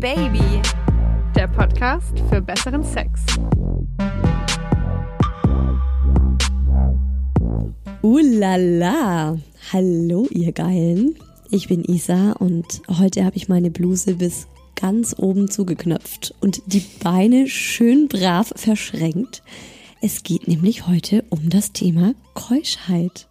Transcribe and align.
Baby, 0.00 0.62
der 1.34 1.48
Podcast 1.48 2.20
für 2.30 2.40
besseren 2.40 2.84
Sex. 2.84 3.20
Ulala! 8.02 9.36
Hallo, 9.72 10.28
ihr 10.30 10.52
Geilen. 10.52 11.16
Ich 11.50 11.66
bin 11.66 11.82
Isa 11.82 12.30
und 12.38 12.80
heute 12.88 13.24
habe 13.24 13.36
ich 13.36 13.48
meine 13.48 13.72
Bluse 13.72 14.14
bis 14.14 14.46
ganz 14.76 15.16
oben 15.18 15.50
zugeknöpft 15.50 16.32
und 16.40 16.62
die 16.66 16.84
Beine 17.02 17.48
schön 17.48 18.06
brav 18.06 18.52
verschränkt. 18.54 19.42
Es 20.00 20.22
geht 20.22 20.46
nämlich 20.46 20.86
heute 20.86 21.24
um 21.28 21.50
das 21.50 21.72
Thema 21.72 22.14
Keuschheit. 22.34 23.26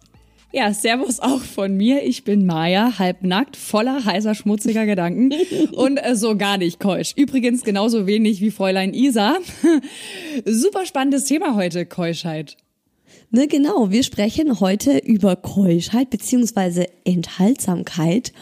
Ja, 0.50 0.72
Servus 0.72 1.20
auch 1.20 1.42
von 1.42 1.76
mir. 1.76 2.04
Ich 2.04 2.24
bin 2.24 2.46
Maja, 2.46 2.98
halbnackt, 2.98 3.54
voller 3.54 4.06
heißer, 4.06 4.34
schmutziger 4.34 4.86
Gedanken 4.86 5.34
und 5.72 5.98
äh, 5.98 6.16
so 6.16 6.38
gar 6.38 6.56
nicht 6.56 6.80
keusch. 6.80 7.12
Übrigens 7.16 7.64
genauso 7.64 8.06
wenig 8.06 8.40
wie 8.40 8.50
Fräulein 8.50 8.94
Isa. 8.94 9.36
Super 10.46 10.86
spannendes 10.86 11.24
Thema 11.24 11.54
heute, 11.54 11.84
Keuschheit. 11.84 12.56
Ne, 13.30 13.46
genau. 13.46 13.90
Wir 13.90 14.02
sprechen 14.02 14.58
heute 14.58 14.96
über 14.96 15.36
Keuschheit 15.36 16.08
beziehungsweise 16.08 16.86
Enthaltsamkeit 17.04 18.32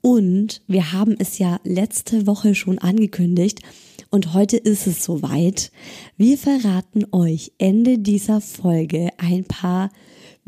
und 0.00 0.62
wir 0.66 0.92
haben 0.92 1.14
es 1.16 1.38
ja 1.38 1.60
letzte 1.62 2.26
Woche 2.26 2.56
schon 2.56 2.78
angekündigt 2.78 3.60
und 4.10 4.34
heute 4.34 4.56
ist 4.56 4.88
es 4.88 5.04
soweit. 5.04 5.70
Wir 6.16 6.38
verraten 6.38 7.04
euch 7.12 7.52
Ende 7.58 7.98
dieser 7.98 8.40
Folge 8.40 9.10
ein 9.18 9.44
paar 9.44 9.90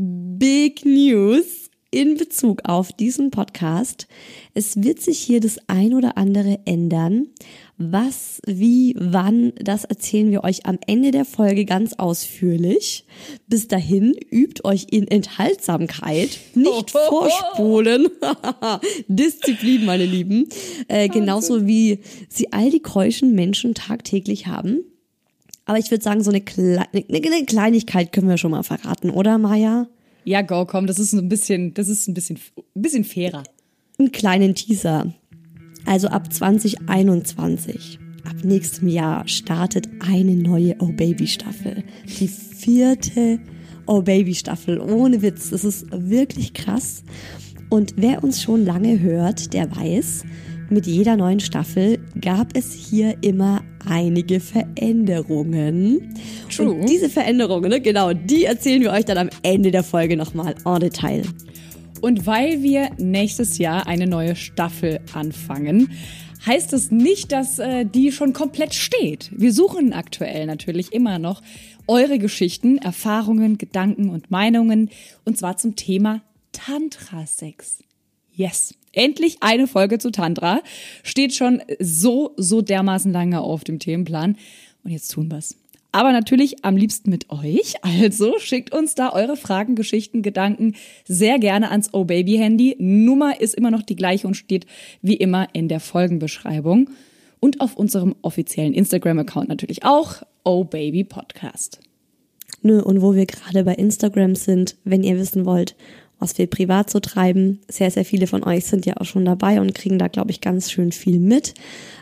Big 0.00 0.84
News 0.84 1.70
in 1.90 2.16
Bezug 2.16 2.60
auf 2.68 2.92
diesen 2.92 3.32
Podcast. 3.32 4.06
Es 4.54 4.80
wird 4.80 5.00
sich 5.00 5.18
hier 5.18 5.40
das 5.40 5.58
ein 5.66 5.92
oder 5.92 6.16
andere 6.16 6.60
ändern. 6.66 7.26
Was, 7.78 8.40
wie, 8.46 8.94
wann, 8.96 9.54
das 9.56 9.82
erzählen 9.82 10.30
wir 10.30 10.44
euch 10.44 10.66
am 10.66 10.78
Ende 10.86 11.10
der 11.10 11.24
Folge 11.24 11.64
ganz 11.64 11.94
ausführlich. 11.94 13.06
Bis 13.48 13.66
dahin 13.66 14.14
übt 14.30 14.62
euch 14.62 14.86
in 14.88 15.08
Enthaltsamkeit, 15.08 16.38
nicht 16.54 16.90
vorspulen. 17.08 18.06
Disziplin, 19.08 19.84
meine 19.84 20.06
Lieben. 20.06 20.48
Äh, 20.86 21.08
genauso 21.08 21.66
wie 21.66 21.98
sie 22.28 22.52
all 22.52 22.70
die 22.70 22.82
keuschen 22.82 23.34
Menschen 23.34 23.74
tagtäglich 23.74 24.46
haben. 24.46 24.84
Aber 25.68 25.78
ich 25.78 25.90
würde 25.90 26.02
sagen, 26.02 26.24
so 26.24 26.30
eine, 26.30 26.40
Kle 26.40 26.82
eine 26.92 27.44
Kleinigkeit 27.44 28.10
können 28.10 28.26
wir 28.26 28.38
schon 28.38 28.52
mal 28.52 28.62
verraten, 28.62 29.10
oder 29.10 29.36
Maja? 29.36 29.86
Ja, 30.24 30.40
go, 30.40 30.64
komm, 30.64 30.86
das 30.86 30.98
ist 30.98 31.12
ein 31.12 31.28
bisschen, 31.28 31.74
das 31.74 31.88
ist 31.88 32.08
ein 32.08 32.14
bisschen, 32.14 32.38
ein 32.74 32.82
bisschen 32.82 33.04
fairer. 33.04 33.42
Einen 33.98 34.10
kleinen 34.10 34.54
Teaser. 34.54 35.12
Also 35.84 36.08
ab 36.08 36.32
2021, 36.32 37.98
ab 38.24 38.36
nächstem 38.44 38.88
Jahr 38.88 39.28
startet 39.28 39.90
eine 40.00 40.36
neue 40.36 40.74
Oh 40.80 40.90
Baby 40.90 41.26
Staffel. 41.26 41.84
Die 42.18 42.28
vierte 42.28 43.38
Oh 43.84 44.00
Baby 44.00 44.34
Staffel. 44.34 44.80
Ohne 44.80 45.20
Witz. 45.20 45.50
Das 45.50 45.64
ist 45.64 45.86
wirklich 45.92 46.54
krass. 46.54 47.02
Und 47.68 47.92
wer 47.98 48.24
uns 48.24 48.40
schon 48.40 48.64
lange 48.64 49.00
hört, 49.00 49.52
der 49.52 49.70
weiß, 49.76 50.24
mit 50.70 50.86
jeder 50.86 51.16
neuen 51.16 51.40
Staffel 51.40 51.98
gab 52.20 52.56
es 52.56 52.72
hier 52.72 53.16
immer 53.22 53.62
einige 53.86 54.40
Veränderungen. 54.40 56.14
True. 56.54 56.70
Und 56.70 56.88
diese 56.88 57.08
Veränderungen, 57.08 57.70
ne, 57.70 57.80
genau, 57.80 58.12
die 58.12 58.44
erzählen 58.44 58.82
wir 58.82 58.92
euch 58.92 59.04
dann 59.04 59.18
am 59.18 59.30
Ende 59.42 59.70
der 59.70 59.82
Folge 59.82 60.16
nochmal 60.16 60.54
en 60.64 60.80
Detail. 60.80 61.22
Und 62.00 62.26
weil 62.26 62.62
wir 62.62 62.90
nächstes 62.98 63.58
Jahr 63.58 63.86
eine 63.86 64.06
neue 64.06 64.36
Staffel 64.36 65.00
anfangen, 65.12 65.90
heißt 66.46 66.72
es 66.72 66.90
nicht, 66.90 67.32
dass 67.32 67.58
äh, 67.58 67.84
die 67.84 68.12
schon 68.12 68.32
komplett 68.32 68.74
steht. 68.74 69.30
Wir 69.34 69.52
suchen 69.52 69.92
aktuell 69.92 70.46
natürlich 70.46 70.92
immer 70.92 71.18
noch 71.18 71.42
eure 71.86 72.18
Geschichten, 72.18 72.78
Erfahrungen, 72.78 73.58
Gedanken 73.58 74.10
und 74.10 74.30
Meinungen, 74.30 74.90
und 75.24 75.38
zwar 75.38 75.56
zum 75.56 75.74
Thema 75.74 76.22
Tantra-Sex. 76.52 77.82
Yes. 78.32 78.77
Endlich 78.92 79.38
eine 79.40 79.66
Folge 79.66 79.98
zu 79.98 80.10
Tantra. 80.10 80.60
Steht 81.02 81.34
schon 81.34 81.62
so, 81.78 82.32
so 82.36 82.62
dermaßen 82.62 83.12
lange 83.12 83.40
auf 83.40 83.64
dem 83.64 83.78
Themenplan. 83.78 84.36
Und 84.84 84.90
jetzt 84.90 85.08
tun 85.08 85.30
wir's. 85.30 85.56
Aber 85.90 86.12
natürlich 86.12 86.64
am 86.64 86.76
liebsten 86.76 87.10
mit 87.10 87.30
euch. 87.30 87.74
Also 87.82 88.38
schickt 88.38 88.72
uns 88.72 88.94
da 88.94 89.12
eure 89.12 89.36
Fragen, 89.36 89.74
Geschichten, 89.74 90.22
Gedanken 90.22 90.74
sehr 91.04 91.38
gerne 91.38 91.70
ans 91.70 91.90
Oh 91.92 92.04
Baby 92.04 92.36
Handy. 92.36 92.76
Nummer 92.78 93.40
ist 93.40 93.54
immer 93.54 93.70
noch 93.70 93.82
die 93.82 93.96
gleiche 93.96 94.26
und 94.26 94.34
steht 94.34 94.66
wie 95.02 95.16
immer 95.16 95.48
in 95.54 95.68
der 95.68 95.80
Folgenbeschreibung. 95.80 96.90
Und 97.40 97.60
auf 97.60 97.76
unserem 97.76 98.14
offiziellen 98.22 98.74
Instagram-Account 98.74 99.48
natürlich 99.48 99.84
auch 99.84 100.22
Oh 100.44 100.64
Baby 100.64 101.04
Podcast. 101.04 101.80
Nö, 102.62 102.82
und 102.82 103.00
wo 103.00 103.14
wir 103.14 103.26
gerade 103.26 103.64
bei 103.64 103.74
Instagram 103.74 104.34
sind, 104.34 104.76
wenn 104.84 105.04
ihr 105.04 105.16
wissen 105.16 105.44
wollt, 105.44 105.76
was 106.18 106.36
wir 106.38 106.46
privat 106.46 106.90
so 106.90 107.00
treiben. 107.00 107.60
Sehr, 107.68 107.90
sehr 107.90 108.04
viele 108.04 108.26
von 108.26 108.44
euch 108.44 108.66
sind 108.66 108.86
ja 108.86 108.96
auch 108.96 109.04
schon 109.04 109.24
dabei 109.24 109.60
und 109.60 109.74
kriegen 109.74 109.98
da, 109.98 110.08
glaube 110.08 110.30
ich, 110.30 110.40
ganz 110.40 110.70
schön 110.70 110.92
viel 110.92 111.20
mit. 111.20 111.54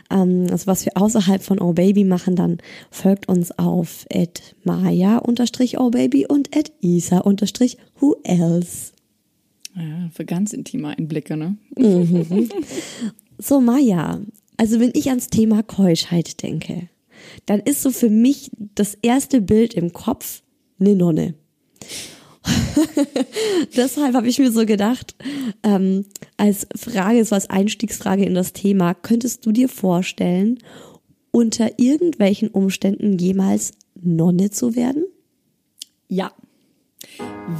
Ähm, 0.09 0.47
also 0.51 0.67
was 0.67 0.85
wir 0.85 0.97
außerhalb 0.97 1.41
von 1.43 1.59
Oh 1.59 1.73
Baby 1.73 2.03
machen, 2.03 2.35
dann 2.35 2.57
folgt 2.89 3.27
uns 3.27 3.57
auf 3.57 4.05
at 4.11 4.55
maya-ohbaby 4.63 6.25
und 6.27 6.55
at 6.55 6.71
isa-who 6.81 8.15
else. 8.23 8.93
Ja, 9.75 10.09
für 10.11 10.25
ganz 10.25 10.53
intime 10.53 10.97
Einblicke, 10.97 11.37
ne? 11.37 11.57
Mhm. 11.77 12.49
So, 13.37 13.61
Maya, 13.61 14.21
also 14.57 14.79
wenn 14.79 14.91
ich 14.95 15.09
ans 15.09 15.29
Thema 15.29 15.61
Keuschheit 15.61 16.41
denke, 16.41 16.89
dann 17.45 17.59
ist 17.59 17.83
so 17.83 17.91
für 17.91 18.09
mich 18.09 18.49
das 18.73 18.95
erste 18.95 19.41
Bild 19.41 19.75
im 19.75 19.93
Kopf 19.93 20.41
eine 20.79 20.95
Nonne. 20.95 21.35
Deshalb 23.75 24.15
habe 24.15 24.27
ich 24.27 24.39
mir 24.39 24.51
so 24.51 24.65
gedacht, 24.65 25.15
ähm, 25.63 26.05
als 26.37 26.67
Frage, 26.75 27.23
so 27.25 27.35
als 27.35 27.49
Einstiegsfrage 27.49 28.25
in 28.25 28.35
das 28.35 28.53
Thema, 28.53 28.93
könntest 28.93 29.45
du 29.45 29.51
dir 29.51 29.69
vorstellen, 29.69 30.59
unter 31.31 31.79
irgendwelchen 31.79 32.49
Umständen 32.49 33.17
jemals 33.17 33.71
Nonne 34.01 34.49
zu 34.51 34.75
werden? 34.75 35.05
Ja. 36.07 36.31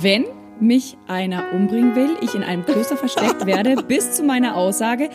Wenn 0.01 0.25
mich 0.61 0.97
einer 1.07 1.53
umbringen 1.53 1.95
will, 1.95 2.17
ich 2.21 2.35
in 2.35 2.43
einem 2.43 2.65
Kloster 2.65 2.97
versteckt 2.97 3.45
werde, 3.45 3.75
bis 3.83 4.13
zu 4.13 4.23
meiner 4.23 4.55
Aussage, 4.55 5.09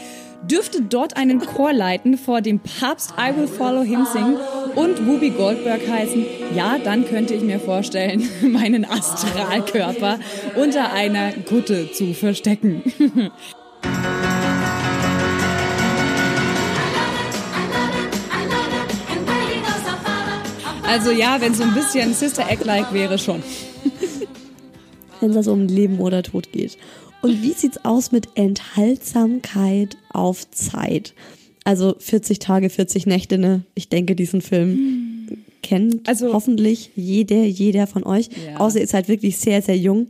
dürfte 0.50 0.82
dort 0.82 1.16
einen 1.16 1.41
Chor 1.41 1.72
leiten, 1.72 2.19
vor 2.19 2.41
dem 2.41 2.60
Papst 2.60 3.14
I 3.19 3.36
Will 3.36 3.47
Follow 3.47 3.82
Him 3.82 4.06
singen 4.12 4.36
und 4.75 5.06
Whoopi 5.06 5.30
Goldberg 5.30 5.80
heißen, 5.88 6.25
ja, 6.54 6.78
dann 6.78 7.06
könnte 7.06 7.34
ich 7.34 7.42
mir 7.42 7.60
vorstellen, 7.60 8.28
meinen 8.42 8.84
Astralkörper 8.84 10.19
unter 10.56 10.92
einer 10.92 11.32
Kutte 11.32 11.92
zu 11.92 12.14
verstecken. 12.14 12.82
Also 20.84 21.10
ja, 21.10 21.41
wenn 21.41 21.54
so 21.54 21.62
ein 21.62 21.72
bisschen 21.72 22.12
Sister 22.12 22.50
Act-like 22.50 22.92
wäre 22.92 23.19
schon 23.19 23.42
wenn 25.22 25.31
es 25.31 25.49
um 25.49 25.66
Leben 25.66 26.00
oder 26.00 26.22
Tod 26.22 26.53
geht. 26.53 26.77
Und 27.22 27.41
wie 27.43 27.53
sieht's 27.53 27.84
aus 27.84 28.10
mit 28.10 28.28
Enthaltsamkeit 28.34 29.97
auf 30.10 30.50
Zeit? 30.50 31.15
Also 31.65 31.94
40 31.99 32.41
Tage, 32.41 32.69
40 32.69 33.06
Nächte, 33.06 33.38
ne? 33.38 33.62
Ich 33.75 33.88
denke, 33.88 34.16
diesen 34.16 34.41
Film 34.41 35.28
kennt 35.62 36.09
also, 36.09 36.33
hoffentlich 36.33 36.91
jeder, 36.97 37.44
jeder 37.44 37.87
von 37.87 38.03
euch. 38.03 38.28
Ja. 38.44 38.56
Außer 38.59 38.81
ihr 38.81 38.87
seid 38.88 39.09
wirklich 39.09 39.38
sehr, 39.38 39.62
sehr 39.62 39.78
jung. 39.78 40.09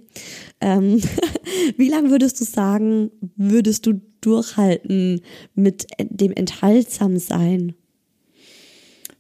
Ähm, 0.62 1.02
wie 1.76 1.90
lange 1.90 2.10
würdest 2.10 2.40
du 2.40 2.44
sagen, 2.44 3.10
würdest 3.36 3.84
du 3.84 4.00
durchhalten 4.22 5.20
mit 5.54 5.86
dem 6.00 6.32
Enthaltsamsein? 6.32 7.74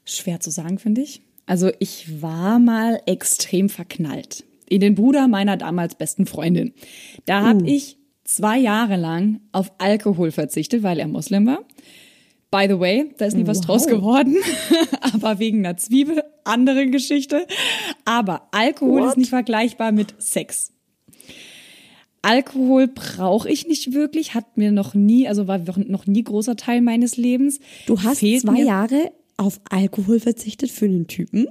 Schwer 0.06 0.40
zu 0.40 0.50
sagen, 0.50 0.78
finde 0.78 1.02
ich. 1.02 1.20
Also 1.44 1.70
ich 1.78 2.22
war 2.22 2.58
mal 2.58 3.02
extrem 3.04 3.68
verknallt 3.68 4.44
den 4.78 4.94
Bruder 4.94 5.28
meiner 5.28 5.56
damals 5.56 5.94
besten 5.94 6.26
Freundin. 6.26 6.72
Da 7.26 7.42
habe 7.42 7.64
uh. 7.64 7.68
ich 7.68 7.98
zwei 8.24 8.58
Jahre 8.58 8.96
lang 8.96 9.40
auf 9.52 9.72
Alkohol 9.78 10.30
verzichtet, 10.30 10.82
weil 10.82 10.98
er 10.98 11.08
Muslim 11.08 11.46
war. 11.46 11.60
By 12.50 12.66
the 12.68 12.78
way, 12.78 13.10
da 13.16 13.24
ist 13.24 13.36
nie 13.36 13.46
was 13.46 13.58
wow. 13.58 13.66
draus 13.66 13.86
geworden, 13.86 14.36
aber 15.00 15.38
wegen 15.38 15.64
einer 15.64 15.78
Zwiebel, 15.78 16.22
andere 16.44 16.86
Geschichte. 16.88 17.46
Aber 18.04 18.48
Alkohol 18.50 19.00
What? 19.00 19.08
ist 19.10 19.16
nicht 19.16 19.30
vergleichbar 19.30 19.90
mit 19.90 20.14
Sex. 20.18 20.72
Alkohol 22.20 22.88
brauche 22.88 23.50
ich 23.50 23.66
nicht 23.66 23.94
wirklich, 23.94 24.34
hat 24.34 24.56
mir 24.56 24.70
noch 24.70 24.94
nie, 24.94 25.26
also 25.26 25.48
war 25.48 25.60
noch 25.86 26.06
nie 26.06 26.22
großer 26.22 26.56
Teil 26.56 26.82
meines 26.82 27.16
Lebens. 27.16 27.58
Du 27.86 28.02
hast 28.02 28.18
Fehlt 28.18 28.42
zwei 28.42 28.60
Jahre 28.60 29.12
auf 29.36 29.60
Alkohol 29.70 30.20
verzichtet 30.20 30.70
für 30.70 30.84
einen 30.84 31.08
Typen? 31.08 31.48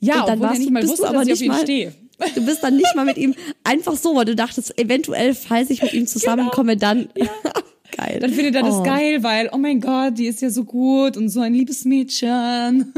Ja, 0.00 0.20
und 0.20 0.28
dann 0.28 0.40
warst 0.40 0.60
nicht 0.60 0.70
mal 0.70 0.86
wusste, 0.86 1.12
dass 1.12 1.26
ich 1.26 1.32
auf 1.32 1.42
ihn 1.42 1.62
stehe. 1.62 1.92
Du 2.34 2.44
bist 2.46 2.62
dann 2.62 2.76
nicht 2.76 2.94
mal 2.94 3.04
mit 3.04 3.16
ihm 3.18 3.34
einfach 3.64 3.96
so, 3.96 4.14
weil 4.14 4.24
du 4.24 4.34
dachtest, 4.36 4.78
eventuell, 4.78 5.34
falls 5.34 5.70
ich 5.70 5.82
mit 5.82 5.92
ihm 5.94 6.06
zusammenkomme, 6.06 6.76
genau. 6.76 6.94
dann. 6.94 7.08
Ja. 7.16 7.26
geil. 7.96 8.18
Dann 8.20 8.32
findet 8.32 8.54
er 8.56 8.62
das 8.62 8.74
Oh. 8.76 8.82
geil, 8.82 9.22
weil, 9.22 9.50
oh 9.52 9.58
mein 9.58 9.80
Gott, 9.80 10.18
die 10.18 10.26
ist 10.26 10.40
ja 10.42 10.50
so 10.50 10.64
gut 10.64 11.16
und 11.16 11.28
so 11.28 11.40
ein 11.40 11.54
liebes 11.54 11.84
Mädchen. 11.84 12.92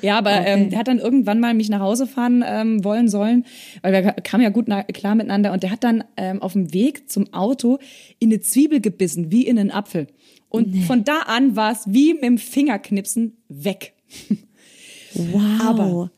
Ja, 0.00 0.18
aber 0.18 0.32
ähm, 0.46 0.70
der 0.70 0.78
hat 0.80 0.88
dann 0.88 0.98
irgendwann 0.98 1.38
mal 1.38 1.54
mich 1.54 1.68
nach 1.68 1.80
Hause 1.80 2.06
fahren 2.06 2.42
ähm, 2.46 2.82
wollen 2.84 3.08
sollen, 3.08 3.44
weil 3.82 3.92
wir 3.92 4.02
kamen 4.12 4.42
ja 4.42 4.48
gut 4.50 4.66
klar 4.92 5.14
miteinander 5.14 5.52
und 5.52 5.62
der 5.62 5.70
hat 5.70 5.84
dann 5.84 6.02
ähm, 6.16 6.42
auf 6.42 6.54
dem 6.54 6.72
Weg 6.74 7.08
zum 7.10 7.32
Auto 7.32 7.78
in 8.18 8.30
eine 8.30 8.40
Zwiebel 8.40 8.80
gebissen, 8.80 9.30
wie 9.30 9.46
in 9.46 9.58
einen 9.58 9.70
Apfel. 9.70 10.08
Und 10.48 10.76
von 10.84 11.04
da 11.04 11.20
an 11.26 11.54
war 11.56 11.72
es 11.72 11.84
wie 11.86 12.12
mit 12.14 12.24
dem 12.24 12.38
Fingerknipsen 12.38 13.36
weg. 13.48 13.94
Wow. 15.14 15.40
Aber- 15.60 16.10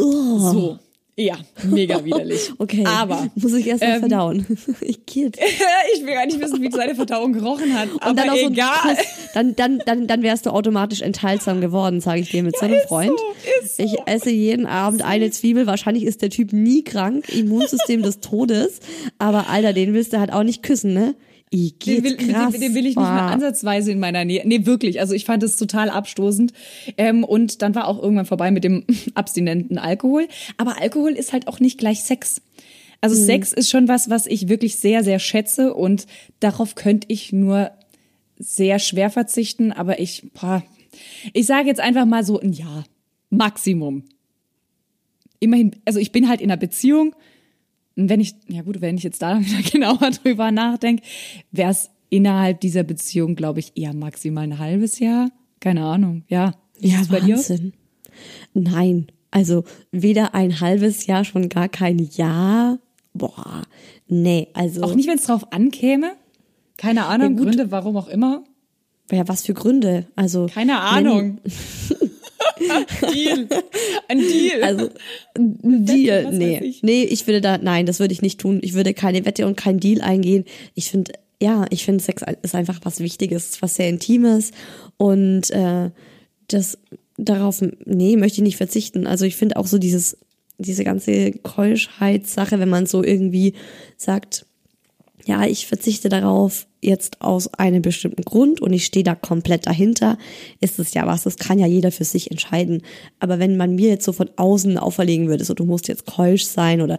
oh. 0.00 0.38
So. 0.52 0.78
Ja, 1.20 1.36
mega 1.64 2.02
widerlich. 2.04 2.52
Okay. 2.58 2.84
Aber 2.86 3.28
Muss 3.34 3.52
ich 3.54 3.66
erst 3.66 3.82
mal 3.82 3.94
ähm, 3.94 4.00
verdauen. 4.00 4.46
ich 4.80 5.04
geht. 5.06 5.38
ich 5.94 6.06
will 6.06 6.14
gar 6.14 6.26
nicht 6.26 6.40
wissen, 6.40 6.60
wie 6.62 6.70
seine 6.70 6.94
Verdauung 6.94 7.32
gerochen 7.32 7.78
hat. 7.78 7.90
Und 7.90 8.02
aber 8.02 8.14
dann 8.14 8.30
auch 8.30 8.36
so 8.36 8.48
egal. 8.48 8.94
Kuss. 8.96 8.98
Dann, 9.34 9.56
dann, 9.56 9.82
dann, 9.84 10.06
dann 10.06 10.22
wärst 10.22 10.46
du 10.46 10.50
automatisch 10.50 11.02
enthaltsam 11.02 11.60
geworden, 11.60 12.00
sage 12.00 12.20
ich 12.20 12.30
dir 12.30 12.42
mit 12.42 12.56
so 12.56 12.66
einem 12.66 12.80
Freund. 12.86 13.12
so, 13.62 13.66
so. 13.76 13.82
Ich 13.82 13.98
esse 14.06 14.30
jeden 14.30 14.66
Abend 14.66 15.02
eine 15.02 15.30
Zwiebel. 15.30 15.66
Wahrscheinlich 15.66 16.04
ist 16.04 16.22
der 16.22 16.30
Typ 16.30 16.52
nie 16.52 16.84
krank. 16.84 17.28
Immunsystem 17.28 18.02
des 18.02 18.20
Todes. 18.20 18.80
Aber 19.18 19.48
Alter, 19.48 19.72
den 19.72 19.94
willst 19.94 20.12
du 20.12 20.20
halt 20.20 20.32
auch 20.32 20.42
nicht 20.42 20.62
küssen, 20.62 20.94
ne? 20.94 21.14
Ich 21.52 21.78
Den 21.80 22.04
will, 22.04 22.16
krass. 22.16 22.52
den, 22.52 22.60
den 22.60 22.74
will 22.74 22.86
ich 22.86 22.94
nicht 22.94 22.96
mal 22.96 23.32
ansatzweise 23.32 23.90
in 23.90 23.98
meiner 23.98 24.24
Nähe. 24.24 24.42
Nee, 24.46 24.66
wirklich. 24.66 25.00
Also 25.00 25.14
ich 25.14 25.24
fand 25.24 25.42
es 25.42 25.56
total 25.56 25.90
abstoßend. 25.90 26.52
Ähm, 26.96 27.24
und 27.24 27.60
dann 27.62 27.74
war 27.74 27.88
auch 27.88 28.00
irgendwann 28.00 28.26
vorbei 28.26 28.52
mit 28.52 28.62
dem 28.62 28.84
abstinenten 29.14 29.76
Alkohol. 29.76 30.28
Aber 30.58 30.80
Alkohol 30.80 31.12
ist 31.12 31.32
halt 31.32 31.48
auch 31.48 31.58
nicht 31.58 31.76
gleich 31.78 32.02
Sex. 32.02 32.40
Also 33.00 33.20
Mhm. 33.20 33.24
Sex 33.26 33.52
ist 33.52 33.68
schon 33.68 33.88
was, 33.88 34.10
was 34.10 34.26
ich 34.26 34.48
wirklich 34.48 34.76
sehr, 34.76 35.02
sehr 35.02 35.18
schätze 35.18 35.74
und 35.74 36.06
darauf 36.38 36.76
könnte 36.76 37.06
ich 37.10 37.32
nur 37.32 37.72
sehr 38.38 38.78
schwer 38.78 39.10
verzichten. 39.10 39.72
Aber 39.72 39.98
ich, 39.98 40.30
boah, 40.40 40.62
ich 41.32 41.46
sage 41.46 41.66
jetzt 41.66 41.80
einfach 41.80 42.06
mal 42.06 42.24
so 42.24 42.38
ein 42.38 42.52
Jahr. 42.52 42.84
Maximum. 43.30 44.04
Immerhin, 45.40 45.74
also 45.84 45.98
ich 45.98 46.12
bin 46.12 46.28
halt 46.28 46.40
in 46.40 46.50
einer 46.50 46.58
Beziehung. 46.60 47.14
Wenn 48.08 48.20
ich, 48.20 48.34
ja 48.48 48.62
gut, 48.62 48.80
wenn 48.80 48.96
ich 48.96 49.02
jetzt 49.02 49.22
da 49.22 49.40
wieder 49.40 49.62
genauer 49.70 50.10
drüber 50.10 50.50
nachdenke, 50.50 51.02
wäre 51.50 51.70
es 51.70 51.90
innerhalb 52.08 52.60
dieser 52.60 52.82
Beziehung, 52.82 53.36
glaube 53.36 53.60
ich, 53.60 53.72
eher 53.76 53.94
maximal 53.94 54.44
ein 54.44 54.58
halbes 54.58 54.98
Jahr. 54.98 55.30
Keine 55.60 55.84
Ahnung, 55.84 56.24
ja. 56.28 56.54
Ist 56.80 57.10
Ja? 57.10 57.10
Wahnsinn. 57.10 57.72
Nein, 58.54 59.06
also 59.30 59.64
weder 59.92 60.34
ein 60.34 60.60
halbes 60.60 61.06
Jahr, 61.06 61.24
schon 61.24 61.48
gar 61.48 61.68
kein 61.68 61.98
Jahr. 61.98 62.78
Boah, 63.14 63.62
nee, 64.08 64.48
also. 64.54 64.82
Auch 64.82 64.94
nicht, 64.94 65.08
wenn 65.08 65.18
es 65.18 65.24
drauf 65.24 65.52
ankäme. 65.52 66.12
Keine 66.76 67.06
Ahnung, 67.06 67.36
gut. 67.36 67.46
Gründe, 67.48 67.70
warum 67.70 67.96
auch 67.96 68.08
immer. 68.08 68.44
Ja, 69.10 69.26
was 69.28 69.44
für 69.44 69.54
Gründe? 69.54 70.06
Also. 70.16 70.46
Keine 70.46 70.80
Ahnung. 70.80 71.38
Deal. 73.12 73.48
Ein 74.08 74.18
Deal. 74.18 74.62
Also, 74.62 74.90
ein 75.36 75.84
Deal, 75.86 76.26
weiß 76.26 76.34
nee. 76.34 76.58
ich. 76.62 76.82
Nee, 76.82 77.02
ich 77.04 77.26
würde 77.26 77.40
da, 77.40 77.58
nein, 77.58 77.86
das 77.86 78.00
würde 78.00 78.12
ich 78.12 78.22
nicht 78.22 78.40
tun. 78.40 78.60
Ich 78.62 78.74
würde 78.74 78.94
keine 78.94 79.24
Wette 79.24 79.46
und 79.46 79.56
keinen 79.56 79.80
Deal 79.80 80.00
eingehen. 80.00 80.44
Ich 80.74 80.90
finde, 80.90 81.12
ja, 81.42 81.64
ich 81.70 81.84
finde 81.84 82.02
Sex 82.02 82.22
ist 82.42 82.54
einfach 82.54 82.80
was 82.82 83.00
Wichtiges, 83.00 83.62
was 83.62 83.76
sehr 83.76 83.88
Intimes 83.88 84.52
und 84.96 85.50
äh, 85.50 85.90
das 86.48 86.78
darauf, 87.16 87.62
nee, 87.84 88.16
möchte 88.16 88.38
ich 88.38 88.44
nicht 88.44 88.56
verzichten. 88.56 89.06
Also 89.06 89.24
ich 89.24 89.36
finde 89.36 89.56
auch 89.56 89.66
so 89.66 89.78
dieses, 89.78 90.18
diese 90.58 90.84
ganze 90.84 91.32
Keuschheitssache, 91.32 92.58
wenn 92.58 92.68
man 92.68 92.86
so 92.86 93.02
irgendwie 93.02 93.54
sagt, 93.96 94.46
ja, 95.26 95.44
ich 95.44 95.66
verzichte 95.66 96.08
darauf 96.08 96.66
jetzt 96.80 97.20
aus 97.20 97.52
einem 97.54 97.82
bestimmten 97.82 98.22
Grund 98.22 98.60
und 98.60 98.72
ich 98.72 98.86
stehe 98.86 99.04
da 99.04 99.14
komplett 99.14 99.66
dahinter, 99.66 100.18
ist 100.60 100.78
es 100.78 100.94
ja 100.94 101.06
was, 101.06 101.24
das 101.24 101.36
kann 101.36 101.58
ja 101.58 101.66
jeder 101.66 101.92
für 101.92 102.04
sich 102.04 102.30
entscheiden. 102.30 102.82
Aber 103.18 103.38
wenn 103.38 103.56
man 103.56 103.74
mir 103.74 103.90
jetzt 103.90 104.04
so 104.04 104.12
von 104.12 104.30
außen 104.36 104.78
auferlegen 104.78 105.28
würde, 105.28 105.44
so 105.44 105.54
du 105.54 105.64
musst 105.64 105.88
jetzt 105.88 106.06
keusch 106.06 106.44
sein 106.44 106.80
oder 106.80 106.98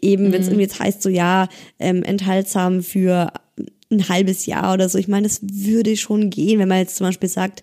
eben, 0.00 0.32
wenn 0.32 0.40
es 0.40 0.48
irgendwie 0.48 0.64
jetzt 0.64 0.80
heißt, 0.80 1.02
so 1.02 1.08
ja, 1.08 1.48
ähm, 1.78 2.02
enthaltsam 2.02 2.82
für 2.82 3.32
ein 3.90 4.08
halbes 4.08 4.46
Jahr 4.46 4.74
oder 4.74 4.88
so, 4.88 4.98
ich 4.98 5.08
meine, 5.08 5.28
das 5.28 5.40
würde 5.42 5.96
schon 5.96 6.30
gehen, 6.30 6.58
wenn 6.58 6.68
man 6.68 6.78
jetzt 6.78 6.96
zum 6.96 7.06
Beispiel 7.06 7.28
sagt, 7.28 7.62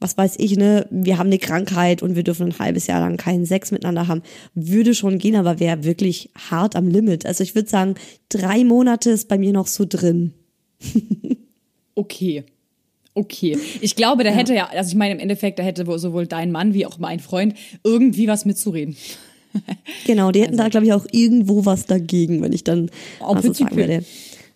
was 0.00 0.16
weiß 0.16 0.36
ich, 0.38 0.56
ne, 0.56 0.86
wir 0.90 1.18
haben 1.18 1.28
eine 1.28 1.38
Krankheit 1.38 2.02
und 2.02 2.16
wir 2.16 2.22
dürfen 2.22 2.48
ein 2.48 2.58
halbes 2.58 2.86
Jahr 2.86 3.00
lang 3.00 3.16
keinen 3.16 3.46
Sex 3.46 3.70
miteinander 3.70 4.08
haben, 4.08 4.22
würde 4.54 4.94
schon 4.94 5.18
gehen, 5.18 5.36
aber 5.36 5.58
wäre 5.58 5.84
wirklich 5.84 6.30
hart 6.50 6.76
am 6.76 6.88
Limit. 6.88 7.24
Also 7.26 7.42
ich 7.42 7.54
würde 7.54 7.68
sagen, 7.68 7.94
drei 8.28 8.64
Monate 8.64 9.10
ist 9.10 9.28
bei 9.28 9.38
mir 9.38 9.52
noch 9.52 9.66
so 9.66 9.84
drin. 9.88 10.32
Okay. 11.98 12.44
Okay. 13.14 13.56
Ich 13.80 13.96
glaube, 13.96 14.22
da 14.22 14.30
hätte 14.30 14.54
ja, 14.54 14.66
also 14.68 14.90
ich 14.90 14.94
meine, 14.94 15.14
im 15.14 15.20
Endeffekt, 15.20 15.58
da 15.58 15.62
hätte 15.62 15.86
wohl 15.86 15.98
sowohl 15.98 16.26
dein 16.26 16.52
Mann 16.52 16.74
wie 16.74 16.84
auch 16.84 16.98
mein 16.98 17.18
Freund 17.18 17.54
irgendwie 17.82 18.28
was 18.28 18.44
mitzureden. 18.44 18.96
Genau, 20.06 20.32
die 20.32 20.42
hätten 20.42 20.58
da, 20.58 20.68
glaube 20.68 20.84
ich, 20.84 20.92
auch 20.92 21.06
irgendwo 21.12 21.64
was 21.64 21.86
dagegen, 21.86 22.42
wenn 22.42 22.52
ich 22.52 22.62
dann 22.62 22.90
Au 23.20 23.32
mal 23.32 23.42
so 23.42 23.54
sagen 23.54 23.70
peu. 23.70 23.76
werde. 23.76 24.04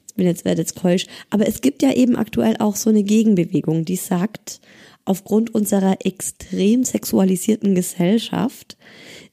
Ich 0.08 0.14
bin 0.14 0.26
jetzt, 0.26 0.44
werde 0.44 0.60
jetzt 0.60 0.76
keusch. 0.76 1.06
Aber 1.30 1.48
es 1.48 1.62
gibt 1.62 1.82
ja 1.82 1.94
eben 1.94 2.16
aktuell 2.16 2.56
auch 2.58 2.76
so 2.76 2.90
eine 2.90 3.02
Gegenbewegung, 3.02 3.86
die 3.86 3.96
sagt, 3.96 4.60
aufgrund 5.04 5.54
unserer 5.54 5.96
extrem 6.04 6.84
sexualisierten 6.84 7.74
Gesellschaft 7.74 8.76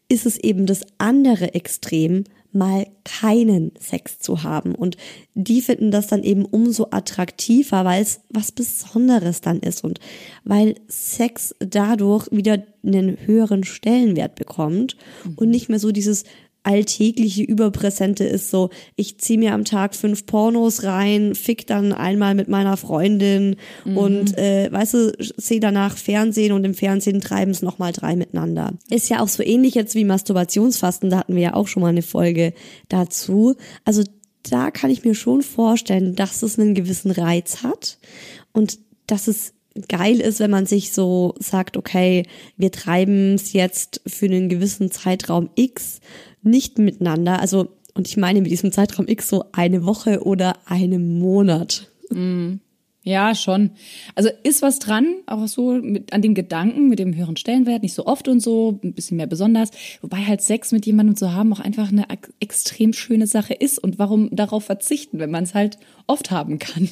ist 0.09 0.25
es 0.25 0.37
eben 0.37 0.65
das 0.65 0.81
andere 0.97 1.53
Extrem, 1.53 2.23
mal 2.53 2.87
keinen 3.03 3.71
Sex 3.79 4.19
zu 4.19 4.43
haben. 4.43 4.73
Und 4.73 4.97
die 5.35 5.61
finden 5.61 5.91
das 5.91 6.07
dann 6.07 6.23
eben 6.23 6.45
umso 6.45 6.87
attraktiver, 6.91 7.85
weil 7.85 8.01
es 8.01 8.21
was 8.29 8.51
Besonderes 8.51 9.41
dann 9.41 9.59
ist 9.59 9.83
und 9.83 9.99
weil 10.43 10.75
Sex 10.87 11.53
dadurch 11.59 12.27
wieder 12.31 12.63
einen 12.85 13.17
höheren 13.25 13.63
Stellenwert 13.63 14.35
bekommt 14.35 14.97
und 15.35 15.49
nicht 15.49 15.69
mehr 15.69 15.79
so 15.79 15.91
dieses 15.91 16.23
alltägliche 16.67 17.43
Überpräsente 17.43 18.25
ist 18.25 18.49
so, 18.49 18.71
ich 18.97 19.19
ziehe 19.19 19.39
mir 19.39 19.53
am 19.53 19.63
Tag 19.63 19.95
fünf 19.95 20.25
Pornos 20.25 20.83
rein, 20.83 21.33
fick 21.33 21.65
dann 21.65 21.93
einmal 21.93 22.35
mit 22.35 22.49
meiner 22.49 22.75
Freundin 22.75 23.55
und 23.85 24.37
äh, 24.37 24.69
weißt 24.69 24.93
du, 24.93 25.13
sehe 25.37 25.61
danach 25.61 25.95
Fernsehen 25.95 26.51
und 26.51 26.65
im 26.65 26.73
Fernsehen 26.73 27.21
treiben 27.21 27.51
es 27.51 27.61
nochmal 27.61 27.93
drei 27.93 28.17
miteinander. 28.17 28.73
Ist 28.89 29.07
ja 29.07 29.21
auch 29.21 29.29
so 29.29 29.43
ähnlich 29.43 29.75
jetzt 29.75 29.95
wie 29.95 30.03
Masturbationsfasten, 30.03 31.09
da 31.09 31.19
hatten 31.19 31.35
wir 31.35 31.41
ja 31.41 31.53
auch 31.53 31.69
schon 31.69 31.81
mal 31.81 31.87
eine 31.87 32.01
Folge 32.01 32.53
dazu. 32.89 33.55
Also 33.85 34.03
da 34.43 34.69
kann 34.69 34.91
ich 34.91 35.05
mir 35.05 35.15
schon 35.15 35.43
vorstellen, 35.43 36.15
dass 36.15 36.43
es 36.43 36.59
einen 36.59 36.75
gewissen 36.75 37.11
Reiz 37.11 37.63
hat 37.63 37.97
und 38.51 38.77
dass 39.07 39.29
es 39.29 39.53
geil 39.87 40.19
ist, 40.19 40.39
wenn 40.39 40.51
man 40.51 40.65
sich 40.65 40.91
so 40.91 41.35
sagt, 41.39 41.77
okay, 41.77 42.25
wir 42.57 42.71
treiben 42.71 43.35
es 43.35 43.53
jetzt 43.53 44.01
für 44.07 44.25
einen 44.25 44.49
gewissen 44.49 44.91
Zeitraum 44.91 45.49
X 45.55 45.99
nicht 46.47 46.79
miteinander. 46.79 47.39
Also, 47.39 47.69
und 47.93 48.07
ich 48.07 48.17
meine 48.17 48.41
mit 48.41 48.51
diesem 48.51 48.71
Zeitraum 48.71 49.07
X 49.07 49.29
so 49.29 49.45
eine 49.51 49.85
Woche 49.85 50.23
oder 50.23 50.55
einen 50.65 51.19
Monat. 51.19 51.91
Ja, 53.03 53.35
schon. 53.35 53.71
Also 54.15 54.29
ist 54.43 54.61
was 54.61 54.79
dran, 54.79 55.05
auch 55.27 55.47
so 55.47 55.73
mit, 55.73 56.11
an 56.11 56.21
dem 56.21 56.33
Gedanken, 56.33 56.89
mit 56.89 56.99
dem 56.99 57.15
höheren 57.15 57.37
Stellenwert, 57.37 57.81
nicht 57.81 57.93
so 57.93 58.05
oft 58.05 58.27
und 58.27 58.41
so, 58.41 58.79
ein 58.83 58.93
bisschen 58.93 59.15
mehr 59.15 59.27
besonders. 59.27 59.71
Wobei 60.01 60.17
halt 60.17 60.41
Sex 60.41 60.73
mit 60.73 60.85
jemandem 60.85 61.15
zu 61.15 61.33
haben 61.33 61.53
auch 61.53 61.61
einfach 61.61 61.89
eine 61.89 62.09
ex- 62.09 62.33
extrem 62.41 62.91
schöne 62.91 63.25
Sache 63.25 63.53
ist. 63.53 63.79
Und 63.79 63.97
warum 63.97 64.35
darauf 64.35 64.65
verzichten, 64.65 65.19
wenn 65.19 65.31
man 65.31 65.45
es 65.45 65.53
halt 65.53 65.77
oft 66.05 66.31
haben 66.31 66.59
kann? 66.59 66.89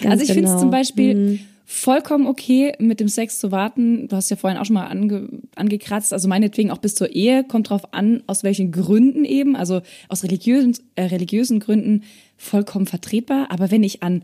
Ganz 0.00 0.12
also 0.12 0.24
ich 0.24 0.32
finde 0.32 0.44
es 0.44 0.50
genau. 0.50 0.60
zum 0.60 0.70
Beispiel 0.70 1.40
vollkommen 1.68 2.28
okay, 2.28 2.74
mit 2.78 3.00
dem 3.00 3.08
Sex 3.08 3.40
zu 3.40 3.50
warten. 3.50 4.06
Du 4.06 4.14
hast 4.14 4.30
ja 4.30 4.36
vorhin 4.36 4.58
auch 4.58 4.64
schon 4.64 4.74
mal 4.74 4.86
ange, 4.86 5.28
angekratzt. 5.56 6.12
Also 6.12 6.28
meinetwegen 6.28 6.70
auch 6.70 6.78
bis 6.78 6.94
zur 6.94 7.10
Ehe. 7.10 7.42
Kommt 7.42 7.70
drauf 7.70 7.92
an, 7.92 8.22
aus 8.28 8.44
welchen 8.44 8.70
Gründen 8.70 9.24
eben. 9.24 9.56
Also 9.56 9.82
aus 10.08 10.22
religiösen, 10.22 10.78
äh, 10.94 11.06
religiösen 11.06 11.58
Gründen 11.58 12.04
vollkommen 12.36 12.86
vertretbar. 12.86 13.50
Aber 13.50 13.72
wenn 13.72 13.82
ich 13.82 14.04
an 14.04 14.22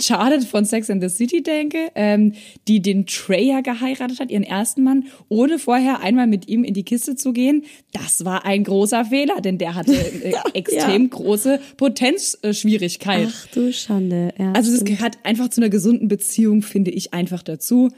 Charlotte 0.00 0.46
von 0.46 0.64
Sex 0.64 0.90
and 0.90 1.02
the 1.02 1.08
City 1.08 1.42
denke, 1.42 1.90
ähm, 1.94 2.32
die 2.68 2.80
den 2.80 3.06
Trey 3.06 3.48
ja 3.48 3.60
geheiratet 3.60 4.20
hat, 4.20 4.30
ihren 4.30 4.42
ersten 4.42 4.82
Mann, 4.82 5.04
ohne 5.28 5.58
vorher 5.58 6.00
einmal 6.00 6.26
mit 6.26 6.48
ihm 6.48 6.64
in 6.64 6.74
die 6.74 6.84
Kiste 6.84 7.16
zu 7.16 7.32
gehen, 7.32 7.64
das 7.92 8.24
war 8.24 8.44
ein 8.44 8.64
großer 8.64 9.06
Fehler, 9.06 9.40
denn 9.40 9.58
der 9.58 9.74
hatte 9.74 9.94
äh, 9.94 10.34
extrem 10.54 11.10
große 11.10 11.60
Potenzschwierigkeit. 11.76 13.28
Ach 13.30 13.46
du 13.48 13.72
Schande. 13.72 14.34
Ja, 14.38 14.52
Also 14.52 14.72
das 14.72 14.84
gehört 14.84 15.18
einfach 15.22 15.48
zu 15.48 15.60
einer 15.60 15.70
gesunden 15.70 16.08
Beziehung, 16.08 16.62
finde 16.62 16.90
ich 16.90 17.14
einfach 17.14 17.42
dazu. 17.42 17.90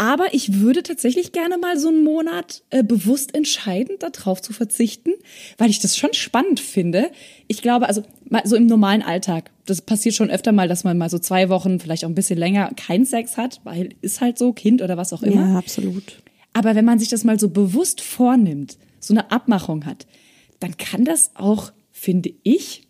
Aber 0.00 0.32
ich 0.32 0.60
würde 0.60 0.82
tatsächlich 0.82 1.32
gerne 1.32 1.58
mal 1.58 1.78
so 1.78 1.88
einen 1.88 2.02
Monat 2.04 2.62
äh, 2.70 2.82
bewusst 2.82 3.34
entscheiden, 3.34 3.96
darauf 3.98 4.40
zu 4.40 4.54
verzichten, 4.54 5.10
weil 5.58 5.68
ich 5.68 5.78
das 5.78 5.98
schon 5.98 6.14
spannend 6.14 6.58
finde. 6.58 7.10
Ich 7.48 7.60
glaube, 7.60 7.86
also 7.86 8.02
mal 8.24 8.40
so 8.46 8.56
im 8.56 8.64
normalen 8.64 9.02
Alltag, 9.02 9.50
das 9.66 9.82
passiert 9.82 10.14
schon 10.14 10.30
öfter 10.30 10.52
mal, 10.52 10.68
dass 10.68 10.84
man 10.84 10.96
mal 10.96 11.10
so 11.10 11.18
zwei 11.18 11.50
Wochen, 11.50 11.80
vielleicht 11.80 12.06
auch 12.06 12.08
ein 12.08 12.14
bisschen 12.14 12.38
länger, 12.38 12.72
keinen 12.76 13.04
Sex 13.04 13.36
hat, 13.36 13.60
weil 13.62 13.90
ist 14.00 14.22
halt 14.22 14.38
so, 14.38 14.54
Kind 14.54 14.80
oder 14.80 14.96
was 14.96 15.12
auch 15.12 15.22
immer. 15.22 15.50
ja, 15.50 15.58
absolut. 15.58 16.22
Aber 16.54 16.74
wenn 16.74 16.86
man 16.86 16.98
sich 16.98 17.10
das 17.10 17.22
mal 17.22 17.38
so 17.38 17.50
bewusst 17.50 18.00
vornimmt, 18.00 18.78
so 19.00 19.12
eine 19.12 19.30
Abmachung 19.30 19.84
hat, 19.84 20.06
dann 20.60 20.78
kann 20.78 21.04
das 21.04 21.32
auch, 21.34 21.72
finde 21.92 22.32
ich, 22.42 22.88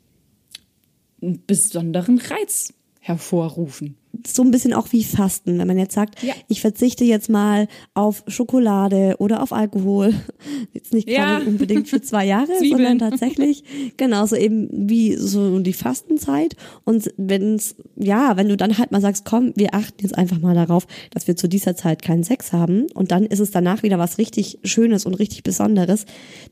einen 1.21 1.43
besonderen 1.45 2.19
Reiz 2.19 2.73
hervorrufen 3.00 3.97
so 4.26 4.42
ein 4.42 4.50
bisschen 4.50 4.73
auch 4.73 4.92
wie 4.92 5.04
Fasten, 5.04 5.59
wenn 5.59 5.66
man 5.66 5.78
jetzt 5.78 5.95
sagt, 5.95 6.23
ja. 6.23 6.35
ich 6.49 6.61
verzichte 6.61 7.04
jetzt 7.04 7.28
mal 7.28 7.69
auf 7.95 8.23
Schokolade 8.26 9.16
oder 9.19 9.42
auf 9.42 9.52
Alkohol. 9.52 10.14
Jetzt 10.73 10.92
nicht 10.92 11.09
ja. 11.09 11.38
gerade 11.38 11.47
unbedingt 11.47 11.88
für 11.88 12.00
zwei 12.00 12.26
Jahre, 12.26 12.52
sondern 12.69 12.99
tatsächlich 12.99 13.64
genauso 13.97 14.37
eben 14.37 14.69
wie 14.73 15.16
so 15.16 15.59
die 15.61 15.73
Fastenzeit. 15.73 16.57
Und 16.85 17.12
wenn's, 17.16 17.76
ja, 17.97 18.37
wenn 18.37 18.49
du 18.49 18.57
dann 18.57 18.78
halt 18.78 18.90
mal 18.90 19.00
sagst, 19.00 19.25
komm, 19.25 19.52
wir 19.57 19.75
achten 19.75 20.02
jetzt 20.02 20.16
einfach 20.16 20.38
mal 20.38 20.54
darauf, 20.54 20.87
dass 21.11 21.26
wir 21.26 21.37
zu 21.37 21.49
dieser 21.49 21.76
Zeit 21.76 22.02
keinen 22.02 22.25
Sex 22.25 22.52
haben 22.52 22.87
und 22.95 23.11
dann 23.11 23.25
ist 23.25 23.40
es 23.40 23.50
danach 23.50 23.83
wieder 23.83 23.99
was 23.99 24.19
richtig 24.19 24.59
Schönes 24.64 25.07
und 25.07 25.14
richtig 25.14 25.42
Besonderes. 25.42 26.04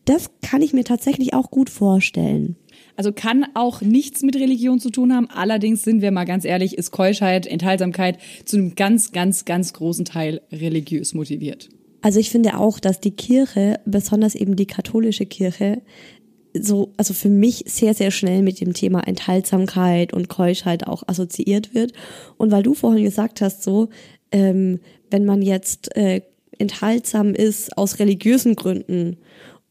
Das 0.05 0.31
kann 0.43 0.63
ich 0.63 0.73
mir 0.73 0.85
tatsächlich 0.85 1.35
auch 1.35 1.51
gut 1.51 1.71
vorstellen. 1.71 2.57
Also 2.99 3.13
kann 3.13 3.47
auch 3.55 3.81
nichts 3.81 4.23
mit 4.23 4.35
Religion 4.35 4.81
zu 4.81 4.91
tun 4.91 5.15
haben. 5.15 5.29
Allerdings 5.31 5.85
sind 5.85 6.03
wir 6.03 6.11
mal 6.11 6.25
ganz 6.25 6.45
ehrlich, 6.45 6.77
ist 6.77 6.91
Keuschheit, 6.91 7.47
Enthaltsamkeit 7.47 8.19
zu 8.45 8.57
einem 8.57 8.75
ganz, 8.75 9.13
ganz, 9.13 9.45
ganz 9.45 9.73
großen 9.73 10.05
Teil 10.05 10.41
religiös 10.51 11.15
motiviert. 11.15 11.69
Also 12.03 12.19
ich 12.19 12.31
finde 12.31 12.59
auch, 12.59 12.81
dass 12.81 12.99
die 12.99 13.13
Kirche, 13.13 13.79
besonders 13.87 14.35
eben 14.35 14.57
die 14.57 14.67
katholische 14.67 15.27
Kirche, 15.27 15.81
so, 16.53 16.93
also 16.97 17.15
für 17.15 17.29
mich 17.29 17.63
sehr, 17.69 17.95
sehr 17.95 18.11
schnell 18.11 18.43
mit 18.43 18.61
dem 18.61 18.75
Thema 18.75 19.07
Enthaltsamkeit 19.07 20.13
und 20.13 20.29
Keuschheit 20.29 20.89
auch 20.89 21.05
assoziiert 21.07 21.75
wird. 21.75 21.93
Und 22.37 22.51
weil 22.51 22.65
du 22.65 22.75
vorhin 22.75 23.05
gesagt 23.05 23.41
hast, 23.43 23.63
so, 23.63 23.91
ähm, 24.33 24.81
wenn 25.09 25.25
man 25.25 25.41
jetzt 25.41 25.97
äh, 25.97 26.23
enthaltsam 26.59 27.33
ist 27.33 27.79
aus 27.79 28.01
religiösen 28.01 28.57
Gründen 28.57 29.19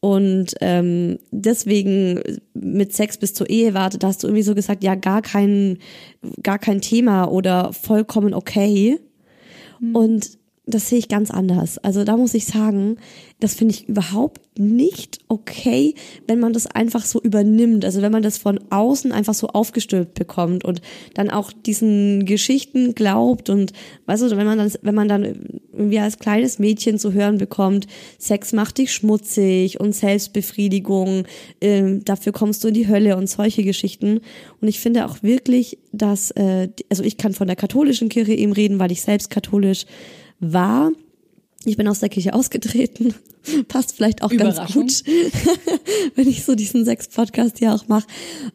und 0.00 0.54
ähm, 0.60 1.18
deswegen 1.30 2.22
mit 2.54 2.92
Sex 2.92 3.18
bis 3.18 3.34
zur 3.34 3.50
Ehe 3.50 3.74
wartet, 3.74 4.04
hast 4.04 4.22
du 4.22 4.28
irgendwie 4.28 4.42
so 4.42 4.54
gesagt, 4.54 4.84
ja, 4.84 4.94
gar 4.94 5.22
kein, 5.22 5.78
gar 6.42 6.58
kein 6.58 6.80
Thema 6.80 7.24
oder 7.24 7.72
vollkommen 7.72 8.32
okay. 8.32 9.00
Mhm. 9.80 9.96
Und 9.96 10.37
das 10.68 10.88
sehe 10.88 10.98
ich 10.98 11.08
ganz 11.08 11.30
anders. 11.30 11.78
Also 11.78 12.04
da 12.04 12.16
muss 12.16 12.34
ich 12.34 12.44
sagen, 12.44 12.96
das 13.40 13.54
finde 13.54 13.74
ich 13.74 13.88
überhaupt 13.88 14.40
nicht 14.58 15.20
okay, 15.28 15.94
wenn 16.26 16.40
man 16.40 16.52
das 16.52 16.66
einfach 16.66 17.04
so 17.06 17.22
übernimmt. 17.22 17.84
Also 17.84 18.02
wenn 18.02 18.12
man 18.12 18.22
das 18.22 18.36
von 18.36 18.60
außen 18.70 19.12
einfach 19.12 19.32
so 19.32 19.48
aufgestülpt 19.48 20.14
bekommt 20.14 20.64
und 20.64 20.82
dann 21.14 21.30
auch 21.30 21.52
diesen 21.52 22.26
Geschichten 22.26 22.94
glaubt 22.94 23.48
und 23.48 23.72
weißt 24.06 24.24
du, 24.24 24.36
wenn 24.36 24.46
man 24.46 24.58
dann, 24.58 24.72
wenn 24.82 24.94
man 24.94 25.08
dann 25.08 25.60
irgendwie 25.72 26.00
als 26.00 26.18
kleines 26.18 26.58
Mädchen 26.58 26.98
zu 26.98 27.12
hören 27.12 27.38
bekommt, 27.38 27.86
Sex 28.18 28.52
macht 28.52 28.78
dich 28.78 28.92
schmutzig 28.92 29.80
und 29.80 29.94
Selbstbefriedigung, 29.94 31.24
äh, 31.60 31.98
dafür 32.04 32.32
kommst 32.32 32.62
du 32.62 32.68
in 32.68 32.74
die 32.74 32.88
Hölle 32.88 33.16
und 33.16 33.28
solche 33.28 33.62
Geschichten. 33.62 34.20
Und 34.60 34.68
ich 34.68 34.80
finde 34.80 35.06
auch 35.06 35.22
wirklich, 35.22 35.78
dass, 35.92 36.30
äh, 36.32 36.68
also 36.90 37.02
ich 37.04 37.16
kann 37.16 37.32
von 37.32 37.46
der 37.46 37.56
katholischen 37.56 38.10
Kirche 38.10 38.34
eben 38.34 38.52
reden, 38.52 38.78
weil 38.78 38.92
ich 38.92 39.00
selbst 39.00 39.30
katholisch 39.30 39.86
war, 40.40 40.90
ich 41.64 41.76
bin 41.76 41.88
aus 41.88 42.00
der 42.00 42.08
Kirche 42.08 42.34
ausgetreten. 42.34 43.14
Passt 43.68 43.96
vielleicht 43.96 44.22
auch 44.22 44.30
ganz 44.30 44.72
gut, 44.72 45.04
wenn 46.14 46.28
ich 46.28 46.44
so 46.44 46.54
diesen 46.54 46.84
Sex-Podcast 46.84 47.60
ja 47.60 47.74
auch 47.74 47.88
mache. 47.88 48.06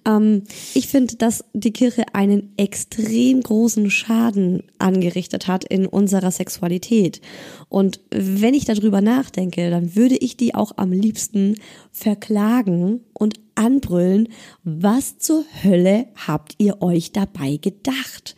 Ähm, 0.05 0.43
ich 0.73 0.87
finde, 0.87 1.15
dass 1.15 1.43
die 1.53 1.73
Kirche 1.73 2.05
einen 2.13 2.53
extrem 2.57 3.41
großen 3.41 3.89
Schaden 3.89 4.63
angerichtet 4.77 5.47
hat 5.47 5.63
in 5.63 5.85
unserer 5.85 6.31
Sexualität. 6.31 7.21
Und 7.69 8.01
wenn 8.11 8.53
ich 8.53 8.65
darüber 8.65 9.01
nachdenke, 9.01 9.69
dann 9.69 9.95
würde 9.95 10.15
ich 10.15 10.37
die 10.37 10.53
auch 10.55 10.73
am 10.77 10.91
liebsten 10.91 11.55
verklagen 11.91 13.01
und 13.13 13.39
anbrüllen. 13.55 14.29
Was 14.63 15.17
zur 15.17 15.43
Hölle 15.63 16.07
habt 16.27 16.55
ihr 16.57 16.81
euch 16.81 17.11
dabei 17.11 17.57
gedacht? 17.57 18.35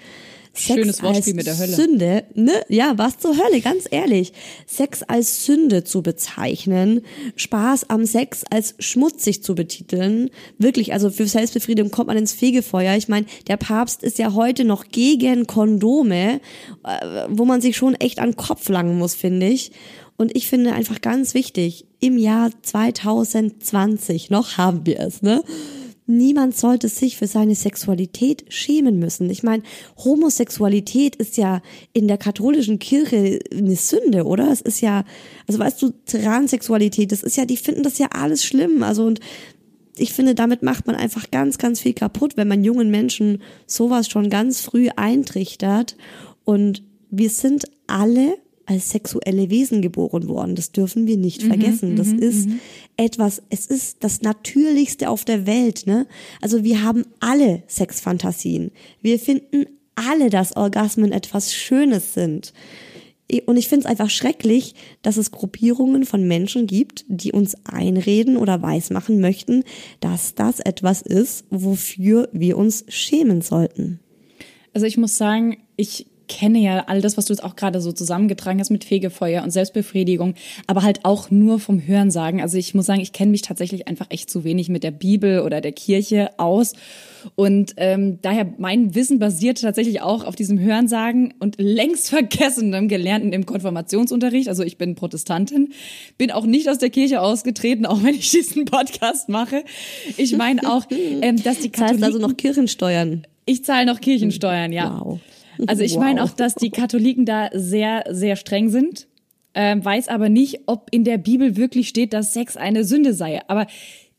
Sex 0.58 0.80
Schönes 0.80 1.04
Wortspiel 1.04 1.34
mit 1.34 1.46
der 1.46 1.58
Hölle. 1.58 1.74
Sünde, 1.74 2.24
ne? 2.34 2.54
Ja, 2.70 2.94
was 2.98 3.18
zur 3.18 3.36
Hölle, 3.38 3.62
ganz 3.62 3.86
ehrlich. 3.92 4.34
Sex 4.66 5.04
als 5.04 5.46
Sünde 5.46 5.84
zu 5.84 6.02
bezeichnen, 6.02 7.02
Spaß 7.36 7.90
am 7.90 8.06
Sex 8.06 8.44
als 8.50 8.76
schmutzig 8.80 9.44
zu 9.44 9.54
betiteln, 9.54 10.30
wirklich, 10.58 10.94
also 10.94 11.10
für 11.10 11.28
Selbstbefriedigung 11.28 11.92
kommt 11.92 12.08
man 12.08 12.18
ins 12.18 12.34
Fegefeuer. 12.34 12.96
Ich 12.96 13.08
meine, 13.08 13.26
der 13.48 13.58
Papst 13.58 14.04
ist 14.04 14.18
ja 14.18 14.34
heute 14.34 14.64
noch 14.64 14.86
gegen 14.90 15.46
Kondome, 15.46 16.40
äh, 16.84 17.26
wo 17.30 17.46
man 17.46 17.62
sich 17.62 17.76
schon 17.76 17.96
echt 17.96 18.20
an 18.20 18.32
den 18.32 18.38
Kopf 18.38 18.70
langen 18.70 18.98
muss, 18.98 19.14
finde 19.14 19.48
ich. 19.48 19.72
Und 20.18 20.36
ich 20.36 20.48
finde 20.48 20.74
einfach 20.74 21.02
ganz 21.02 21.34
wichtig, 21.34 21.86
im 22.00 22.18
Jahr 22.18 22.50
2020, 22.62 24.30
noch 24.30 24.58
haben 24.58 24.86
wir 24.86 25.00
es, 25.00 25.22
ne? 25.22 25.44
Niemand 26.08 26.56
sollte 26.56 26.88
sich 26.88 27.18
für 27.18 27.26
seine 27.26 27.56
Sexualität 27.56 28.46
schämen 28.50 29.00
müssen. 29.00 29.30
Ich 29.32 29.42
meine, 29.42 29.64
Homosexualität 29.98 31.16
ist 31.16 31.36
ja 31.38 31.62
in 31.94 32.08
der 32.08 32.18
katholischen 32.18 32.78
Kirche 32.78 33.40
eine 33.52 33.76
Sünde, 33.76 34.26
oder? 34.26 34.52
Es 34.52 34.62
ist 34.62 34.82
ja, 34.82 35.04
also 35.48 35.60
weißt 35.60 35.82
du, 35.82 35.94
Transsexualität, 36.06 37.12
das 37.12 37.24
ist 37.24 37.38
ja, 37.38 37.46
die 37.46 37.58
finden 37.58 37.82
das 37.82 37.98
ja 37.98 38.08
alles 38.12 38.44
schlimm. 38.46 38.84
Also 38.84 39.04
und 39.04 39.20
ich 39.98 40.14
finde, 40.14 40.36
damit 40.36 40.62
macht 40.62 40.86
man 40.88 40.96
einfach 40.96 41.32
ganz, 41.32 41.58
ganz 41.58 41.80
viel 41.80 41.94
kaputt, 41.94 42.38
wenn 42.38 42.48
man 42.48 42.64
jungen 42.64 42.92
Menschen 42.92 43.42
sowas 43.66 44.08
schon 44.08 44.30
ganz 44.30 44.62
früh 44.62 44.90
eintrichtert. 44.96 45.98
Und 46.44 46.84
wir 47.10 47.30
sind 47.30 47.66
alle 47.88 48.38
als 48.65 48.89
sexuelle 48.89 49.50
Wesen 49.50 49.81
geboren 49.81 50.27
worden. 50.27 50.55
Das 50.55 50.72
dürfen 50.72 51.07
wir 51.07 51.17
nicht 51.17 51.43
mhm, 51.43 51.48
vergessen. 51.48 51.95
Das 51.95 52.07
mhm, 52.07 52.19
ist 52.19 52.48
mhm. 52.48 52.60
etwas, 52.98 53.41
es 53.50 53.67
ist 53.67 54.03
das 54.03 54.22
Natürlichste 54.22 55.10
auf 55.10 55.25
der 55.25 55.45
Welt. 55.45 55.86
Ne? 55.86 56.07
Also 56.41 56.63
wir 56.63 56.84
haben 56.84 57.05
alle 57.19 57.63
Sexfantasien. 57.67 58.72
Wir 59.01 59.19
finden 59.19 59.65
alle, 59.95 60.29
dass 60.29 60.55
Orgasmen 60.55 61.12
etwas 61.12 61.53
Schönes 61.53 62.13
sind. 62.13 62.53
Und 63.48 63.57
ich 63.57 63.67
finde 63.67 63.86
es 63.86 63.89
einfach 63.89 64.12
schrecklich, 64.12 64.75
dass 65.01 65.17
es 65.17 65.31
Gruppierungen 65.31 66.05
von 66.05 66.27
Menschen 66.27 66.67
gibt, 66.67 67.05
die 67.07 67.31
uns 67.31 67.55
einreden 67.65 68.38
oder 68.38 68.62
weismachen 68.62 69.19
möchten, 69.19 69.63
dass 70.00 70.36
das 70.36 70.60
etwas 70.60 71.01
ist, 71.01 71.45
wofür 71.50 72.29
wir 72.34 72.57
uns 72.57 72.86
schämen 72.88 73.41
sollten. 73.41 74.00
Also 74.74 74.86
ich 74.86 74.98
muss 74.98 75.17
sagen, 75.17 75.57
ich 75.75 76.05
kenne 76.27 76.60
ja 76.60 76.86
all 76.88 77.01
das, 77.01 77.17
was 77.17 77.25
du 77.25 77.34
jetzt 77.34 77.44
auch 77.44 77.55
gerade 77.55 77.82
so 77.82 77.91
zusammengetragen 77.91 78.60
hast 78.60 78.70
mit 78.70 78.84
Fegefeuer 78.84 79.44
und 79.44 79.51
Selbstbefriedigung, 79.51 80.36
aber 80.67 80.84
halt 80.84 81.05
auch 81.05 81.32
nur 81.32 81.60
vom 81.60 81.86
Hörensagen. 81.86 82.41
Also 82.41 82.58
ich 82.58 82.74
muss 82.74 82.86
sagen, 82.86 83.01
ich 83.01 83.13
kenne 83.13 83.32
mich 83.32 83.41
tatsächlich 83.41 83.88
einfach 83.88 84.08
echt 84.10 84.29
zu 84.29 84.44
wenig 84.44 84.70
mit 84.70 84.84
der 84.84 84.91
Bibel 84.91 85.41
oder 85.41 85.62
der 85.62 85.72
Kirche 85.72 86.32
aus. 86.38 86.74
Und 87.34 87.74
ähm, 87.77 88.20
daher 88.22 88.48
mein 88.58 88.94
Wissen 88.94 89.17
basiert 89.20 89.62
tatsächlich 89.62 90.01
auch 90.01 90.24
auf 90.24 90.36
diesem 90.36 90.60
Hörensagen 90.60 91.34
und 91.39 91.55
längst 91.60 92.10
vergessenem 92.12 92.88
Gelernten 92.88 93.34
im 93.34 93.46
Konfirmationsunterricht. 93.46 94.50
Also 94.50 94.63
ich 94.63 94.77
bin 94.77 94.96
Protestantin, 94.96 95.74
bin 96.17 96.32
auch 96.32 96.46
nicht 96.46 96.70
aus 96.70 96.77
der 96.77 96.89
Kirche 96.89 97.22
ausgetreten, 97.22 97.86
auch 97.86 98.03
wenn 98.03 98.15
ich 98.15 98.29
diesen 98.32 98.65
Podcast 98.65 99.29
mache. 99.29 99.63
Ich 100.17 100.36
meine 100.38 100.72
auch, 100.72 100.86
ähm, 101.22 101.41
dass 101.41 101.60
die 101.60 101.70
Katholiken... 101.70 101.75
Das 101.75 101.88
heißt 101.91 102.03
also 102.03 102.20
noch 102.20 102.38
Kirchensteuern. 102.38 103.25
Ich 103.46 103.63
zahle 103.63 103.86
noch 103.86 104.01
Kirchensteuern, 104.01 104.72
ja. 104.72 105.01
Wow. 105.03 105.20
Also 105.68 105.84
ich 105.84 105.96
wow. 105.96 106.02
meine 106.02 106.24
auch, 106.24 106.32
dass 106.32 106.56
die 106.56 106.70
Katholiken 106.70 107.26
da 107.26 107.50
sehr, 107.54 108.04
sehr 108.10 108.36
streng 108.36 108.70
sind, 108.70 109.08
äh, 109.54 109.76
weiß 109.80 110.10
aber 110.10 110.30
nicht, 110.30 110.62
ob 110.66 110.90
in 110.92 111.04
der 111.04 111.18
Bibel 111.18 111.56
wirklich 111.56 111.88
steht, 111.88 112.14
dass 112.14 112.34
Sex 112.34 112.58
eine 112.58 112.84
Sünde 112.84 113.14
sei. 113.14 113.42
Aber 113.48 113.68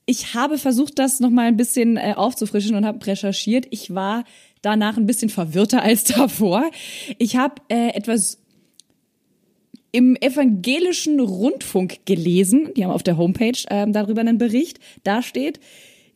ich 0.06 0.34
habe 0.34 0.56
versucht, 0.56 0.98
das 0.98 1.20
nochmal 1.20 1.46
ein 1.46 1.56
bisschen 1.56 1.96
äh, 1.96 2.14
aufzufrischen 2.16 2.76
und 2.76 2.86
habe 2.86 3.04
recherchiert. 3.04 3.66
Ich 3.70 3.94
war 3.94 4.24
danach 4.62 4.96
ein 4.96 5.06
bisschen 5.06 5.28
verwirrter 5.28 5.82
als 5.82 6.04
davor. 6.04 6.70
Ich 7.18 7.36
habe 7.36 7.54
äh, 7.68 7.88
etwas 7.90 8.38
im 9.92 10.16
evangelischen 10.16 11.20
Rundfunk 11.20 12.04
gelesen. 12.04 12.70
Die 12.76 12.84
haben 12.84 12.92
auf 12.92 13.02
der 13.02 13.16
Homepage 13.16 13.58
äh, 13.68 13.86
darüber 13.90 14.20
einen 14.20 14.38
Bericht. 14.38 14.78
Da 15.04 15.22
steht, 15.22 15.60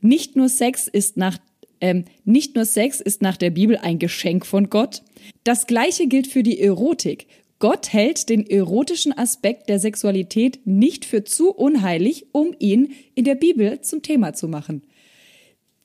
nicht 0.00 0.36
nur 0.36 0.48
Sex 0.48 0.86
ist 0.86 1.16
nach 1.16 1.38
ähm, 1.80 2.04
nicht 2.24 2.56
nur 2.56 2.66
Sex 2.66 3.00
ist 3.00 3.22
nach 3.22 3.36
der 3.36 3.50
Bibel 3.50 3.78
ein 3.78 3.98
Geschenk 3.98 4.44
von 4.44 4.68
Gott. 4.68 5.02
Das 5.44 5.66
gleiche 5.66 6.06
gilt 6.06 6.26
für 6.26 6.42
die 6.42 6.60
Erotik. 6.60 7.26
Gott 7.58 7.92
hält 7.92 8.30
den 8.30 8.48
erotischen 8.48 9.16
Aspekt 9.16 9.68
der 9.68 9.78
Sexualität 9.78 10.60
nicht 10.64 11.04
für 11.04 11.24
zu 11.24 11.50
unheilig, 11.50 12.26
um 12.32 12.54
ihn 12.58 12.94
in 13.14 13.24
der 13.24 13.34
Bibel 13.34 13.82
zum 13.82 14.02
Thema 14.02 14.32
zu 14.32 14.48
machen. 14.48 14.82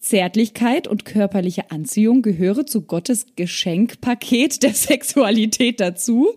Zärtlichkeit 0.06 0.88
und 0.88 1.04
körperliche 1.04 1.72
Anziehung 1.72 2.22
gehöre 2.22 2.68
zu 2.68 2.82
Gottes 2.82 3.26
Geschenkpaket 3.36 4.62
der 4.62 4.74
Sexualität 4.76 5.80
dazu. 5.80 6.30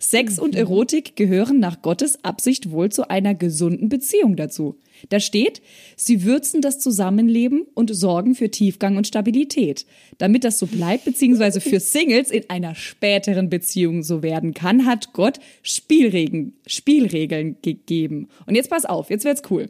Sex 0.00 0.40
und 0.40 0.56
Erotik 0.56 1.14
gehören 1.14 1.60
nach 1.60 1.80
Gottes 1.80 2.24
Absicht 2.24 2.72
wohl 2.72 2.90
zu 2.90 3.08
einer 3.08 3.36
gesunden 3.36 3.88
Beziehung 3.88 4.34
dazu. 4.34 4.80
Da 5.10 5.20
steht, 5.20 5.62
sie 5.94 6.24
würzen 6.24 6.60
das 6.60 6.80
Zusammenleben 6.80 7.66
und 7.74 7.94
sorgen 7.94 8.34
für 8.34 8.50
Tiefgang 8.50 8.96
und 8.96 9.06
Stabilität. 9.06 9.86
Damit 10.18 10.42
das 10.42 10.58
so 10.58 10.66
bleibt, 10.66 11.04
beziehungsweise 11.04 11.60
für 11.60 11.78
Singles 11.94 12.32
in 12.32 12.50
einer 12.50 12.74
späteren 12.74 13.48
Beziehung 13.48 14.02
so 14.02 14.24
werden 14.24 14.54
kann, 14.54 14.86
hat 14.86 15.12
Gott 15.12 15.38
Spielregeln, 15.62 16.54
Spielregeln 16.66 17.58
gegeben. 17.62 18.26
Und 18.46 18.56
jetzt 18.56 18.70
pass 18.70 18.84
auf, 18.84 19.08
jetzt 19.08 19.24
wird's 19.24 19.42
cool. 19.50 19.68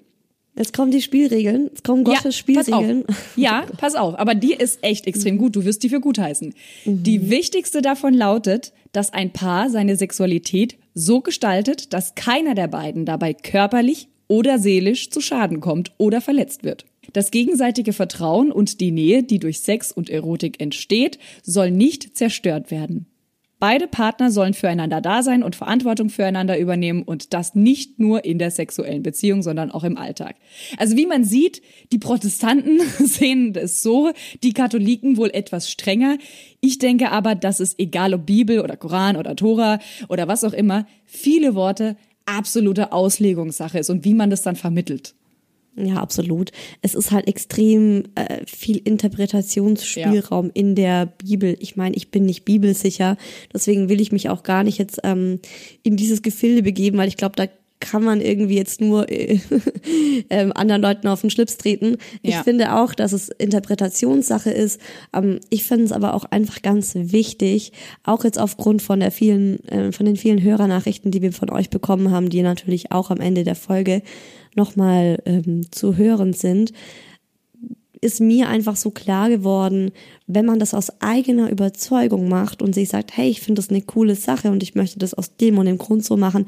Jetzt 0.57 0.73
kommen 0.73 0.93
die 0.93 1.03
Spielregeln, 1.03 1.67
jetzt 1.67 1.83
kommen 1.83 2.05
Gottes 2.05 2.25
ja, 2.25 2.33
Spielregeln. 2.33 3.05
Pass 3.05 3.17
auf. 3.17 3.37
Ja, 3.37 3.67
pass 3.77 3.95
auf, 3.97 4.19
aber 4.19 4.37
die 4.37 4.53
ist 4.53 4.79
echt 4.83 5.07
extrem 5.07 5.37
gut. 5.37 5.57
Du 5.57 5.65
wirst 5.65 5.83
die 5.83 5.89
für 5.89 6.01
gut 6.01 6.19
heißen. 6.19 6.55
Die 6.85 7.29
wichtigste 7.29 7.83
davon 7.83 8.15
lautet, 8.15 8.73
dass 8.93 9.13
ein 9.13 9.33
Paar 9.33 9.69
seine 9.69 9.97
Sexualität 9.97 10.77
so 10.95 11.21
gestaltet, 11.21 11.93
dass 11.93 12.15
keiner 12.15 12.55
der 12.55 12.69
beiden 12.69 13.05
dabei 13.05 13.35
körperlich 13.35 14.09
oder 14.29 14.61
seelisch 14.61 15.11
zu 15.11 15.21
Schaden 15.21 15.61
kommt 15.61 15.93
oder 15.99 16.21
verletzt 16.21 16.63
wird. 16.63 16.87
Das 17.13 17.33
gegenseitige 17.33 17.93
Vertrauen 17.93 18.53
und 18.53 18.81
die 18.81 18.93
Nähe, 18.93 19.25
die 19.25 19.41
durch 19.41 19.61
Sex 19.61 19.91
und 19.91 20.09
Erotik 20.09 20.61
entsteht, 20.61 21.19
soll 21.43 21.73
nicht 21.73 22.17
zerstört 22.17 22.71
werden. 22.71 23.07
Beide 23.67 23.89
Partner 23.89 24.31
sollen 24.31 24.53
füreinander 24.53 25.01
da 25.01 25.23
sein 25.23 25.43
und 25.43 25.57
Verantwortung 25.57 26.11
füreinander 26.11 26.59
übernehmen 26.59 27.03
und 27.03 27.33
das 27.33 27.55
nicht 27.55 27.99
nur 27.99 28.23
in 28.23 28.39
der 28.39 28.51
sexuellen 28.51 29.03
Beziehung, 29.03 29.43
sondern 29.43 29.71
auch 29.71 29.85
im 29.85 29.97
Alltag. 29.97 30.37
Also 30.77 30.99
wie 30.99 31.07
man 31.07 31.25
sieht, 31.25 31.63
die 31.91 31.99
Protestanten 31.99 32.79
sehen 32.99 33.55
es 33.55 33.81
so, 33.81 34.13
die 34.43 34.53
Katholiken 34.53 35.17
wohl 35.17 35.31
etwas 35.33 35.71
strenger. 35.71 36.19
Ich 36.61 36.77
denke 36.77 37.11
aber, 37.11 37.35
dass 37.35 37.59
es 37.59 37.79
egal 37.79 38.13
ob 38.13 38.27
Bibel 38.27 38.61
oder 38.61 38.77
Koran 38.77 39.17
oder 39.17 39.35
Tora 39.35 39.79
oder 40.11 40.29
was 40.29 40.45
auch 40.45 40.53
immer, 40.53 40.87
viele 41.07 41.55
Worte 41.55 41.97
absolute 42.27 42.93
Auslegungssache 42.93 43.79
ist 43.79 43.89
und 43.89 44.05
wie 44.05 44.13
man 44.13 44.29
das 44.29 44.43
dann 44.43 44.57
vermittelt. 44.57 45.15
Ja, 45.77 45.97
absolut. 45.97 46.53
Es 46.83 46.95
ist 46.95 47.11
halt 47.11 47.27
extrem 47.27 48.05
äh, 48.15 48.45
viel 48.47 48.77
Interpretationsspielraum 48.77 50.47
ja. 50.47 50.53
in 50.55 50.75
der 50.77 51.07
Bibel. 51.07 51.57
Ich 51.59 51.77
meine, 51.77 51.97
ich 51.97 52.11
bin 52.11 52.27
nicht 52.27 52.45
bibelsicher, 52.45 53.17
deswegen 53.53 53.89
will 53.89 54.01
ich 54.01 54.13
mich 54.13 54.29
auch 54.29 54.45
gar 54.45 54.63
nicht 54.63 54.79
jetzt 54.79 55.01
ähm, 55.03 55.41
in 55.83 55.97
dieses 55.97 56.23
Gefilde 56.23 56.63
begeben, 56.63 56.97
weil 56.99 57.09
ich 57.09 57.17
glaube, 57.17 57.35
da 57.37 57.49
kann 57.85 58.03
man 58.03 58.23
irgendwie 58.23 58.57
jetzt 58.57 58.81
nur 58.81 59.11
äh, 59.11 59.39
äh, 60.31 60.51
anderen 60.55 60.81
Leuten 60.81 61.07
auf 61.07 61.21
den 61.21 61.29
Schlips 61.29 61.59
treten. 61.59 61.99
Ja. 62.23 62.31
Ich 62.31 62.37
finde 62.37 62.75
auch, 62.75 62.95
dass 62.95 63.13
es 63.13 63.29
Interpretationssache 63.29 64.51
ist. 64.51 64.81
Ähm, 65.13 65.39
ich 65.51 65.65
finde 65.65 65.85
es 65.85 65.93
aber 65.93 66.15
auch 66.15 66.25
einfach 66.25 66.63
ganz 66.63 66.95
wichtig, 66.95 67.73
auch 68.03 68.25
jetzt 68.25 68.39
aufgrund 68.39 68.81
von 68.81 69.01
der 69.01 69.11
vielen, 69.11 69.63
äh, 69.69 69.93
von 69.93 70.07
den 70.07 70.17
vielen 70.17 70.43
Hörernachrichten, 70.43 71.11
die 71.11 71.21
wir 71.21 71.33
von 71.33 71.51
euch 71.51 71.69
bekommen 71.69 72.11
haben, 72.11 72.31
die 72.31 72.43
natürlich 72.43 72.91
auch 72.91 73.11
am 73.11 73.21
Ende 73.21 73.45
der 73.45 73.55
Folge 73.55 74.03
nochmal 74.55 75.19
ähm, 75.27 75.71
zu 75.71 75.97
hören 75.97 76.33
sind, 76.33 76.73
ist 78.01 78.21
mir 78.21 78.49
einfach 78.49 78.77
so 78.77 78.91
klar 78.91 79.31
geworden, 79.31 79.91
wenn 80.27 80.45
man 80.47 80.59
das 80.59 80.75
aus 80.75 81.01
eigener 81.01 81.51
Überzeugung 81.51 82.29
macht 82.29 82.63
und 82.63 82.75
sich 82.75 82.91
sagt, 82.91 83.17
hey, 83.17 83.29
ich 83.29 83.41
finde 83.41 83.61
das 83.61 83.71
eine 83.71 83.81
coole 83.83 84.15
Sache 84.15 84.51
und 84.51 84.63
ich 84.63 84.75
möchte 84.75 84.99
das 84.99 85.15
aus 85.15 85.37
dem 85.37 85.59
und 85.59 85.67
dem 85.67 85.79
Grund 85.79 86.05
so 86.05 86.17
machen, 86.17 86.47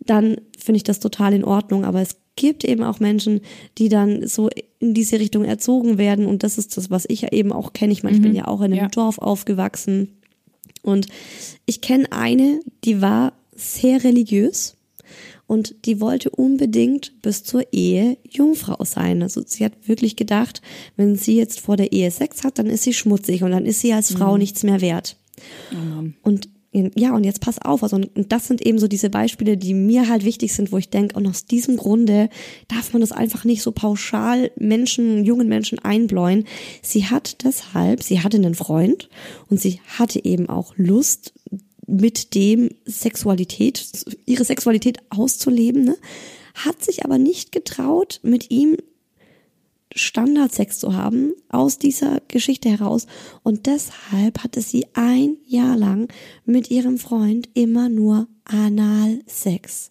dann 0.00 0.40
finde 0.58 0.78
ich 0.78 0.84
das 0.84 1.00
total 1.00 1.32
in 1.34 1.44
Ordnung. 1.44 1.84
Aber 1.84 2.00
es 2.00 2.16
gibt 2.36 2.64
eben 2.64 2.82
auch 2.82 3.00
Menschen, 3.00 3.40
die 3.78 3.88
dann 3.88 4.26
so 4.26 4.48
in 4.78 4.94
diese 4.94 5.18
Richtung 5.18 5.44
erzogen 5.44 5.98
werden 5.98 6.26
und 6.26 6.42
das 6.42 6.58
ist 6.58 6.76
das, 6.76 6.90
was 6.90 7.04
ich 7.08 7.22
ja 7.22 7.32
eben 7.32 7.52
auch 7.52 7.72
kenne. 7.72 7.92
Ich 7.92 8.02
meine, 8.02 8.16
ich 8.16 8.22
bin 8.22 8.32
mhm. 8.32 8.38
ja 8.38 8.48
auch 8.48 8.60
in 8.60 8.72
einem 8.72 8.76
ja. 8.76 8.88
Dorf 8.88 9.18
aufgewachsen 9.18 10.16
und 10.82 11.06
ich 11.66 11.80
kenne 11.80 12.10
eine, 12.10 12.60
die 12.84 13.02
war 13.02 13.34
sehr 13.54 14.02
religiös 14.04 14.76
und 15.46 15.84
die 15.84 16.00
wollte 16.00 16.30
unbedingt 16.30 17.20
bis 17.22 17.44
zur 17.44 17.64
Ehe 17.72 18.16
Jungfrau 18.28 18.84
sein. 18.84 19.22
Also 19.22 19.42
sie 19.44 19.64
hat 19.64 19.72
wirklich 19.86 20.16
gedacht, 20.16 20.62
wenn 20.96 21.16
sie 21.16 21.36
jetzt 21.36 21.60
vor 21.60 21.76
der 21.76 21.92
Ehe 21.92 22.10
Sex 22.10 22.44
hat, 22.44 22.58
dann 22.58 22.66
ist 22.66 22.84
sie 22.84 22.94
schmutzig 22.94 23.42
und 23.42 23.50
dann 23.50 23.66
ist 23.66 23.80
sie 23.80 23.92
als 23.92 24.12
Frau 24.12 24.34
mhm. 24.34 24.38
nichts 24.38 24.62
mehr 24.62 24.80
wert. 24.80 25.16
Mhm. 25.72 26.14
Und 26.22 26.48
ja, 26.72 27.14
und 27.14 27.24
jetzt 27.24 27.40
pass 27.40 27.60
auf, 27.60 27.82
also 27.82 27.96
und 27.96 28.10
das 28.14 28.46
sind 28.46 28.64
eben 28.64 28.78
so 28.78 28.86
diese 28.86 29.10
Beispiele, 29.10 29.56
die 29.56 29.74
mir 29.74 30.08
halt 30.08 30.24
wichtig 30.24 30.54
sind, 30.54 30.70
wo 30.70 30.78
ich 30.78 30.88
denke, 30.88 31.16
und 31.16 31.26
aus 31.26 31.44
diesem 31.44 31.76
Grunde 31.76 32.28
darf 32.68 32.92
man 32.92 33.00
das 33.00 33.10
einfach 33.10 33.44
nicht 33.44 33.62
so 33.62 33.72
pauschal 33.72 34.52
Menschen, 34.56 35.24
jungen 35.24 35.48
Menschen 35.48 35.80
einbläuen. 35.80 36.44
Sie 36.80 37.06
hat 37.06 37.42
deshalb, 37.44 38.04
sie 38.04 38.20
hatte 38.20 38.36
einen 38.36 38.54
Freund 38.54 39.08
und 39.48 39.60
sie 39.60 39.80
hatte 39.98 40.24
eben 40.24 40.48
auch 40.48 40.74
Lust, 40.76 41.32
mit 41.90 42.34
dem 42.34 42.70
Sexualität, 42.84 43.84
ihre 44.24 44.44
Sexualität 44.44 44.98
auszuleben, 45.10 45.84
ne? 45.84 45.96
hat 46.54 46.84
sich 46.84 47.04
aber 47.04 47.18
nicht 47.18 47.52
getraut, 47.52 48.20
mit 48.22 48.50
ihm 48.50 48.76
Standardsex 49.94 50.78
zu 50.78 50.94
haben 50.94 51.32
aus 51.48 51.78
dieser 51.78 52.20
Geschichte 52.28 52.68
heraus. 52.68 53.06
Und 53.42 53.66
deshalb 53.66 54.42
hatte 54.42 54.60
sie 54.60 54.86
ein 54.94 55.36
Jahr 55.46 55.76
lang 55.76 56.08
mit 56.44 56.70
ihrem 56.70 56.98
Freund 56.98 57.48
immer 57.54 57.88
nur 57.88 58.28
Analsex. 58.44 59.90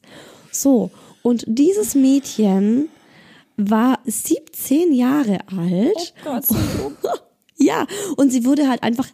So, 0.51 0.91
und 1.21 1.43
dieses 1.47 1.95
Mädchen 1.95 2.89
war 3.57 3.99
17 4.05 4.93
Jahre 4.93 5.39
alt. 5.47 6.13
Oh 6.25 6.31
Gott, 6.31 6.45
so 6.45 6.55
ja, 7.57 7.85
und 8.15 8.31
sie 8.31 8.45
wurde 8.45 8.69
halt 8.69 8.83
einfach 8.83 9.07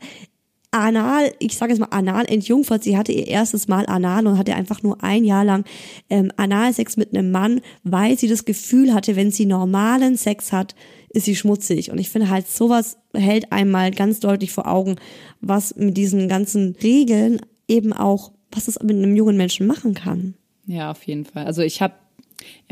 anal, 0.76 1.32
ich 1.40 1.58
sage 1.58 1.72
jetzt 1.72 1.80
mal 1.80 1.88
anal 1.88 2.26
entjungfert. 2.26 2.84
Sie 2.84 2.98
hatte 2.98 3.12
ihr 3.12 3.28
erstes 3.28 3.68
Mal 3.68 3.86
anal 3.86 4.28
und 4.28 4.38
hatte 4.38 4.56
einfach 4.56 4.84
nur 4.84 5.04
ein 5.04 5.24
Jahr 5.24 5.46
lang 5.46 5.64
ähm, 6.10 6.32
Analsex 6.36 6.98
mit 6.98 7.16
einem 7.16 7.32
Mann, 7.32 7.62
weil 7.84 8.18
sie 8.18 8.28
das 8.28 8.46
Gefühl 8.46 8.94
hatte, 8.94 9.16
wenn 9.16 9.32
sie 9.32 9.46
normalen 9.46 10.18
Sex 10.18 10.52
hat, 10.52 10.76
ist 11.10 11.26
sie 11.26 11.36
schmutzig. 11.36 11.92
Und 11.92 11.98
ich 11.98 12.10
finde 12.10 12.30
halt, 12.30 12.48
sowas 12.48 12.98
hält 13.14 13.52
einmal 13.52 13.92
ganz 13.92 14.20
deutlich 14.20 14.52
vor 14.52 14.68
Augen, 14.68 14.98
was 15.40 15.76
mit 15.76 15.96
diesen 15.96 16.28
ganzen 16.28 16.76
Regeln 16.84 17.40
eben 17.68 17.94
auch, 17.94 18.34
was 18.52 18.68
es 18.68 18.82
mit 18.82 18.98
einem 18.98 19.16
jungen 19.16 19.38
Menschen 19.38 19.68
machen 19.68 19.94
kann. 19.94 20.34
Ja, 20.68 20.92
auf 20.92 21.04
jeden 21.04 21.26
Fall. 21.26 21.46
Also 21.46 21.62
ich 21.62 21.82
habe 21.82 21.94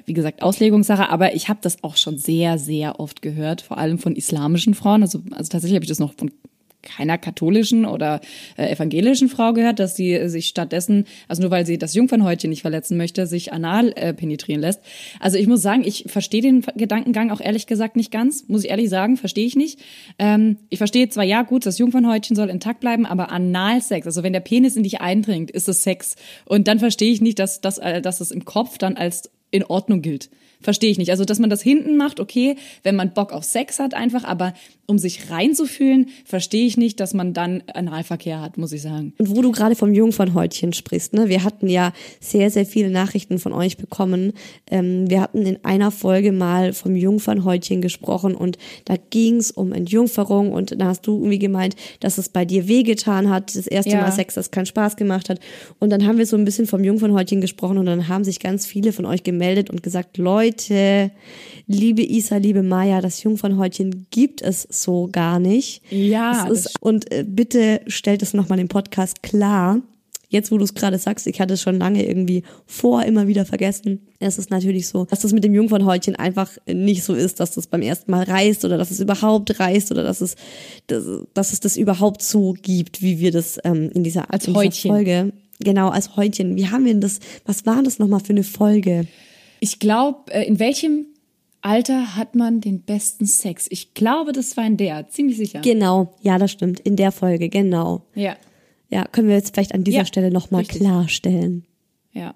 wie 0.06 0.14
gesagt, 0.14 0.42
Auslegungssache, 0.44 1.10
aber 1.10 1.36
ich 1.36 1.50
habe 1.50 1.60
das 1.62 1.84
auch 1.84 1.98
schon 1.98 2.18
sehr, 2.18 2.58
sehr 2.58 3.00
oft 3.00 3.22
gehört, 3.22 3.62
vor 3.62 3.78
allem 3.78 3.98
von 3.98 4.16
islamischen 4.16 4.74
Frauen. 4.74 5.02
Also, 5.02 5.22
also 5.32 5.50
tatsächlich 5.50 5.76
habe 5.76 5.86
ich 5.86 5.90
das 5.90 6.00
noch 6.00 6.14
von 6.14 6.32
keiner 6.84 7.18
katholischen 7.18 7.86
oder 7.86 8.22
äh, 8.58 8.72
evangelischen 8.72 9.30
Frau 9.30 9.54
gehört, 9.54 9.80
dass 9.80 9.96
sie 9.96 10.30
sich 10.30 10.48
stattdessen, 10.48 11.06
also 11.28 11.42
nur 11.42 11.52
weil 11.52 11.66
sie 11.66 11.78
das 11.78 11.96
Jungfernhäutchen 11.96 12.50
nicht 12.50 12.62
verletzen 12.62 12.98
möchte, 12.98 13.26
sich 13.26 13.52
anal 13.52 13.94
äh, 13.96 14.14
penetrieren 14.14 14.62
lässt. 14.62 14.82
Also 15.20 15.38
ich 15.38 15.48
muss 15.48 15.62
sagen, 15.62 15.84
ich 15.86 16.06
verstehe 16.08 16.42
den 16.42 16.64
Gedankengang 16.76 17.32
auch 17.32 17.42
ehrlich 17.42 17.66
gesagt 17.66 17.96
nicht 17.96 18.12
ganz, 18.12 18.48
muss 18.48 18.64
ich 18.64 18.70
ehrlich 18.70 18.90
sagen, 18.90 19.18
verstehe 19.18 19.46
ich 19.46 19.56
nicht. 19.56 19.80
Ähm, 20.20 20.58
ich 20.70 20.78
verstehe 20.78 21.10
zwar, 21.10 21.24
ja 21.24 21.42
gut, 21.42 21.66
das 21.66 21.80
Jungfernhäutchen 21.80 22.36
soll 22.36 22.50
intakt 22.50 22.82
bleiben, 22.82 23.06
aber 23.06 23.32
Analsex, 23.32 24.06
also 24.06 24.22
wenn 24.22 24.34
der 24.34 24.42
Penis 24.42 24.76
in 24.76 24.84
dich 24.84 25.02
eindringt, 25.02 25.50
ist 25.50 25.70
es 25.70 25.84
Sex. 25.84 26.16
Und 26.46 26.68
dann 26.68 26.80
verstehe 26.80 27.12
ich 27.12 27.22
nicht, 27.22 27.40
dass, 27.40 27.62
dass, 27.62 27.78
äh, 27.78 28.02
dass 28.02 28.22
es 28.22 28.32
im 28.32 28.46
Kopf 28.46 28.78
dann 28.78 28.98
als 28.98 29.32
in 29.52 29.64
Ordnung 29.64 30.02
gilt. 30.02 30.30
Verstehe 30.62 30.90
ich 30.90 30.98
nicht. 30.98 31.12
Also, 31.12 31.26
dass 31.26 31.40
man 31.40 31.50
das 31.50 31.62
hinten 31.62 31.98
macht, 31.98 32.20
okay, 32.20 32.56
wenn 32.84 32.96
man 32.96 33.14
Bock 33.14 33.34
auf 33.34 33.44
Sex 33.44 33.80
hat 33.80 33.94
einfach, 33.94 34.24
aber 34.24 34.54
um 34.86 34.98
sich 34.98 35.32
reinzufühlen, 35.32 36.10
verstehe 36.26 36.66
ich 36.66 36.76
nicht, 36.76 37.00
dass 37.00 37.14
man 37.14 37.34
dann 37.34 37.64
Analverkehr 37.74 38.42
hat, 38.42 38.58
muss 38.58 38.74
ich 38.74 38.82
sagen. 38.82 39.14
Und 39.18 39.30
wo 39.30 39.42
du 39.42 39.52
gerade 39.52 39.76
vom 39.76 39.94
Jungfernhäutchen 39.94 40.74
sprichst, 40.74 41.14
ne? 41.14 41.30
Wir 41.30 41.46
hatten 41.46 41.70
ja 41.70 41.94
sehr, 42.20 42.52
sehr 42.52 42.66
viele 42.66 42.90
Nachrichten 42.90 43.40
von 43.40 43.54
euch 43.54 43.78
bekommen. 43.78 44.34
Ähm, 44.70 45.10
wir 45.10 45.22
hatten 45.22 45.46
in 45.46 45.64
einer 45.64 45.90
Folge 45.90 46.34
mal 46.34 46.74
vom 46.74 46.98
Jungfernhäutchen 46.98 47.82
gesprochen 47.82 48.36
und 48.36 48.58
da 48.84 48.96
ging 49.10 49.38
es 49.38 49.52
um 49.52 49.72
Entjungferung 49.72 50.52
und 50.52 50.80
da 50.80 50.88
hast 50.88 51.08
du 51.08 51.16
irgendwie 51.16 51.40
gemeint, 51.40 51.78
dass 52.02 52.18
es 52.18 52.28
bei 52.28 52.44
dir 52.44 52.68
wehgetan 52.68 53.30
hat, 53.30 53.56
das 53.56 53.68
erste 53.68 53.92
ja. 53.92 54.02
Mal 54.02 54.12
Sex, 54.12 54.34
das 54.34 54.52
keinen 54.52 54.66
Spaß 54.66 54.98
gemacht 54.98 55.30
hat. 55.30 55.40
Und 55.80 55.92
dann 55.92 56.06
haben 56.06 56.18
wir 56.18 56.26
so 56.26 56.36
ein 56.36 56.44
bisschen 56.44 56.68
vom 56.68 56.84
Jungfernhäutchen 56.84 57.40
gesprochen 57.40 57.78
und 57.78 57.86
dann 57.86 58.10
haben 58.10 58.26
sich 58.26 58.42
ganz 58.42 58.66
viele 58.66 58.92
von 58.92 59.06
euch 59.06 59.24
gemeldet 59.24 59.70
und 59.70 59.82
gesagt, 59.82 60.18
Leute, 60.18 61.12
liebe 61.68 62.02
Isa, 62.02 62.36
liebe 62.36 62.64
Maya, 62.64 63.00
das 63.00 63.24
Jungfernhäutchen 63.24 64.08
gibt 64.12 64.42
es 64.42 64.68
so 64.74 65.10
gar 65.12 65.40
nicht. 65.40 65.82
Ja. 65.90 66.48
Ist, 66.48 66.82
und 66.82 67.12
äh, 67.12 67.26
bitte 67.28 67.82
stellt 67.88 68.22
es 68.22 68.34
nochmal 68.34 68.60
im 68.60 68.68
Podcast 68.68 69.24
klar. 69.24 69.82
Jetzt, 70.30 70.52
wo 70.52 70.58
du 70.58 70.64
es 70.64 70.74
gerade 70.74 70.98
sagst, 70.98 71.28
ich 71.28 71.40
hatte 71.40 71.54
es 71.54 71.62
schon 71.62 71.78
lange 71.78 72.04
irgendwie 72.08 72.42
vor, 72.66 73.04
immer 73.04 73.28
wieder 73.28 73.46
vergessen. 73.46 74.08
Es 74.20 74.40
ist 74.40 74.50
natürlich 74.50 74.88
so, 74.88 75.06
dass 75.06 75.20
das 75.20 75.32
mit 75.32 75.44
dem 75.44 75.54
Jungfernhäutchen 75.54 76.16
einfach 76.16 76.50
nicht 76.66 77.04
so 77.04 77.14
ist, 77.14 77.40
dass 77.40 77.52
das 77.52 77.68
beim 77.68 77.84
ersten 77.84 78.10
Mal 78.10 78.24
reißt 78.24 78.66
oder 78.66 78.80
dass 78.80 78.90
es 78.90 79.00
überhaupt 79.00 79.60
reißt 79.60 79.92
oder 79.92 80.02
dass 80.02 80.22
es, 80.22 80.36
dass, 80.88 81.04
dass 81.36 81.54
es 81.54 81.60
das 81.60 81.78
überhaupt 81.78 82.24
so 82.24 82.56
gibt, 82.60 83.04
wie 83.04 83.20
wir 83.20 83.32
das 83.32 83.60
ähm, 83.64 83.92
in 83.94 84.04
dieser, 84.04 84.34
als 84.34 84.48
in 84.48 84.56
Häutchen. 84.56 84.90
Folge. 84.90 85.34
Genau, 85.60 85.90
als 85.90 86.16
Häutchen. 86.18 86.56
Wie 86.56 86.68
haben 86.68 86.86
wir 86.86 86.94
denn 86.94 87.02
das, 87.02 87.20
was 87.46 87.68
war 87.68 87.84
das 87.84 88.00
nochmal 88.00 88.20
für 88.20 88.34
eine 88.34 88.44
Folge? 88.44 89.06
Ich 89.60 89.78
glaube, 89.78 90.32
äh, 90.32 90.48
in 90.48 90.58
welchem 90.58 91.06
Alter 91.64 92.18
hat 92.18 92.36
man 92.36 92.60
den 92.60 92.82
besten 92.82 93.26
Sex? 93.26 93.68
Ich 93.70 93.94
glaube, 93.94 94.34
das 94.34 94.58
war 94.58 94.66
in 94.66 94.76
der, 94.76 95.08
ziemlich 95.08 95.38
sicher. 95.38 95.62
Genau, 95.62 96.14
ja, 96.22 96.38
das 96.38 96.52
stimmt. 96.52 96.82
In 96.82 96.98
der 96.98 97.14
Folge, 97.14 97.48
genau. 97.48 98.06
Ja. 98.16 98.36
Ja, 98.90 99.06
können 99.06 99.30
wir 99.30 99.36
jetzt 99.36 99.54
vielleicht 99.54 99.74
an 99.74 99.84
dieser 99.86 100.00
ja, 100.00 100.06
Stelle 100.06 100.30
nochmal 100.30 100.66
klarstellen. 100.66 101.66
Ja. 102.12 102.36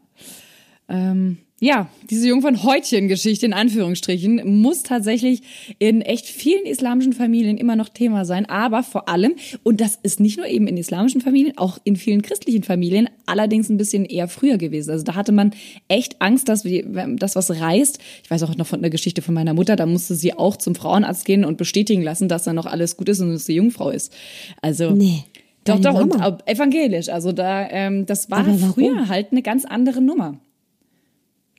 Ähm, 0.88 1.40
ja, 1.60 1.90
diese 2.08 2.28
Jungfernhäutchen-Geschichte 2.28 3.48
in 3.48 3.54
Anführungsstrichen 3.54 4.62
muss 4.62 4.84
tatsächlich 4.84 5.42
in 5.80 6.02
echt 6.04 6.28
vielen 6.28 6.68
islamischen 6.68 7.14
Familien 7.14 7.58
immer 7.58 7.76
noch 7.76 7.90
Thema 7.90 8.26
sein, 8.26 8.46
aber 8.46 8.84
vor 8.84 9.10
allem, 9.10 9.34
und 9.64 9.82
das 9.82 9.98
ist 10.04 10.20
nicht 10.20 10.38
nur 10.38 10.46
eben 10.46 10.68
in 10.68 10.78
islamischen 10.78 11.20
Familien, 11.20 11.58
auch 11.58 11.80
in 11.84 11.96
vielen 11.96 12.22
christlichen 12.22 12.62
Familien, 12.62 13.10
allerdings 13.26 13.70
ein 13.70 13.78
bisschen 13.78 14.06
eher 14.06 14.28
früher 14.28 14.60
gewesen. 14.60 14.92
Also 14.92 15.04
da 15.04 15.16
hatte 15.16 15.32
man 15.32 15.52
echt 15.88 16.22
Angst, 16.22 16.48
dass 16.48 16.64
wir, 16.64 16.84
das 17.18 17.36
was 17.36 17.50
reißt. 17.50 17.98
Ich 18.24 18.30
weiß 18.30 18.44
auch 18.44 18.56
noch 18.56 18.68
von 18.68 18.82
der 18.82 18.92
Geschichte 18.92 19.24
von 19.24 19.34
meiner 19.34 19.56
Mutter, 19.56 19.76
da 19.76 19.88
musste 19.88 20.14
sie 20.14 20.36
auch 20.36 20.58
zum 20.58 20.76
Frauenarzt 20.76 21.26
gehen 21.26 21.44
und 21.44 21.58
bestätigen 21.58 22.04
lassen, 22.04 22.30
dass 22.30 22.44
da 22.44 22.54
noch 22.54 22.68
alles 22.68 22.98
gut 22.98 23.10
ist 23.10 23.20
und 23.20 23.34
dass 23.34 23.48
sie 23.48 23.56
Jungfrau 23.56 23.90
ist. 23.90 24.14
Also. 24.62 24.92
Nee. 24.92 25.24
Doch, 25.64 25.82
doch, 25.82 25.96
und 25.96 26.16
evangelisch. 26.48 27.10
Also 27.10 27.34
da, 27.34 27.68
ähm, 27.70 28.06
das 28.06 28.32
war 28.32 28.46
früher 28.46 29.10
halt 29.10 29.32
eine 29.32 29.42
ganz 29.42 29.66
andere 29.66 30.00
Nummer. 30.00 30.40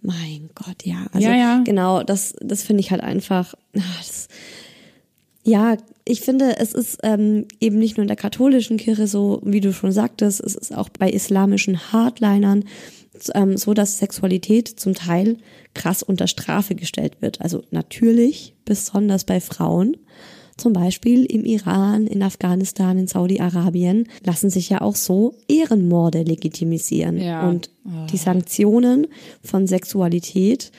Mein 0.03 0.51
Gott, 0.55 0.85
ja. 0.85 1.07
Also 1.13 1.29
Ja, 1.29 1.35
ja. 1.35 1.63
genau, 1.65 2.03
das, 2.03 2.35
das 2.41 2.63
finde 2.63 2.81
ich 2.81 2.91
halt 2.91 3.03
einfach. 3.03 3.55
Das, 3.73 4.29
ja, 5.43 5.77
ich 6.05 6.21
finde, 6.21 6.59
es 6.59 6.73
ist 6.73 6.99
ähm, 7.03 7.47
eben 7.61 7.79
nicht 7.79 7.97
nur 7.97 8.03
in 8.03 8.09
der 8.09 8.17
katholischen 8.17 8.77
Kirche 8.77 9.07
so, 9.07 9.41
wie 9.45 9.61
du 9.61 9.73
schon 9.73 9.93
sagtest, 9.93 10.41
es 10.41 10.55
ist 10.55 10.77
auch 10.77 10.89
bei 10.89 11.11
islamischen 11.11 11.93
Hardlinern 11.93 12.65
ähm, 13.35 13.57
so, 13.57 13.75
dass 13.75 13.99
Sexualität 13.99 14.69
zum 14.69 14.95
Teil 14.95 15.39
krass 15.75 16.03
unter 16.03 16.27
Strafe 16.27 16.75
gestellt 16.75 17.21
wird. 17.21 17.41
Also 17.41 17.63
natürlich, 17.71 18.55
besonders 18.65 19.25
bei 19.25 19.41
Frauen. 19.41 19.97
Zum 20.59 20.73
Beispiel 20.73 21.25
im 21.25 21.45
Iran, 21.45 22.07
in 22.07 22.23
Afghanistan, 22.23 22.99
in 22.99 23.07
Saudi-Arabien 23.07 24.09
lassen 24.25 24.51
sich 24.51 24.69
ja 24.69 24.81
auch 24.81 24.97
so 24.97 25.35
Ehrenmorde 25.49 26.23
legitimisieren. 26.25 27.19
Ja. 27.19 27.49
Und 27.49 27.71
die 28.13 28.17
Sanktionen 28.17 29.07
von 29.43 29.67
Sexualität 29.67 30.73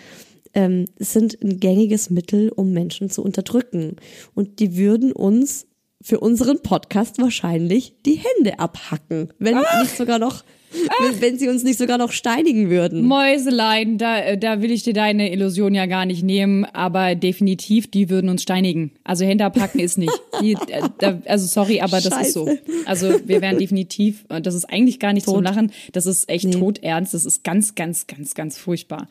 ähm, 0.54 0.86
sind 0.98 1.42
ein 1.42 1.60
gängiges 1.60 2.10
Mittel, 2.10 2.50
um 2.50 2.72
Menschen 2.72 3.10
zu 3.10 3.24
unterdrücken. 3.24 3.96
Und 4.36 4.60
die 4.60 4.76
würden 4.76 5.14
uns 5.14 5.66
für 6.02 6.20
unseren 6.20 6.62
Podcast 6.62 7.22
wahrscheinlich 7.22 7.96
die 8.06 8.20
Hände 8.20 8.60
abhacken, 8.60 9.30
wenn 9.40 9.58
nicht 9.82 9.98
sogar 9.98 10.20
noch, 10.20 10.44
wenn, 10.72 11.22
wenn 11.22 11.40
sie 11.40 11.48
uns 11.48 11.64
nicht 11.64 11.80
sogar 11.80 11.98
noch 11.98 12.12
steinigen 12.12 12.70
würden. 12.70 13.06
Mäuselein, 13.06 13.98
da, 13.98 14.20
äh, 14.20 14.38
da 14.38 14.62
will 14.62 14.72
ich 14.72 14.84
dir 14.84 14.94
deine 14.94 15.32
Illusion 15.32 15.74
ja 15.74 15.86
gar 15.86 16.06
nicht 16.06 16.24
nehmen, 16.24 16.66
aber 16.66 17.16
definitiv, 17.16 17.90
die 17.90 18.10
würden 18.10 18.30
uns 18.30 18.44
steinigen. 18.44 18.92
Also 19.04 19.26
Hände 19.26 19.46
abpacken 19.46 19.80
ist 19.80 19.98
nicht. 19.98 20.14
Die, 20.42 20.54
äh, 20.54 20.90
da, 21.00 21.22
also 21.26 21.48
sorry, 21.48 21.82
aber 21.82 22.02
das 22.02 22.22
ist 22.22 22.34
so. 22.34 22.48
Scheiße. 22.48 22.62
Also 22.86 23.20
wir 23.26 23.42
wären 23.42 23.58
definitiv, 23.58 24.26
das 24.28 24.56
ist 24.56 24.66
eigentlich 24.66 25.00
gar 25.00 25.14
nicht 25.14 25.26
zum 25.26 25.36
Tot. 25.36 25.44
Lachen, 25.44 25.72
das 25.94 26.06
ist 26.06 26.30
echt 26.30 26.52
todernst, 26.52 27.14
das 27.14 27.26
ist 27.26 27.44
ganz, 27.44 27.76
ganz, 27.76 28.08
ganz, 28.08 28.34
ganz 28.34 28.58
furchtbar. 28.58 29.08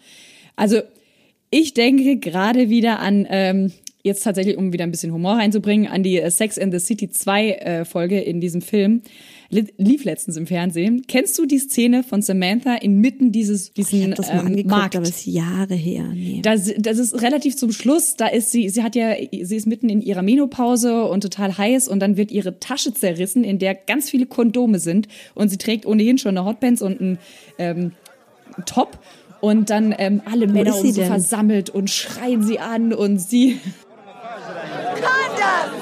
Also 0.56 0.80
ich 1.50 1.74
denke 1.74 2.18
gerade 2.18 2.68
wieder 2.68 2.98
an, 3.00 3.26
ähm, 3.30 3.72
jetzt 4.02 4.24
tatsächlich, 4.24 4.56
um 4.56 4.72
wieder 4.72 4.84
ein 4.84 4.90
bisschen 4.90 5.12
Humor 5.12 5.34
reinzubringen, 5.34 5.86
an 5.90 6.02
die 6.02 6.20
äh, 6.20 6.30
Sex 6.30 6.56
in 6.56 6.72
the 6.72 6.78
City 6.78 7.10
2 7.10 7.50
äh, 7.50 7.84
Folge 7.84 8.20
in 8.20 8.40
diesem 8.40 8.60
Film. 8.60 9.02
Li- 9.50 9.72
Lief 9.78 10.04
letztens 10.04 10.36
im 10.36 10.46
Fernsehen. 10.46 11.04
Kennst 11.08 11.38
du 11.38 11.46
die 11.46 11.58
Szene 11.58 12.02
von 12.02 12.20
Samantha 12.20 12.74
inmitten 12.74 13.32
dieses, 13.32 13.68
Ich 13.68 13.72
diesen 13.86 14.02
habe 14.02 14.14
das 14.16 14.26
mal 14.28 14.40
ähm, 14.40 14.46
angeguckt, 14.48 14.66
Markt? 14.70 14.96
aber 14.96 15.06
ist 15.06 15.24
Jahre 15.24 15.74
her. 15.74 16.04
Nee. 16.12 16.40
Das, 16.42 16.70
das 16.76 16.98
ist 16.98 17.22
relativ 17.22 17.56
zum 17.56 17.72
Schluss. 17.72 18.14
Da 18.16 18.26
ist 18.26 18.52
sie, 18.52 18.68
sie 18.68 18.82
hat 18.82 18.94
ja, 18.94 19.14
sie 19.16 19.56
ist 19.56 19.66
mitten 19.66 19.88
in 19.88 20.02
ihrer 20.02 20.20
Menopause 20.22 21.04
und 21.04 21.22
total 21.22 21.56
heiß 21.56 21.88
und 21.88 22.00
dann 22.00 22.18
wird 22.18 22.30
ihre 22.30 22.58
Tasche 22.60 22.92
zerrissen, 22.92 23.42
in 23.42 23.58
der 23.58 23.74
ganz 23.74 24.10
viele 24.10 24.26
Kondome 24.26 24.78
sind 24.80 25.08
und 25.34 25.48
sie 25.48 25.56
trägt 25.56 25.86
ohnehin 25.86 26.18
schon 26.18 26.36
eine 26.36 26.46
Hotpants 26.46 26.82
und 26.82 27.00
einen 27.00 27.18
ähm, 27.58 27.92
Top 28.66 28.98
und 29.40 29.70
dann 29.70 29.94
ähm, 29.98 30.20
alle 30.26 30.46
Männer 30.46 30.70
ist 30.70 30.80
um 30.80 30.86
sie 30.88 30.92
denn? 31.00 31.06
versammelt 31.08 31.70
und 31.70 31.88
schreien 31.88 32.42
sie 32.42 32.58
an 32.58 32.92
und 32.92 33.18
sie 33.18 33.58
Condoms! 34.94 35.77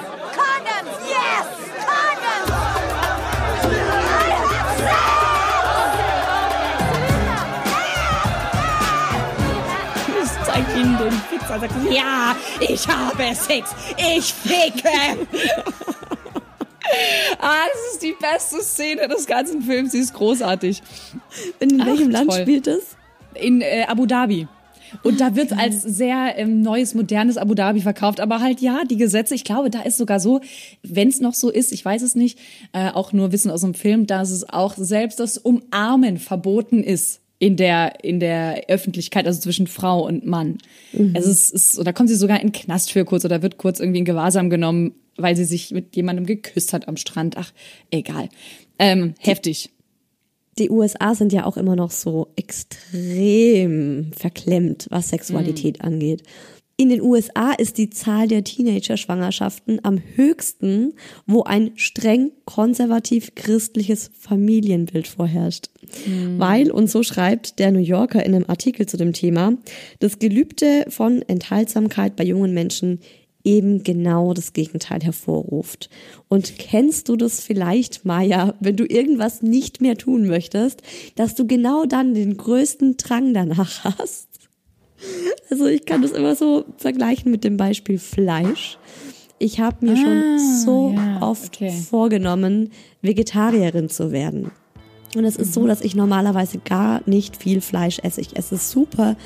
Und 11.56 11.68
sagt, 11.68 11.92
ja, 11.92 12.36
ich 12.60 12.86
habe 12.88 13.34
Sex, 13.34 13.74
ich 13.96 14.32
ficke. 14.32 14.88
ah, 17.40 17.64
das 17.72 17.92
ist 17.92 18.02
die 18.02 18.14
beste 18.20 18.62
Szene 18.62 19.08
des 19.08 19.26
ganzen 19.26 19.62
Films, 19.62 19.92
sie 19.92 19.98
ist 19.98 20.14
großartig. 20.14 20.82
In 21.60 21.84
welchem 21.84 22.10
Land 22.10 22.30
toll. 22.30 22.42
spielt 22.42 22.66
es? 22.66 22.96
in 23.36 23.60
äh, 23.60 23.84
Abu 23.86 24.06
Dhabi. 24.06 24.48
Und 25.02 25.20
da 25.20 25.34
wird 25.34 25.52
als 25.52 25.82
sehr 25.82 26.34
ähm, 26.36 26.62
neues, 26.62 26.94
modernes 26.94 27.36
Abu 27.36 27.54
Dhabi 27.54 27.80
verkauft. 27.80 28.20
Aber 28.20 28.40
halt 28.40 28.60
ja, 28.60 28.84
die 28.84 28.96
Gesetze, 28.96 29.34
ich 29.34 29.44
glaube, 29.44 29.68
da 29.68 29.82
ist 29.82 29.98
sogar 29.98 30.20
so, 30.20 30.40
wenn 30.82 31.08
es 31.08 31.20
noch 31.20 31.34
so 31.34 31.50
ist, 31.50 31.72
ich 31.72 31.84
weiß 31.84 32.02
es 32.02 32.14
nicht, 32.14 32.38
äh, 32.72 32.90
auch 32.90 33.12
nur 33.12 33.32
Wissen 33.32 33.50
aus 33.50 33.62
dem 33.62 33.74
Film, 33.74 34.06
dass 34.06 34.30
es 34.30 34.48
auch 34.48 34.74
selbst 34.76 35.20
das 35.20 35.38
Umarmen 35.38 36.18
verboten 36.18 36.82
ist 36.82 37.20
in 37.38 37.56
der 37.56 38.04
in 38.04 38.20
der 38.20 38.64
Öffentlichkeit, 38.68 39.26
also 39.26 39.40
zwischen 39.40 39.66
Frau 39.66 40.06
und 40.06 40.24
Mann. 40.26 40.58
Also 41.14 41.30
es 41.30 41.50
ist, 41.50 41.78
oder 41.78 41.92
kommt 41.92 42.08
sie 42.08 42.16
sogar 42.16 42.40
in 42.40 42.48
den 42.48 42.52
Knast 42.52 42.92
für 42.92 43.04
kurz 43.04 43.24
oder 43.24 43.42
wird 43.42 43.58
kurz 43.58 43.80
irgendwie 43.80 43.98
in 43.98 44.04
Gewahrsam 44.04 44.50
genommen, 44.50 44.94
weil 45.16 45.36
sie 45.36 45.44
sich 45.44 45.70
mit 45.70 45.96
jemandem 45.96 46.26
geküsst 46.26 46.72
hat 46.72 46.88
am 46.88 46.96
Strand. 46.96 47.36
Ach, 47.36 47.52
egal. 47.90 48.28
Ähm, 48.78 49.14
heftig. 49.18 49.70
Die 50.58 50.70
USA 50.70 51.14
sind 51.14 51.34
ja 51.34 51.44
auch 51.44 51.58
immer 51.58 51.76
noch 51.76 51.90
so 51.90 52.28
extrem 52.36 54.10
verklemmt, 54.16 54.86
was 54.88 55.10
Sexualität 55.10 55.82
angeht. 55.82 56.22
In 56.78 56.90
den 56.90 57.00
USA 57.00 57.52
ist 57.52 57.78
die 57.78 57.88
Zahl 57.88 58.28
der 58.28 58.44
Teenager-Schwangerschaften 58.44 59.80
am 59.82 59.98
höchsten, 60.14 60.92
wo 61.26 61.42
ein 61.42 61.70
streng 61.76 62.32
konservativ 62.44 63.34
christliches 63.34 64.10
Familienbild 64.18 65.08
vorherrscht. 65.08 65.70
Weil, 66.36 66.70
und 66.70 66.90
so 66.90 67.02
schreibt 67.02 67.58
der 67.60 67.72
New 67.72 67.80
Yorker 67.80 68.26
in 68.26 68.34
einem 68.34 68.44
Artikel 68.48 68.84
zu 68.84 68.98
dem 68.98 69.14
Thema, 69.14 69.54
das 70.00 70.18
Gelübde 70.18 70.84
von 70.88 71.22
Enthaltsamkeit 71.22 72.14
bei 72.14 72.24
jungen 72.24 72.52
Menschen 72.52 73.00
eben 73.42 73.82
genau 73.82 74.34
das 74.34 74.52
Gegenteil 74.52 75.00
hervorruft. 75.00 75.88
Und 76.28 76.58
kennst 76.58 77.08
du 77.08 77.16
das 77.16 77.40
vielleicht, 77.40 78.04
Maya, 78.04 78.54
wenn 78.60 78.76
du 78.76 78.84
irgendwas 78.84 79.40
nicht 79.40 79.80
mehr 79.80 79.96
tun 79.96 80.26
möchtest, 80.26 80.82
dass 81.14 81.36
du 81.36 81.46
genau 81.46 81.86
dann 81.86 82.12
den 82.12 82.36
größten 82.36 82.98
Drang 82.98 83.32
danach 83.32 83.84
hast? 83.98 84.35
Also 85.50 85.66
ich 85.66 85.86
kann 85.86 86.02
das 86.02 86.12
immer 86.12 86.34
so 86.34 86.64
vergleichen 86.76 87.30
mit 87.30 87.44
dem 87.44 87.56
Beispiel 87.56 87.98
Fleisch. 87.98 88.78
Ich 89.38 89.60
habe 89.60 89.84
mir 89.86 89.96
schon 89.96 90.38
so 90.64 90.94
ja, 90.96 91.22
oft 91.22 91.54
okay. 91.54 91.70
vorgenommen, 91.70 92.70
Vegetarierin 93.02 93.88
zu 93.88 94.10
werden. 94.10 94.50
Und 95.14 95.24
es 95.24 95.36
ist 95.36 95.52
so, 95.52 95.66
dass 95.66 95.82
ich 95.82 95.94
normalerweise 95.94 96.58
gar 96.58 97.00
nicht 97.06 97.36
viel 97.36 97.60
Fleisch 97.60 97.98
esse. 98.02 98.20
Ich 98.20 98.36
esse 98.36 98.56
super 98.56 99.16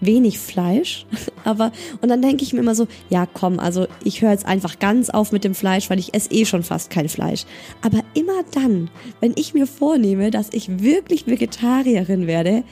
wenig 0.00 0.38
Fleisch, 0.38 1.06
aber 1.44 1.72
und 2.00 2.08
dann 2.08 2.22
denke 2.22 2.42
ich 2.42 2.52
mir 2.52 2.60
immer 2.60 2.74
so, 2.74 2.86
ja 3.08 3.26
komm, 3.26 3.58
also 3.58 3.86
ich 4.04 4.22
höre 4.22 4.30
jetzt 4.30 4.46
einfach 4.46 4.78
ganz 4.78 5.08
auf 5.10 5.32
mit 5.32 5.44
dem 5.44 5.54
Fleisch, 5.54 5.88
weil 5.88 5.98
ich 5.98 6.14
esse 6.14 6.30
eh 6.32 6.44
schon 6.44 6.62
fast 6.62 6.90
kein 6.90 7.08
Fleisch. 7.08 7.44
Aber 7.82 8.00
immer 8.14 8.42
dann, 8.52 8.90
wenn 9.20 9.32
ich 9.36 9.54
mir 9.54 9.66
vornehme, 9.66 10.30
dass 10.30 10.50
ich 10.52 10.82
wirklich 10.82 11.26
Vegetarierin 11.26 12.26
werde, 12.26 12.62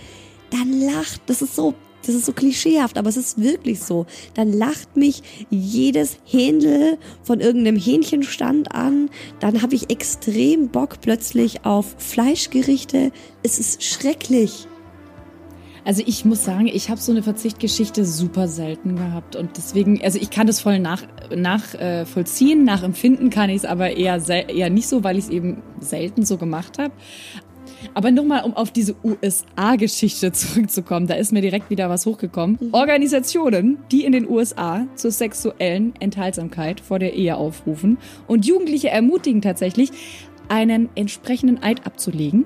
dann 0.50 0.80
lacht, 0.80 1.22
das 1.26 1.42
ist 1.42 1.56
so, 1.56 1.74
das 2.06 2.14
ist 2.14 2.26
so 2.26 2.32
klischeehaft, 2.32 2.98
aber 2.98 3.08
es 3.08 3.16
ist 3.16 3.40
wirklich 3.40 3.80
so. 3.80 4.06
Dann 4.34 4.52
lacht 4.52 4.96
mich 4.96 5.22
jedes 5.50 6.18
Händel 6.24 6.98
von 7.22 7.40
irgendeinem 7.40 7.76
Hähnchenstand 7.76 8.74
an. 8.74 9.10
Dann 9.40 9.62
habe 9.62 9.74
ich 9.74 9.90
extrem 9.90 10.68
Bock 10.68 11.00
plötzlich 11.00 11.64
auf 11.64 11.96
Fleischgerichte. 11.98 13.12
Es 13.42 13.58
ist 13.58 13.82
schrecklich. 13.82 14.66
Also 15.84 16.02
ich 16.06 16.24
muss 16.24 16.44
sagen, 16.44 16.66
ich 16.66 16.88
habe 16.88 17.00
so 17.00 17.12
eine 17.12 17.22
Verzichtgeschichte 17.22 18.06
super 18.06 18.48
selten 18.48 18.96
gehabt 18.96 19.36
und 19.36 19.58
deswegen, 19.58 20.00
also 20.02 20.18
ich 20.18 20.30
kann 20.30 20.46
das 20.46 20.60
voll 20.60 20.78
nach, 20.78 21.02
nach 21.34 21.74
äh, 21.74 22.06
nachempfinden 22.54 23.28
kann 23.28 23.50
ich 23.50 23.56
es 23.56 23.64
aber 23.66 23.90
eher, 23.90 24.18
eher 24.48 24.70
nicht 24.70 24.88
so, 24.88 25.04
weil 25.04 25.18
ich 25.18 25.24
es 25.24 25.30
eben 25.30 25.62
selten 25.80 26.24
so 26.24 26.38
gemacht 26.38 26.78
habe. 26.78 26.94
Aber 27.92 28.10
nochmal, 28.10 28.44
um 28.44 28.54
auf 28.54 28.70
diese 28.70 28.96
USA-Geschichte 29.04 30.32
zurückzukommen, 30.32 31.06
da 31.06 31.14
ist 31.14 31.32
mir 31.32 31.42
direkt 31.42 31.70
wieder 31.70 31.90
was 31.90 32.06
hochgekommen. 32.06 32.58
Organisationen, 32.72 33.78
die 33.92 34.04
in 34.04 34.12
den 34.12 34.28
USA 34.28 34.86
zur 34.94 35.10
sexuellen 35.10 35.94
Enthaltsamkeit 36.00 36.80
vor 36.80 36.98
der 36.98 37.14
Ehe 37.14 37.36
aufrufen 37.36 37.98
und 38.26 38.46
Jugendliche 38.46 38.88
ermutigen 38.88 39.42
tatsächlich, 39.42 39.90
einen 40.48 40.88
entsprechenden 40.94 41.62
Eid 41.62 41.86
abzulegen, 41.86 42.44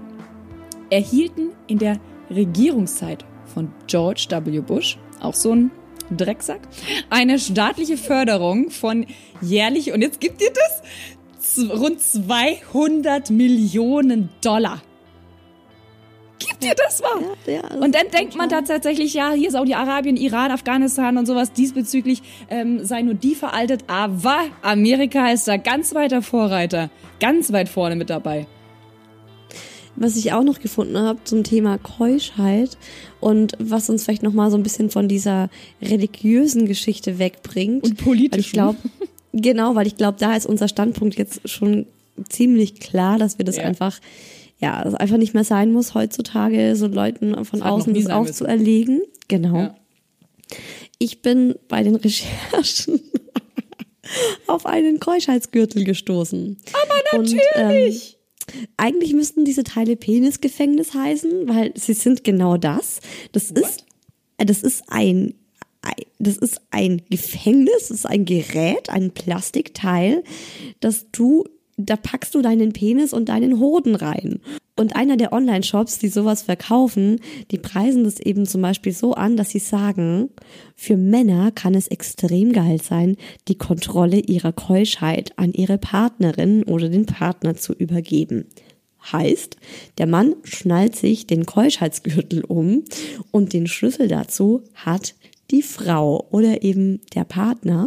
erhielten 0.90 1.51
in 1.66 1.79
der 1.79 1.98
Regierungszeit 2.31 3.24
von 3.46 3.70
George 3.87 4.27
W. 4.31 4.61
Bush, 4.61 4.98
auch 5.20 5.35
so 5.35 5.53
ein 5.53 5.70
Drecksack, 6.16 6.61
eine 7.11 7.38
staatliche 7.38 7.96
Förderung 7.96 8.70
von 8.70 9.07
jährlich, 9.40 9.92
und 9.92 10.01
jetzt 10.01 10.20
gibt 10.20 10.40
ihr 10.40 10.53
das, 10.53 10.83
rund 11.70 12.01
200 12.01 13.31
Millionen 13.31 14.29
Dollar. 14.42 14.81
Gib 16.38 16.61
dir 16.61 16.74
das 16.77 17.01
mal? 17.03 17.22
Ja, 17.46 17.53
ja, 17.55 17.81
und 17.81 17.94
dann 17.94 18.09
denkt 18.16 18.37
man 18.37 18.48
da 18.48 18.62
tatsächlich, 18.62 19.14
ja, 19.14 19.33
hier 19.33 19.51
Saudi-Arabien, 19.51 20.16
Iran, 20.16 20.51
Afghanistan 20.51 21.16
und 21.18 21.27
sowas 21.27 21.53
diesbezüglich 21.53 22.22
ähm, 22.48 22.85
sei 22.85 23.03
nur 23.03 23.14
die 23.14 23.35
veraltet, 23.35 23.85
aber 23.88 24.38
Amerika 24.62 25.31
ist 25.33 25.48
da 25.48 25.57
ganz 25.57 25.94
weiter 25.94 26.22
Vorreiter, 26.22 26.90
ganz 27.20 27.53
weit 27.53 27.68
vorne 27.68 27.96
mit 27.96 28.11
dabei. 28.11 28.46
Was 29.96 30.16
ich 30.16 30.33
auch 30.33 30.44
noch 30.44 30.61
gefunden 30.61 30.96
habe 30.96 31.18
zum 31.24 31.42
Thema 31.42 31.77
Keuschheit 31.79 32.79
und 33.18 33.55
was 33.59 33.90
uns 33.90 34.05
vielleicht 34.05 34.22
noch 34.22 34.33
mal 34.33 34.48
so 34.51 34.57
ein 34.57 34.62
bisschen 34.62 34.90
von 34.90 35.09
dieser 35.09 35.51
religiösen 35.83 36.66
Geschichte 36.66 37.18
wegbringt. 37.18 37.83
Und 37.83 37.96
politischen. 37.96 38.31
Weil 38.33 38.38
ich 38.40 38.53
glaube, 38.53 38.79
genau, 39.33 39.74
weil 39.74 39.88
ich 39.88 39.96
glaube, 39.96 40.16
da 40.20 40.37
ist 40.37 40.46
unser 40.46 40.68
Standpunkt 40.68 41.16
jetzt 41.18 41.48
schon 41.48 41.87
ziemlich 42.29 42.79
klar, 42.79 43.18
dass 43.18 43.38
wir 43.38 43.44
das 43.44 43.57
Ja. 43.57 43.64
einfach 43.64 43.98
ja, 44.59 44.83
es 44.87 44.94
einfach 44.94 45.16
nicht 45.18 45.35
mehr 45.35 45.44
sein 45.44 45.73
muss 45.73 45.94
heutzutage, 45.94 46.75
so 46.77 46.87
Leuten 46.87 47.33
von 47.44 47.61
Das 47.61 47.68
außen 47.68 47.94
das 47.94 48.07
aufzuerlegen. 48.07 49.01
Genau. 49.29 49.57
Ja. 49.57 49.75
Ich 50.99 51.23
bin 51.23 51.55
bei 51.68 51.83
den 51.83 51.94
Recherchen 51.94 53.01
auf 54.47 54.66
einen 54.66 54.99
Keuschheitsgürtel 55.01 55.85
gestoßen. 55.85 56.57
Aber 56.73 57.25
natürlich! 57.25 57.55
Und, 57.57 58.55
ähm, 58.55 58.66
eigentlich 58.79 59.12
müssten 59.12 59.44
diese 59.44 59.62
Teile 59.62 59.94
Penisgefängnis 59.97 60.94
heißen, 60.94 61.49
weil 61.49 61.73
sie 61.77 61.92
sind 61.92 62.25
genau 62.25 62.57
das. 62.57 63.01
Das 63.33 63.51
ist, 63.51 63.85
äh, 64.38 64.47
das 64.47 64.62
ist 64.62 64.85
ein- 64.88 65.35
das 66.18 66.37
ist 66.37 66.61
ein 66.71 67.03
Gefängnis, 67.09 67.88
das 67.88 67.99
ist 67.99 68.07
ein 68.07 68.25
Gerät, 68.25 68.90
ein 68.90 69.12
Plastikteil, 69.12 70.25
das 70.81 71.07
du, 71.12 71.44
da 71.78 71.96
packst 71.96 72.34
du 72.34 72.42
deinen 72.42 72.72
Penis 72.72 73.12
und 73.12 73.28
deinen 73.28 73.60
Hoden 73.60 73.94
rein. 73.94 74.40
Und 74.76 74.96
einer 74.96 75.16
der 75.16 75.32
Online-Shops, 75.32 75.98
die 75.98 76.08
sowas 76.08 76.42
verkaufen, 76.42 77.20
die 77.50 77.58
preisen 77.58 78.04
das 78.04 78.20
eben 78.20 78.46
zum 78.46 78.62
Beispiel 78.62 78.92
so 78.92 79.14
an, 79.14 79.36
dass 79.36 79.50
sie 79.50 79.58
sagen, 79.58 80.28
für 80.74 80.96
Männer 80.96 81.50
kann 81.52 81.74
es 81.74 81.88
extrem 81.88 82.52
geil 82.52 82.80
sein, 82.82 83.16
die 83.48 83.56
Kontrolle 83.56 84.18
ihrer 84.18 84.52
Keuschheit 84.52 85.32
an 85.36 85.52
ihre 85.52 85.78
Partnerin 85.78 86.64
oder 86.64 86.88
den 86.88 87.06
Partner 87.06 87.56
zu 87.56 87.72
übergeben. 87.72 88.46
Heißt, 89.12 89.56
der 89.98 90.06
Mann 90.06 90.34
schnallt 90.44 90.96
sich 90.96 91.26
den 91.26 91.46
Keuschheitsgürtel 91.46 92.44
um 92.44 92.84
und 93.30 93.52
den 93.52 93.66
Schlüssel 93.66 94.08
dazu 94.08 94.62
hat 94.74 95.14
die 95.50 95.62
Frau 95.62 96.26
oder 96.30 96.62
eben 96.62 97.00
der 97.14 97.24
Partner. 97.24 97.86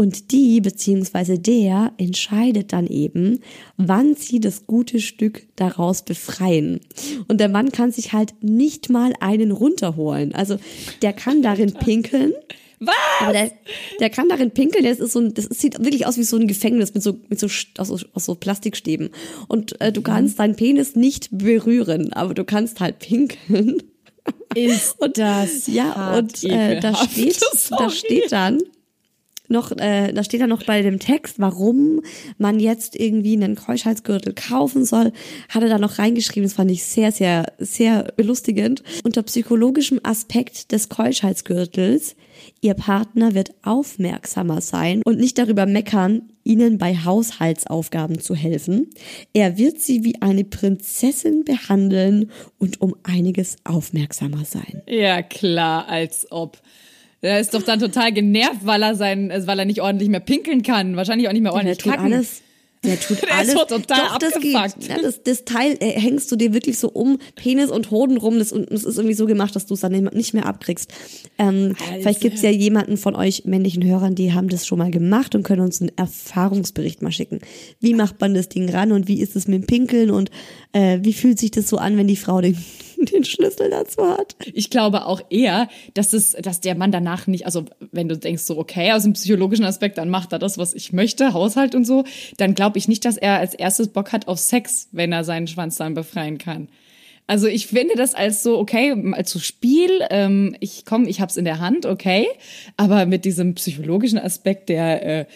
Und 0.00 0.30
die 0.30 0.60
beziehungsweise 0.60 1.40
der 1.40 1.92
entscheidet 1.98 2.72
dann 2.72 2.86
eben, 2.86 3.40
wann 3.76 4.14
sie 4.14 4.38
das 4.38 4.64
gute 4.68 5.00
Stück 5.00 5.48
daraus 5.56 6.04
befreien. 6.04 6.78
Und 7.26 7.40
der 7.40 7.48
Mann 7.48 7.72
kann 7.72 7.90
sich 7.90 8.12
halt 8.12 8.32
nicht 8.40 8.90
mal 8.90 9.12
einen 9.18 9.50
runterholen. 9.50 10.32
Also 10.36 10.58
der 11.02 11.12
kann 11.14 11.42
darin 11.42 11.74
pinkeln. 11.74 12.32
Was? 12.78 12.94
Aber 13.20 13.32
der, 13.32 13.50
der 13.98 14.08
kann 14.08 14.28
darin 14.28 14.52
pinkeln, 14.52 14.84
das 14.84 15.00
ist 15.00 15.14
so 15.14 15.18
ein, 15.18 15.34
das 15.34 15.46
sieht 15.46 15.80
wirklich 15.80 16.06
aus 16.06 16.16
wie 16.16 16.22
so 16.22 16.36
ein 16.36 16.46
Gefängnis 16.46 16.94
mit 16.94 17.02
so, 17.02 17.18
mit 17.28 17.40
so, 17.40 17.48
aus, 17.78 17.88
so- 17.88 17.98
aus 18.14 18.24
so 18.24 18.36
Plastikstäben. 18.36 19.10
Und 19.48 19.80
äh, 19.80 19.90
du 19.92 20.00
kannst 20.00 20.38
deinen 20.38 20.54
Penis 20.54 20.94
nicht 20.94 21.28
berühren, 21.32 22.12
aber 22.12 22.34
du 22.34 22.44
kannst 22.44 22.78
halt 22.78 23.00
pinkeln. 23.00 23.82
Ist 24.54 24.94
das 25.14 25.66
Ja, 25.66 26.18
und 26.18 26.44
äh, 26.44 26.78
da 26.78 26.94
steht, 26.94 27.40
da 27.76 27.90
steht 27.90 28.30
dann 28.30 28.60
noch, 29.48 29.72
äh, 29.72 30.12
da 30.12 30.22
steht 30.24 30.40
dann 30.40 30.50
noch 30.50 30.64
bei 30.64 30.82
dem 30.82 30.98
Text, 30.98 31.38
warum 31.38 32.00
man 32.36 32.60
jetzt 32.60 32.96
irgendwie 32.96 33.34
einen 33.34 33.56
Keuschheitsgürtel 33.56 34.34
kaufen 34.34 34.84
soll, 34.84 35.12
hat 35.48 35.62
er 35.62 35.68
da 35.68 35.78
noch 35.78 35.98
reingeschrieben. 35.98 36.44
Das 36.44 36.54
fand 36.54 36.70
ich 36.70 36.84
sehr, 36.84 37.12
sehr, 37.12 37.52
sehr 37.58 38.12
belustigend. 38.16 38.82
Unter 39.04 39.22
psychologischem 39.22 40.00
Aspekt 40.02 40.72
des 40.72 40.88
Keuschheitsgürtels, 40.88 42.16
ihr 42.60 42.74
Partner 42.74 43.34
wird 43.34 43.52
aufmerksamer 43.62 44.60
sein 44.60 45.02
und 45.04 45.18
nicht 45.18 45.38
darüber 45.38 45.66
meckern, 45.66 46.22
ihnen 46.44 46.78
bei 46.78 46.96
Haushaltsaufgaben 46.96 48.20
zu 48.20 48.34
helfen. 48.34 48.90
Er 49.34 49.58
wird 49.58 49.80
sie 49.80 50.04
wie 50.04 50.22
eine 50.22 50.44
Prinzessin 50.44 51.44
behandeln 51.44 52.30
und 52.58 52.80
um 52.80 52.94
einiges 53.02 53.56
aufmerksamer 53.64 54.44
sein. 54.44 54.82
Ja, 54.86 55.22
klar, 55.22 55.88
als 55.88 56.26
ob. 56.30 56.58
Er 57.20 57.40
ist 57.40 57.52
doch 57.54 57.62
dann 57.62 57.80
total 57.80 58.12
genervt, 58.12 58.60
weil 58.64 58.82
er 58.82 58.94
sein, 58.94 59.30
äh, 59.30 59.46
weil 59.46 59.58
er 59.58 59.64
nicht 59.64 59.80
ordentlich 59.82 60.08
mehr 60.08 60.20
pinkeln 60.20 60.62
kann. 60.62 60.96
Wahrscheinlich 60.96 61.28
auch 61.28 61.32
nicht 61.32 61.42
mehr 61.42 61.50
Der 61.52 61.56
ordentlich 61.58 61.78
tut 61.78 61.92
kacken. 61.92 62.12
alles. 62.12 62.42
Der 62.84 63.00
tut 63.00 63.20
Der 63.22 63.28
ist 63.28 63.34
alles. 63.34 63.52
so 63.54 63.64
total 63.64 63.98
Doch, 64.06 64.18
das 64.18 64.34
geht. 64.40 64.54
abgefuckt. 64.54 64.88
Ja, 64.88 65.02
das, 65.02 65.22
das 65.24 65.44
Teil 65.44 65.76
äh, 65.80 65.98
hängst 65.98 66.30
du 66.30 66.36
dir 66.36 66.54
wirklich 66.54 66.78
so 66.78 66.88
um 66.90 67.18
Penis 67.34 67.70
und 67.72 67.90
Hoden 67.90 68.18
rum. 68.18 68.38
Das, 68.38 68.52
und 68.52 68.70
das 68.70 68.84
ist 68.84 68.98
irgendwie 68.98 69.16
so 69.16 69.26
gemacht, 69.26 69.56
dass 69.56 69.66
du 69.66 69.74
es 69.74 69.80
dann 69.80 69.90
nicht- 70.12 70.32
mehr 70.34 70.46
abkriegst. 70.46 70.92
Ähm, 71.38 71.74
vielleicht 72.00 72.20
gibt's 72.20 72.42
ja 72.42 72.50
jemanden 72.50 72.96
von 72.96 73.16
euch 73.16 73.44
männlichen 73.46 73.82
Hörern, 73.84 74.14
die 74.14 74.32
haben 74.32 74.48
das 74.48 74.64
schon 74.64 74.78
mal 74.78 74.92
gemacht 74.92 75.34
und 75.34 75.42
können 75.42 75.62
uns 75.62 75.80
einen 75.80 75.90
Erfahrungsbericht 75.96 77.02
mal 77.02 77.10
schicken. 77.10 77.40
Wie 77.80 77.94
macht 77.94 78.20
man 78.20 78.34
das 78.34 78.48
Ding 78.48 78.68
ran 78.70 78.92
und 78.92 79.08
wie 79.08 79.20
ist 79.20 79.34
es 79.34 79.48
mit 79.48 79.62
dem 79.62 79.66
Pinkeln 79.66 80.10
und 80.12 80.30
äh, 80.72 80.98
wie 81.02 81.12
fühlt 81.14 81.40
sich 81.40 81.50
das 81.50 81.68
so 81.68 81.78
an, 81.78 81.96
wenn 81.96 82.06
die 82.06 82.14
Frau 82.16 82.40
den, 82.40 82.56
den 83.12 83.24
Schlüssel 83.24 83.70
dazu 83.70 84.06
hat? 84.06 84.36
Ich 84.52 84.70
glaube 84.70 85.06
auch 85.06 85.20
eher, 85.30 85.68
dass 85.94 86.12
es, 86.12 86.32
dass 86.32 86.60
der 86.60 86.74
Mann 86.74 86.92
danach 86.92 87.26
nicht, 87.26 87.46
also 87.46 87.64
wenn 87.92 88.08
du 88.08 88.16
denkst 88.16 88.42
so, 88.42 88.58
okay, 88.58 88.92
aus 88.92 89.04
dem 89.04 89.12
psychologischen 89.12 89.64
Aspekt, 89.64 89.98
dann 89.98 90.10
macht 90.10 90.32
er 90.32 90.38
das, 90.38 90.58
was 90.58 90.74
ich 90.74 90.92
möchte, 90.92 91.32
Haushalt 91.32 91.74
und 91.74 91.84
so, 91.84 92.04
dann 92.36 92.54
glaube 92.54 92.78
ich 92.78 92.88
nicht, 92.88 93.04
dass 93.04 93.16
er 93.16 93.38
als 93.38 93.54
erstes 93.54 93.88
Bock 93.88 94.12
hat 94.12 94.28
auf 94.28 94.38
Sex, 94.38 94.88
wenn 94.92 95.12
er 95.12 95.24
seinen 95.24 95.46
Schwanz 95.46 95.76
dann 95.76 95.94
befreien 95.94 96.38
kann. 96.38 96.68
Also 97.28 97.46
ich 97.46 97.66
finde 97.66 97.94
das 97.94 98.14
als 98.14 98.42
so, 98.42 98.58
okay, 98.58 98.94
als 99.12 99.30
so 99.30 99.38
Spiel, 99.38 99.90
ähm, 100.08 100.56
ich 100.60 100.86
komme, 100.86 101.10
ich 101.10 101.20
hab's 101.20 101.36
in 101.36 101.44
der 101.44 101.60
Hand, 101.60 101.84
okay, 101.84 102.26
aber 102.78 103.04
mit 103.04 103.26
diesem 103.26 103.54
psychologischen 103.54 104.18
Aspekt 104.18 104.70
der, 104.70 105.20
äh, 105.20 105.26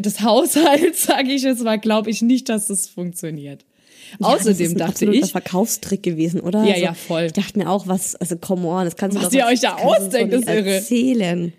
des 0.00 0.22
Haushalts, 0.22 1.04
sage 1.06 1.32
ich 1.32 1.42
jetzt 1.42 1.62
mal, 1.62 1.78
glaube 1.78 2.08
ich 2.08 2.22
nicht, 2.22 2.48
dass 2.48 2.68
das 2.68 2.88
funktioniert. 2.88 3.66
Ja, 4.18 4.32
das 4.32 4.40
ist 4.40 4.48
Außerdem 4.48 4.72
ein 4.72 4.78
dachte 4.78 5.04
ich, 5.06 5.30
Verkaufstrick 5.30 6.02
gewesen, 6.02 6.40
oder? 6.40 6.60
Also, 6.60 6.70
Ja, 6.70 6.78
ja, 6.78 6.94
voll. 6.94 7.24
Ich 7.24 7.32
dachte 7.32 7.58
mir 7.58 7.70
auch, 7.70 7.86
was, 7.86 8.16
also 8.16 8.36
come 8.36 8.66
on, 8.66 8.84
das 8.84 8.96
kannst 8.96 9.16
du 9.16 9.22
Was 9.22 9.30
doch 9.30 9.38
ihr 9.38 9.46
euch 9.46 9.60
da 9.60 9.76
ausdenkt, 9.76 10.32
ist 10.32 10.48
irre. 10.48 10.74
Erzählen. 10.74 11.52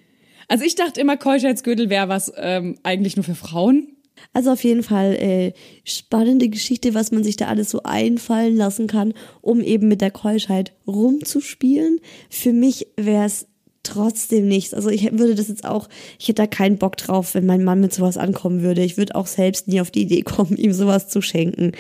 Also 0.48 0.64
ich 0.64 0.76
dachte 0.76 1.02
immer, 1.02 1.18
Keuschheitsgürtel 1.18 1.90
wäre 1.90 2.08
was 2.08 2.32
ähm, 2.38 2.78
eigentlich 2.84 3.16
nur 3.16 3.26
für 3.26 3.36
Frauen. 3.36 3.98
Also 4.34 4.52
auf 4.52 4.64
jeden 4.64 4.84
Fall 4.84 5.14
äh, 5.16 5.54
spannende 5.84 6.50
Geschichte, 6.50 6.94
was 6.94 7.12
man 7.12 7.24
sich 7.24 7.36
da 7.36 7.48
alles 7.48 7.70
so 7.70 7.84
einfallen 7.84 8.56
lassen 8.56 8.88
kann, 8.88 9.14
um 9.42 9.62
eben 9.62 9.88
mit 9.88 10.02
der 10.02 10.12
Keuschheit 10.12 10.74
rumzuspielen. 10.88 12.00
Für 12.30 12.54
mich 12.54 12.88
wäre 12.98 13.26
es 13.26 13.48
trotzdem 13.84 14.48
nichts. 14.48 14.74
Also 14.74 14.90
ich 14.90 15.12
würde 15.18 15.36
das 15.36 15.48
jetzt 15.48 15.66
auch, 15.66 15.88
ich 16.20 16.28
hätte 16.28 16.44
da 16.44 16.48
keinen 16.48 16.78
Bock 16.78 16.98
drauf, 16.98 17.36
wenn 17.36 17.46
mein 17.46 17.64
Mann 17.64 17.80
mit 17.80 17.94
sowas 17.94 18.18
ankommen 18.18 18.62
würde. 18.62 18.84
Ich 18.84 18.98
würde 18.98 19.16
auch 19.16 19.28
selbst 19.28 19.68
nie 19.68 19.82
auf 19.82 19.92
die 19.92 20.02
Idee 20.02 20.22
kommen, 20.22 20.58
ihm 20.58 20.74
sowas 20.74 21.08
zu 21.10 21.22
schenken. 21.22 21.74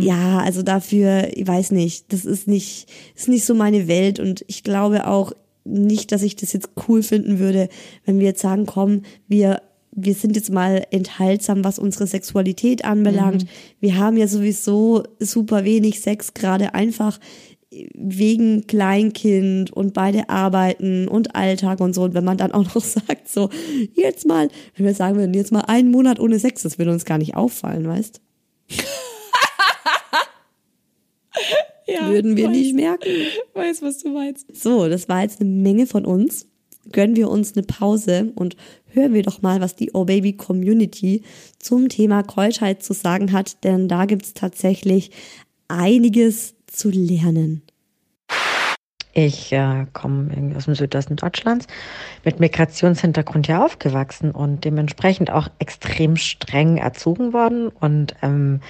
Ja, 0.00 0.38
also 0.38 0.62
dafür, 0.62 1.28
ich 1.36 1.46
weiß 1.46 1.70
nicht, 1.72 2.12
das 2.12 2.24
ist 2.24 2.48
nicht, 2.48 2.88
ist 3.14 3.28
nicht 3.28 3.44
so 3.44 3.54
meine 3.54 3.88
Welt 3.88 4.20
und 4.20 4.44
ich 4.48 4.62
glaube 4.62 5.06
auch 5.06 5.32
nicht, 5.64 6.12
dass 6.12 6.22
ich 6.22 6.36
das 6.36 6.52
jetzt 6.52 6.70
cool 6.88 7.02
finden 7.02 7.38
würde, 7.38 7.68
wenn 8.04 8.18
wir 8.18 8.26
jetzt 8.26 8.40
sagen, 8.40 8.66
komm, 8.66 9.02
wir 9.28 9.62
wir 9.92 10.14
sind 10.14 10.36
jetzt 10.36 10.52
mal 10.52 10.84
enthaltsam, 10.92 11.64
was 11.64 11.80
unsere 11.80 12.06
Sexualität 12.06 12.84
anbelangt. 12.84 13.44
Wir 13.80 13.96
haben 13.96 14.16
ja 14.16 14.28
sowieso 14.28 15.02
super 15.18 15.64
wenig 15.64 16.00
Sex, 16.00 16.32
gerade 16.32 16.74
einfach 16.74 17.18
wegen 17.94 18.66
Kleinkind 18.66 19.72
und 19.72 19.94
beide 19.94 20.28
arbeiten 20.28 21.06
und 21.06 21.36
Alltag 21.36 21.80
und 21.80 21.94
so. 21.94 22.02
Und 22.02 22.14
wenn 22.14 22.24
man 22.24 22.36
dann 22.36 22.52
auch 22.52 22.74
noch 22.74 22.80
sagt, 22.84 23.28
so, 23.28 23.50
jetzt 23.94 24.26
mal, 24.26 24.48
wenn 24.76 24.86
wir 24.86 24.94
sagen 24.94 25.16
würden, 25.16 25.34
jetzt 25.34 25.52
mal 25.52 25.62
einen 25.62 25.90
Monat 25.90 26.18
ohne 26.18 26.38
Sex, 26.38 26.62
das 26.62 26.78
würde 26.78 26.92
uns 26.92 27.04
gar 27.04 27.18
nicht 27.18 27.36
auffallen, 27.36 27.86
weißt? 27.86 28.20
Ja, 31.92 32.08
Würden 32.08 32.36
wir 32.36 32.48
weiß, 32.48 32.56
nicht 32.56 32.74
merken. 32.74 33.08
Weiß, 33.54 33.82
was 33.82 33.98
du 33.98 34.10
meinst. 34.10 34.46
So, 34.54 34.88
das 34.88 35.08
war 35.08 35.22
jetzt 35.22 35.40
eine 35.40 35.50
Menge 35.50 35.86
von 35.86 36.04
uns. 36.04 36.46
Gönnen 36.92 37.16
wir 37.16 37.28
uns 37.28 37.54
eine 37.54 37.64
Pause 37.64 38.32
und 38.34 38.56
hören 38.88 39.14
wir 39.14 39.22
doch 39.22 39.42
mal, 39.42 39.60
was 39.60 39.76
die 39.76 39.90
Oh 39.92 40.04
Baby 40.04 40.32
Community 40.32 41.22
zum 41.58 41.88
Thema 41.88 42.22
Keuschheit 42.22 42.82
zu 42.82 42.94
sagen 42.94 43.32
hat, 43.32 43.62
denn 43.64 43.86
da 43.88 44.06
gibt's 44.06 44.34
tatsächlich 44.34 45.10
einiges 45.68 46.54
zu 46.66 46.90
lernen. 46.90 47.62
Ich 49.12 49.52
äh, 49.52 49.86
komme 49.92 50.54
aus 50.56 50.66
dem 50.66 50.74
Südosten 50.74 51.16
Deutschlands, 51.16 51.66
mit 52.24 52.38
Migrationshintergrund 52.38 53.48
ja 53.48 53.64
aufgewachsen 53.64 54.30
und 54.30 54.64
dementsprechend 54.64 55.30
auch 55.30 55.48
extrem 55.58 56.16
streng 56.16 56.76
erzogen 56.76 57.32
worden. 57.32 57.68
Und 57.68 58.14
ähm, 58.22 58.60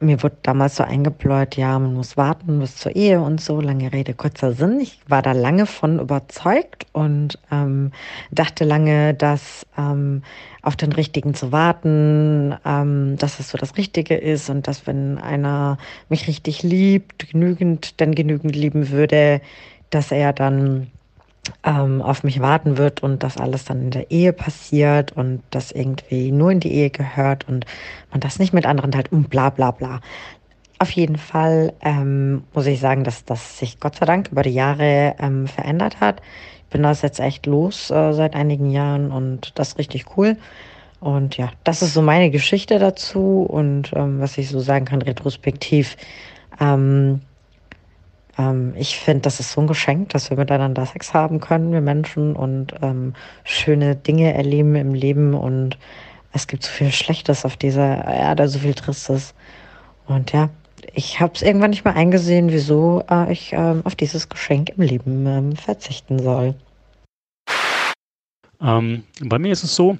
mir 0.00 0.22
wurde 0.22 0.36
damals 0.42 0.76
so 0.76 0.84
eingebläut, 0.84 1.56
ja, 1.56 1.78
man 1.78 1.94
muss 1.94 2.16
warten 2.16 2.58
bis 2.60 2.76
zur 2.76 2.94
Ehe 2.94 3.20
und 3.20 3.40
so, 3.40 3.60
lange 3.60 3.92
Rede, 3.92 4.14
kurzer 4.14 4.52
Sinn. 4.52 4.80
Ich 4.80 4.98
war 5.08 5.22
da 5.22 5.32
lange 5.32 5.66
von 5.66 5.98
überzeugt 5.98 6.86
und 6.92 7.38
ähm, 7.50 7.92
dachte 8.30 8.64
lange, 8.64 9.14
dass 9.14 9.66
ähm, 9.78 10.22
auf 10.62 10.76
den 10.76 10.92
Richtigen 10.92 11.34
zu 11.34 11.52
warten 11.52 12.54
ähm, 12.64 13.16
dass 13.18 13.40
es 13.40 13.50
so 13.50 13.58
das 13.58 13.76
Richtige 13.76 14.14
ist 14.14 14.50
und 14.50 14.66
dass 14.66 14.86
wenn 14.86 15.18
einer 15.18 15.78
mich 16.08 16.28
richtig 16.28 16.62
liebt, 16.62 17.30
genügend, 17.30 18.00
dann 18.00 18.14
genügend 18.14 18.56
lieben 18.56 18.90
würde, 18.90 19.40
dass 19.90 20.10
er 20.10 20.32
dann 20.32 20.90
ähm, 21.62 22.02
auf 22.02 22.24
mich 22.24 22.40
warten 22.40 22.78
wird 22.78 23.02
und 23.02 23.22
das 23.22 23.36
alles 23.36 23.64
dann 23.64 23.82
in 23.82 23.90
der 23.90 24.10
Ehe 24.10 24.32
passiert 24.32 25.12
und 25.12 25.42
das 25.50 25.72
irgendwie 25.72 26.32
nur 26.32 26.50
in 26.50 26.60
die 26.60 26.72
Ehe 26.72 26.90
gehört 26.90 27.48
und 27.48 27.66
man 28.10 28.20
das 28.20 28.38
nicht 28.38 28.52
mit 28.52 28.66
anderen 28.66 28.92
teilt 28.92 29.12
und 29.12 29.30
bla 29.30 29.50
bla 29.50 29.70
bla. 29.70 30.00
Auf 30.78 30.90
jeden 30.90 31.16
Fall 31.16 31.72
ähm, 31.82 32.44
muss 32.52 32.66
ich 32.66 32.80
sagen, 32.80 33.04
dass 33.04 33.24
das 33.24 33.58
sich 33.58 33.80
Gott 33.80 33.96
sei 33.96 34.06
Dank 34.06 34.28
über 34.32 34.42
die 34.42 34.50
Jahre 34.50 35.14
ähm, 35.18 35.46
verändert 35.46 36.00
hat. 36.00 36.20
Ich 36.66 36.72
bin 36.72 36.82
das 36.82 37.02
jetzt 37.02 37.20
echt 37.20 37.46
los 37.46 37.90
äh, 37.90 38.12
seit 38.12 38.34
einigen 38.34 38.70
Jahren 38.70 39.12
und 39.12 39.58
das 39.58 39.68
ist 39.68 39.78
richtig 39.78 40.16
cool. 40.16 40.36
Und 41.00 41.36
ja, 41.36 41.50
das 41.64 41.82
ist 41.82 41.94
so 41.94 42.02
meine 42.02 42.30
Geschichte 42.30 42.78
dazu 42.78 43.42
und 43.42 43.92
ähm, 43.94 44.20
was 44.20 44.38
ich 44.38 44.48
so 44.48 44.60
sagen 44.60 44.86
kann, 44.86 45.02
retrospektiv. 45.02 45.96
Ähm, 46.58 47.20
ähm, 48.38 48.74
ich 48.76 48.98
finde, 48.98 49.22
das 49.22 49.40
ist 49.40 49.52
so 49.52 49.60
ein 49.60 49.66
Geschenk, 49.66 50.10
dass 50.10 50.30
wir 50.30 50.36
miteinander 50.36 50.86
Sex 50.86 51.14
haben 51.14 51.40
können, 51.40 51.72
wir 51.72 51.80
Menschen, 51.80 52.34
und 52.34 52.74
ähm, 52.82 53.14
schöne 53.44 53.96
Dinge 53.96 54.34
erleben 54.34 54.74
im 54.74 54.94
Leben. 54.94 55.34
Und 55.34 55.78
es 56.32 56.46
gibt 56.46 56.64
so 56.64 56.70
viel 56.70 56.92
Schlechtes 56.92 57.44
auf 57.44 57.56
dieser 57.56 58.04
Erde, 58.04 58.48
so 58.48 58.58
viel 58.58 58.74
Tristes. 58.74 59.34
Und 60.06 60.32
ja, 60.32 60.50
ich 60.92 61.20
habe 61.20 61.32
es 61.34 61.42
irgendwann 61.42 61.70
nicht 61.70 61.84
mehr 61.84 61.96
eingesehen, 61.96 62.50
wieso 62.50 63.02
äh, 63.10 63.32
ich 63.32 63.52
äh, 63.52 63.74
auf 63.84 63.94
dieses 63.94 64.28
Geschenk 64.28 64.70
im 64.70 64.82
Leben 64.82 65.26
äh, 65.26 65.56
verzichten 65.56 66.18
soll. 66.18 66.54
Ähm, 68.60 69.04
bei 69.20 69.38
mir 69.38 69.52
ist 69.52 69.64
es 69.64 69.74
so, 69.74 69.98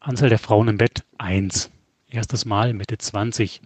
Anzahl 0.00 0.28
der 0.28 0.38
Frauen 0.38 0.68
im 0.68 0.78
Bett 0.78 1.04
1. 1.18 1.70
Erstes 2.10 2.44
Mal 2.44 2.72
Mitte 2.72 2.98
20. 2.98 3.60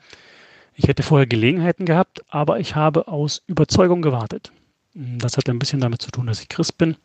Ich 0.74 0.88
hätte 0.88 1.02
vorher 1.02 1.26
Gelegenheiten 1.26 1.84
gehabt, 1.84 2.22
aber 2.28 2.60
ich 2.60 2.74
habe 2.74 3.08
aus 3.08 3.42
Überzeugung 3.46 4.02
gewartet. 4.02 4.52
Das 4.94 5.36
hat 5.36 5.48
ein 5.48 5.58
bisschen 5.58 5.80
damit 5.80 6.02
zu 6.02 6.10
tun, 6.10 6.26
dass 6.26 6.40
ich 6.40 6.48
Christ 6.48 6.78
bin, 6.78 6.96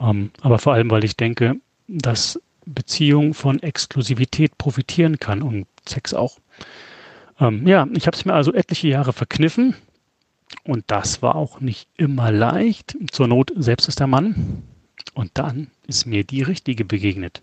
ähm, 0.00 0.30
aber 0.40 0.58
vor 0.58 0.72
allem, 0.74 0.90
weil 0.90 1.04
ich 1.04 1.16
denke, 1.16 1.56
dass 1.88 2.40
Beziehung 2.66 3.34
von 3.34 3.62
Exklusivität 3.62 4.56
profitieren 4.58 5.18
kann 5.18 5.42
und 5.42 5.66
Sex 5.86 6.14
auch. 6.14 6.38
Ähm, 7.38 7.66
ja, 7.66 7.86
ich 7.92 8.06
habe 8.06 8.16
es 8.16 8.24
mir 8.24 8.34
also 8.34 8.52
etliche 8.52 8.88
Jahre 8.88 9.12
verkniffen 9.12 9.74
und 10.64 10.84
das 10.86 11.20
war 11.20 11.36
auch 11.36 11.60
nicht 11.60 11.88
immer 11.96 12.30
leicht. 12.30 12.96
Zur 13.12 13.28
Not 13.28 13.52
selbst 13.56 13.88
ist 13.88 14.00
der 14.00 14.06
Mann. 14.06 14.62
Und 15.14 15.32
dann 15.34 15.68
ist 15.86 16.06
mir 16.06 16.24
die 16.24 16.42
richtige 16.42 16.84
begegnet 16.84 17.42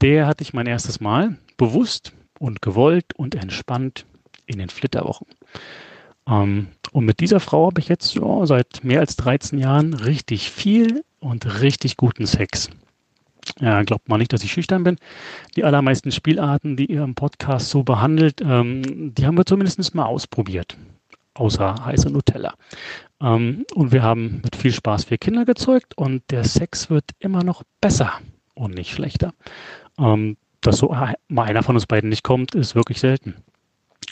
der 0.00 0.26
hatte 0.26 0.42
ich 0.42 0.54
mein 0.54 0.66
erstes 0.66 1.00
Mal 1.00 1.36
bewusst 1.56 2.12
und 2.38 2.62
gewollt 2.62 3.12
und 3.14 3.34
entspannt 3.34 4.06
in 4.50 4.58
den 4.58 4.68
Flitterwochen. 4.68 5.26
Ähm, 6.28 6.68
und 6.92 7.04
mit 7.04 7.20
dieser 7.20 7.40
Frau 7.40 7.66
habe 7.66 7.80
ich 7.80 7.88
jetzt 7.88 8.18
oh, 8.20 8.44
seit 8.46 8.84
mehr 8.84 9.00
als 9.00 9.16
13 9.16 9.58
Jahren 9.58 9.94
richtig 9.94 10.50
viel 10.50 11.04
und 11.18 11.60
richtig 11.60 11.96
guten 11.96 12.26
Sex. 12.26 12.68
Ja, 13.58 13.82
glaubt 13.82 14.08
mal 14.08 14.18
nicht, 14.18 14.32
dass 14.32 14.44
ich 14.44 14.52
schüchtern 14.52 14.84
bin. 14.84 14.96
Die 15.56 15.64
allermeisten 15.64 16.12
Spielarten, 16.12 16.76
die 16.76 16.86
ihr 16.86 17.02
im 17.02 17.14
Podcast 17.14 17.70
so 17.70 17.82
behandelt, 17.82 18.40
ähm, 18.42 19.14
die 19.14 19.26
haben 19.26 19.36
wir 19.36 19.46
zumindest 19.46 19.94
mal 19.94 20.04
ausprobiert. 20.04 20.76
Außer 21.34 21.84
heiße 21.84 22.10
Nutella. 22.10 22.54
Ähm, 23.20 23.64
und 23.74 23.92
wir 23.92 24.02
haben 24.02 24.40
mit 24.42 24.56
viel 24.56 24.72
Spaß 24.72 25.04
vier 25.04 25.18
Kinder 25.18 25.44
gezeugt 25.44 25.96
und 25.96 26.22
der 26.30 26.44
Sex 26.44 26.90
wird 26.90 27.04
immer 27.18 27.44
noch 27.44 27.62
besser 27.80 28.12
und 28.54 28.74
nicht 28.74 28.92
schlechter. 28.92 29.32
Ähm, 29.98 30.36
dass 30.60 30.78
so 30.78 30.94
mal 31.28 31.44
einer 31.44 31.62
von 31.62 31.76
uns 31.76 31.86
beiden 31.86 32.10
nicht 32.10 32.22
kommt, 32.24 32.54
ist 32.54 32.74
wirklich 32.74 33.00
selten. 33.00 33.36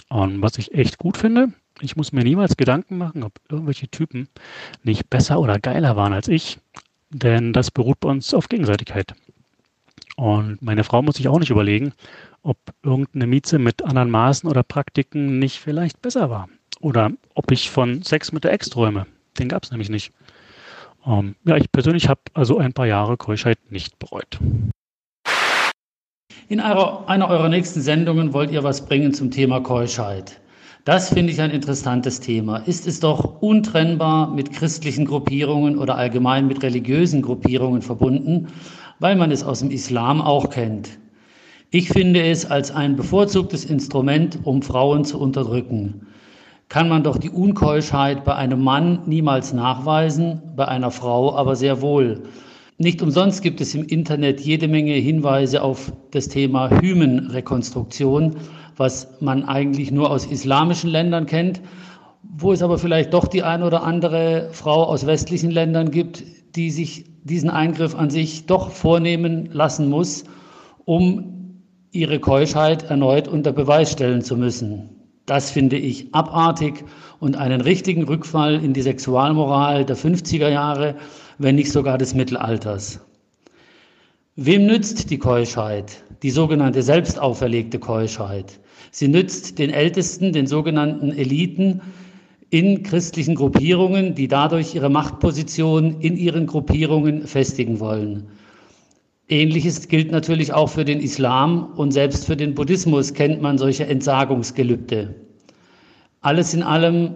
Und 0.09 0.43
was 0.43 0.59
ich 0.59 0.75
echt 0.75 0.99
gut 0.99 1.17
finde, 1.17 1.53
ich 1.81 1.97
muss 1.97 2.13
mir 2.13 2.25
niemals 2.25 2.57
Gedanken 2.57 2.99
machen, 2.99 3.23
ob 3.23 3.33
irgendwelche 3.49 3.89
Typen 3.89 4.29
nicht 4.83 5.11
besser 5.11 5.41
oder 5.41 5.59
geiler 5.59 5.97
waren 5.97 6.13
als 6.13 6.29
ich, 6.29 6.59
denn 7.11 7.53
das 7.53 7.71
beruht 7.71 8.01
bei 8.01 8.09
uns 8.09 8.33
auf 8.35 8.49
Gegenseitigkeit. 8.49 9.15
Und 10.17 10.61
meine 10.63 10.85
Frau 10.85 11.03
muss 11.03 11.17
sich 11.17 11.29
auch 11.29 11.39
nicht 11.39 11.51
überlegen, 11.51 11.93
ob 12.43 12.59
irgendeine 12.83 13.27
Mieze 13.27 13.59
mit 13.59 13.85
anderen 13.85 14.11
Maßen 14.11 14.49
oder 14.49 14.63
Praktiken 14.63 15.39
nicht 15.39 15.59
vielleicht 15.61 16.03
besser 16.03 16.31
war. 16.31 16.49
Oder 16.81 17.13
ob 17.35 17.51
ich 17.51 17.71
von 17.71 18.03
Sex 18.03 18.33
mit 18.33 18.45
der 18.45 18.53
Ex 18.53 18.71
träume. 18.71 19.07
Den 19.39 19.49
gab 19.49 19.65
es 19.65 19.71
nämlich 19.71 19.91
nicht. 19.91 20.13
Ähm, 21.07 21.37
ja, 21.45 21.57
ich 21.57 21.71
persönlich 21.71 22.09
habe 22.09 22.21
also 22.35 22.59
ein 22.59 22.73
paar 22.73 22.87
Jahre 22.87 23.17
Keuschheit 23.17 23.59
nicht 23.71 23.99
bereut. 23.99 24.39
In 26.51 26.61
einer, 26.61 27.29
eurer 27.29 27.51
nächsten 27.51 27.83
Sendungen 27.83 28.33
wollt 28.33 28.51
ihr 28.51 28.65
was 28.65 28.87
bringen 28.87 29.13
zum 29.13 29.31
Thema 29.31 29.61
Keuschheit. 29.61 30.41
Das 30.87 31.11
finde 31.11 31.31
ich 31.31 31.43
ein 31.43 31.51
interessantes 31.51 32.21
Thema. 32.21 32.57
Ist 32.57 32.87
es 32.87 33.01
doch 33.01 33.43
untrennbar 33.43 34.31
mit 34.31 34.53
christlichen 34.55 35.05
Gruppierungen 35.05 35.77
oder 35.77 35.97
allgemein 35.97 36.47
mit 36.47 36.63
religiösen 36.63 37.21
Gruppierungen 37.21 37.83
verbunden, 37.83 38.47
weil 38.99 39.15
man 39.15 39.31
es 39.31 39.45
aus 39.45 39.59
dem 39.59 39.71
Islam 39.71 40.23
auch 40.23 40.49
kennt. 40.49 40.89
Ich 41.71 41.91
finde 41.91 42.23
es 42.23 42.47
als 42.47 42.71
ein 42.71 42.97
bevorzugtes 42.97 43.67
Instrument, 43.67 44.39
um 44.45 44.63
Frauen 44.63 45.05
zu 45.05 45.21
unterdrücken. 45.21 46.07
Kann 46.71 46.89
man 46.89 47.03
doch 47.03 47.19
die 47.19 47.29
Unkeuschheit 47.29 48.25
bei 48.25 48.37
einem 48.37 48.65
Mann 48.65 49.01
niemals 49.05 49.53
nachweisen, 49.53 50.41
bei 50.57 50.67
einer 50.67 50.93
Frau 50.93 51.37
aber 51.37 51.57
sehr 51.57 51.83
wohl. 51.83 52.23
Nicht 52.81 53.03
umsonst 53.03 53.43
gibt 53.43 53.61
es 53.61 53.75
im 53.75 53.83
Internet 53.83 54.41
jede 54.41 54.69
Menge 54.69 54.93
Hinweise 54.93 55.63
auf 55.63 55.93
das 56.13 56.29
Thema 56.29 56.71
Hymenrekonstruktion, 56.81 58.37
was 58.77 59.21
man 59.21 59.43
eigentlich 59.43 59.91
nur 59.91 60.13
aus 60.13 60.27
islamischen 60.27 60.89
Ländern 60.89 61.27
kennt, 61.27 61.61
wo 62.23 62.53
es 62.53 62.63
aber 62.63 62.79
vielleicht 62.79 63.13
doch 63.13 63.27
die 63.27 63.43
eine 63.43 63.67
oder 63.67 63.83
andere 63.83 64.51
Frau 64.53 64.85
aus 64.85 65.07
westlichen 65.07 65.51
Ländern 65.51 65.91
gibt, 65.91 66.23
die 66.55 66.71
sich 66.71 67.05
diesen 67.25 67.51
Eingriff 67.51 67.97
an 67.97 68.11
sich 68.11 68.47
doch 68.47 68.71
vornehmen 68.71 69.49
lassen 69.53 69.91
muss, 69.91 70.23
um 70.85 71.65
ihre 71.91 72.21
Keuschheit 72.21 72.85
erneut 72.85 73.27
unter 73.27 73.51
Beweis 73.51 73.91
stellen 73.91 74.23
zu 74.23 74.37
müssen. 74.37 74.91
Das 75.27 75.51
finde 75.51 75.77
ich 75.77 76.15
abartig 76.15 76.85
und 77.19 77.37
einen 77.37 77.61
richtigen 77.61 78.05
Rückfall 78.05 78.63
in 78.65 78.73
die 78.73 78.83
Sexualmoral 78.83 79.85
der 79.85 79.97
50er 79.97 80.49
Jahre, 80.49 80.95
wenn 81.39 81.55
nicht 81.55 81.73
sogar 81.73 81.99
des 81.99 82.15
Mittelalters. 82.15 83.01
Wem 84.37 84.67
nützt 84.67 85.11
die 85.11 85.19
Keuschheit, 85.19 86.05
die 86.23 86.31
sogenannte 86.31 86.83
selbst 86.83 87.19
auferlegte 87.19 87.79
Keuschheit? 87.79 88.61
Sie 88.91 89.09
nützt 89.09 89.59
den 89.59 89.71
Ältesten, 89.71 90.33
den 90.33 90.47
sogenannten 90.47 91.11
Eliten 91.11 91.81
in 92.51 92.83
christlichen 92.83 93.35
Gruppierungen, 93.35 94.15
die 94.15 94.29
dadurch 94.29 94.75
ihre 94.75 94.91
Machtposition 94.91 96.01
in 96.01 96.17
ihren 96.17 96.47
Gruppierungen 96.47 97.27
festigen 97.27 97.81
wollen. 97.81 98.29
Ähnliches 99.29 99.89
gilt 99.89 100.11
natürlich 100.11 100.55
auch 100.55 100.71
für 100.71 100.87
den 100.87 101.01
Islam 101.01 101.73
und 101.77 101.93
selbst 101.93 102.25
für 102.25 102.37
den 102.37 102.55
Buddhismus 102.55 103.13
kennt 103.13 103.43
man 103.43 103.59
solche 103.59 103.87
Entsagungsgelübde. 103.87 105.15
Alles 106.23 106.55
in 106.55 106.63
allem 106.63 107.15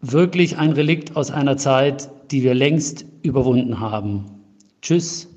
wirklich 0.00 0.58
ein 0.58 0.72
Relikt 0.72 1.14
aus 1.14 1.30
einer 1.30 1.56
Zeit, 1.56 2.10
die 2.32 2.42
wir 2.42 2.54
längst 2.54 3.04
überwunden 3.22 3.78
haben. 3.78 4.24
Tschüss. 4.80 5.28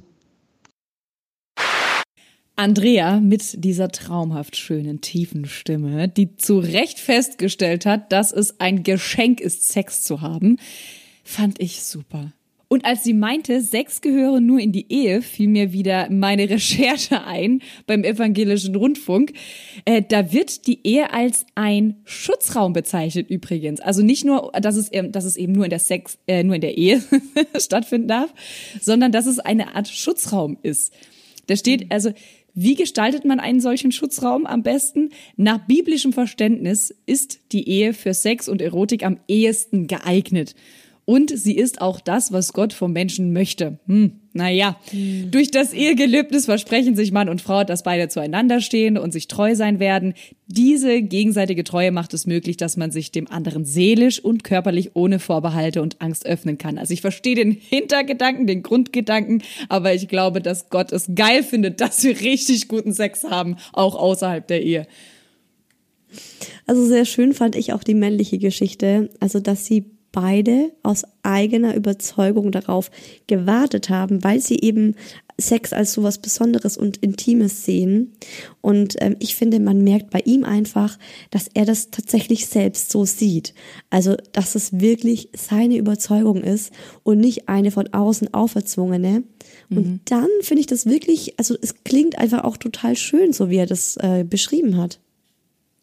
Andrea 2.57 3.19
mit 3.19 3.65
dieser 3.65 3.89
traumhaft 3.89 4.55
schönen, 4.55 5.01
tiefen 5.01 5.45
Stimme, 5.45 6.07
die 6.07 6.37
zu 6.37 6.59
Recht 6.59 6.99
festgestellt 6.99 7.85
hat, 7.85 8.13
dass 8.13 8.31
es 8.31 8.61
ein 8.61 8.83
Geschenk 8.83 9.41
ist, 9.41 9.67
Sex 9.67 10.03
zu 10.03 10.21
haben, 10.21 10.57
fand 11.25 11.59
ich 11.59 11.83
super. 11.83 12.31
Und 12.67 12.85
als 12.85 13.03
sie 13.03 13.13
meinte, 13.13 13.61
Sex 13.61 14.01
gehöre 14.01 14.39
nur 14.39 14.59
in 14.59 14.71
die 14.71 14.91
Ehe, 14.91 15.21
fiel 15.21 15.47
mir 15.47 15.71
wieder 15.71 16.09
meine 16.09 16.49
Recherche 16.49 17.23
ein 17.23 17.61
beim 17.85 18.03
evangelischen 18.03 18.75
Rundfunk. 18.75 19.33
Äh, 19.85 20.01
da 20.07 20.33
wird 20.33 20.67
die 20.67 20.85
Ehe 20.85 21.13
als 21.13 21.45
ein 21.55 21.97
Schutzraum 22.05 22.73
bezeichnet 22.73 23.29
übrigens. 23.29 23.81
Also 23.81 24.01
nicht 24.01 24.25
nur, 24.25 24.51
dass 24.59 24.75
es, 24.75 24.89
dass 25.09 25.25
es 25.25 25.37
eben 25.37 25.53
nur 25.53 25.65
in 25.65 25.69
der 25.69 25.79
Sex, 25.79 26.17
äh, 26.27 26.43
nur 26.43 26.55
in 26.55 26.61
der 26.61 26.77
Ehe 26.77 27.03
stattfinden 27.57 28.07
darf, 28.07 28.33
sondern 28.81 29.11
dass 29.11 29.25
es 29.25 29.39
eine 29.39 29.75
Art 29.75 29.87
Schutzraum 29.87 30.57
ist. 30.63 30.93
Da 31.47 31.55
steht 31.55 31.91
also, 31.91 32.11
wie 32.57 32.75
gestaltet 32.75 33.25
man 33.25 33.41
einen 33.41 33.59
solchen 33.59 33.91
Schutzraum 33.91 34.45
am 34.45 34.63
besten? 34.63 35.09
Nach 35.35 35.67
biblischem 35.67 36.13
Verständnis 36.13 36.95
ist 37.05 37.51
die 37.51 37.67
Ehe 37.67 37.93
für 37.93 38.13
Sex 38.13 38.47
und 38.47 38.61
Erotik 38.61 39.05
am 39.05 39.19
ehesten 39.27 39.87
geeignet. 39.87 40.55
Und 41.05 41.31
sie 41.37 41.55
ist 41.55 41.81
auch 41.81 41.99
das, 42.01 42.31
was 42.31 42.51
Gott 42.51 42.73
vom 42.73 42.91
Menschen 42.91 43.31
möchte. 43.31 43.77
Hm, 43.85 44.13
naja, 44.33 44.77
hm. 44.89 45.29
durch 45.29 45.51
das 45.51 45.71
Ehegelübnis 45.71 46.45
versprechen 46.45 46.95
sich 46.95 47.11
Mann 47.11 47.29
und 47.29 47.41
Frau, 47.41 47.63
dass 47.63 47.83
beide 47.83 48.09
zueinander 48.09 48.59
stehen 48.59 48.97
und 48.97 49.13
sich 49.13 49.27
treu 49.27 49.55
sein 49.55 49.79
werden. 49.79 50.15
Diese 50.47 51.03
gegenseitige 51.03 51.63
Treue 51.63 51.91
macht 51.91 52.15
es 52.15 52.25
möglich, 52.25 52.57
dass 52.57 52.75
man 52.75 52.89
sich 52.89 53.11
dem 53.11 53.29
anderen 53.29 53.65
seelisch 53.65 54.19
und 54.19 54.43
körperlich 54.43 54.95
ohne 54.95 55.19
Vorbehalte 55.19 55.83
und 55.83 56.01
Angst 56.01 56.25
öffnen 56.25 56.57
kann. 56.57 56.79
Also 56.79 56.93
ich 56.93 57.01
verstehe 57.01 57.35
den 57.35 57.51
Hintergedanken, 57.51 58.47
den 58.47 58.63
Grundgedanken, 58.63 59.43
aber 59.69 59.93
ich 59.93 60.07
glaube, 60.07 60.41
dass 60.41 60.69
Gott 60.69 60.91
es 60.91 61.11
geil 61.13 61.43
findet, 61.43 61.81
dass 61.81 62.03
wir 62.03 62.19
richtig 62.19 62.67
guten 62.67 62.93
Sex 62.93 63.23
haben, 63.23 63.57
auch 63.73 63.95
außerhalb 63.95 64.47
der 64.47 64.63
Ehe. 64.63 64.87
Also 66.65 66.85
sehr 66.85 67.05
schön 67.05 67.33
fand 67.33 67.55
ich 67.55 67.73
auch 67.73 67.83
die 67.83 67.93
männliche 67.93 68.39
Geschichte, 68.39 69.09
also 69.19 69.39
dass 69.39 69.65
sie 69.65 69.85
beide 70.15 70.71
aus 70.81 71.03
eigener 71.23 71.75
Überzeugung 71.75 72.53
darauf 72.53 72.89
gewartet 73.27 73.89
haben, 73.89 74.23
weil 74.23 74.39
sie 74.39 74.57
eben 74.61 74.95
Sex 75.37 75.73
als 75.73 75.91
so 75.91 76.03
was 76.03 76.19
Besonderes 76.19 76.77
und 76.77 76.95
Intimes 76.97 77.65
sehen. 77.65 78.13
Und 78.61 78.95
ähm, 79.01 79.17
ich 79.19 79.35
finde, 79.35 79.59
man 79.59 79.83
merkt 79.83 80.11
bei 80.11 80.21
ihm 80.23 80.45
einfach, 80.45 80.97
dass 81.31 81.49
er 81.53 81.65
das 81.65 81.91
tatsächlich 81.91 82.45
selbst 82.47 82.91
so 82.91 83.03
sieht. 83.03 83.53
Also, 83.89 84.15
dass 84.31 84.55
es 84.55 84.79
wirklich 84.79 85.27
seine 85.35 85.75
Überzeugung 85.75 86.41
ist 86.41 86.71
und 87.03 87.19
nicht 87.19 87.49
eine 87.49 87.71
von 87.71 87.91
außen 87.91 88.33
auferzwungene. 88.33 89.23
Und 89.69 89.85
mhm. 89.85 89.99
dann 90.05 90.29
finde 90.39 90.61
ich 90.61 90.67
das 90.67 90.85
wirklich, 90.85 91.37
also 91.37 91.57
es 91.61 91.83
klingt 91.83 92.17
einfach 92.17 92.45
auch 92.45 92.55
total 92.55 92.95
schön, 92.95 93.33
so 93.33 93.49
wie 93.49 93.57
er 93.57 93.65
das 93.65 93.97
äh, 93.97 94.23
beschrieben 94.23 94.77
hat. 94.77 95.01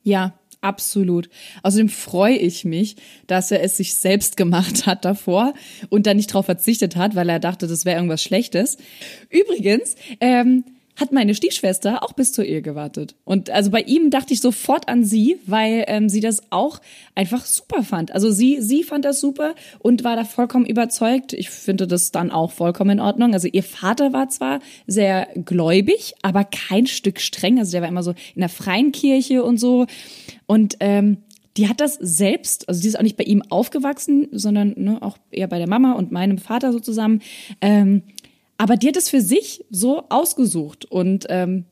Ja, 0.02 0.32
Absolut. 0.62 1.28
Außerdem 1.64 1.88
freue 1.88 2.36
ich 2.36 2.64
mich, 2.64 2.94
dass 3.26 3.50
er 3.50 3.64
es 3.64 3.76
sich 3.76 3.94
selbst 3.94 4.36
gemacht 4.36 4.86
hat 4.86 5.04
davor 5.04 5.54
und 5.90 6.06
dann 6.06 6.16
nicht 6.16 6.32
drauf 6.32 6.46
verzichtet 6.46 6.94
hat, 6.94 7.16
weil 7.16 7.28
er 7.28 7.40
dachte, 7.40 7.66
das 7.66 7.84
wäre 7.84 7.96
irgendwas 7.96 8.22
Schlechtes. 8.22 8.78
Übrigens, 9.28 9.96
ähm, 10.20 10.64
hat 10.96 11.10
meine 11.10 11.34
Stiefschwester 11.34 12.02
auch 12.02 12.12
bis 12.12 12.32
zur 12.32 12.44
Ehe 12.44 12.60
gewartet. 12.60 13.14
Und 13.24 13.50
also 13.50 13.70
bei 13.70 13.80
ihm 13.80 14.10
dachte 14.10 14.34
ich 14.34 14.40
sofort 14.40 14.88
an 14.88 15.04
sie, 15.04 15.38
weil 15.46 15.84
ähm, 15.88 16.08
sie 16.08 16.20
das 16.20 16.42
auch 16.50 16.80
einfach 17.14 17.44
super 17.46 17.82
fand. 17.82 18.12
Also 18.12 18.30
sie, 18.30 18.60
sie 18.60 18.82
fand 18.82 19.04
das 19.04 19.20
super 19.20 19.54
und 19.78 20.04
war 20.04 20.16
da 20.16 20.24
vollkommen 20.24 20.66
überzeugt. 20.66 21.32
Ich 21.32 21.48
finde 21.50 21.86
das 21.86 22.12
dann 22.12 22.30
auch 22.30 22.52
vollkommen 22.52 22.90
in 22.90 23.00
Ordnung. 23.00 23.32
Also 23.32 23.48
ihr 23.50 23.62
Vater 23.62 24.12
war 24.12 24.28
zwar 24.28 24.60
sehr 24.86 25.28
gläubig, 25.44 26.14
aber 26.22 26.44
kein 26.44 26.86
Stück 26.86 27.20
streng. 27.20 27.58
Also 27.58 27.72
der 27.72 27.82
war 27.82 27.88
immer 27.88 28.02
so 28.02 28.14
in 28.34 28.40
der 28.40 28.50
freien 28.50 28.92
Kirche 28.92 29.44
und 29.44 29.58
so. 29.58 29.86
Und 30.46 30.76
ähm, 30.80 31.18
die 31.56 31.68
hat 31.68 31.80
das 31.80 31.94
selbst, 31.94 32.68
also 32.68 32.80
die 32.80 32.88
ist 32.88 32.98
auch 32.98 33.02
nicht 33.02 33.16
bei 33.16 33.24
ihm 33.24 33.42
aufgewachsen, 33.50 34.28
sondern 34.32 34.74
ne, 34.76 35.02
auch 35.02 35.18
eher 35.30 35.48
bei 35.48 35.58
der 35.58 35.68
Mama 35.68 35.92
und 35.92 36.12
meinem 36.12 36.38
Vater 36.38 36.72
so 36.72 36.80
zusammen. 36.80 37.20
Ähm, 37.60 38.02
aber 38.58 38.76
die 38.76 38.88
hat 38.88 38.96
es 38.96 39.08
für 39.08 39.20
sich 39.20 39.64
so 39.70 40.04
ausgesucht 40.08 40.84
und 40.84 41.26
ähm, 41.28 41.64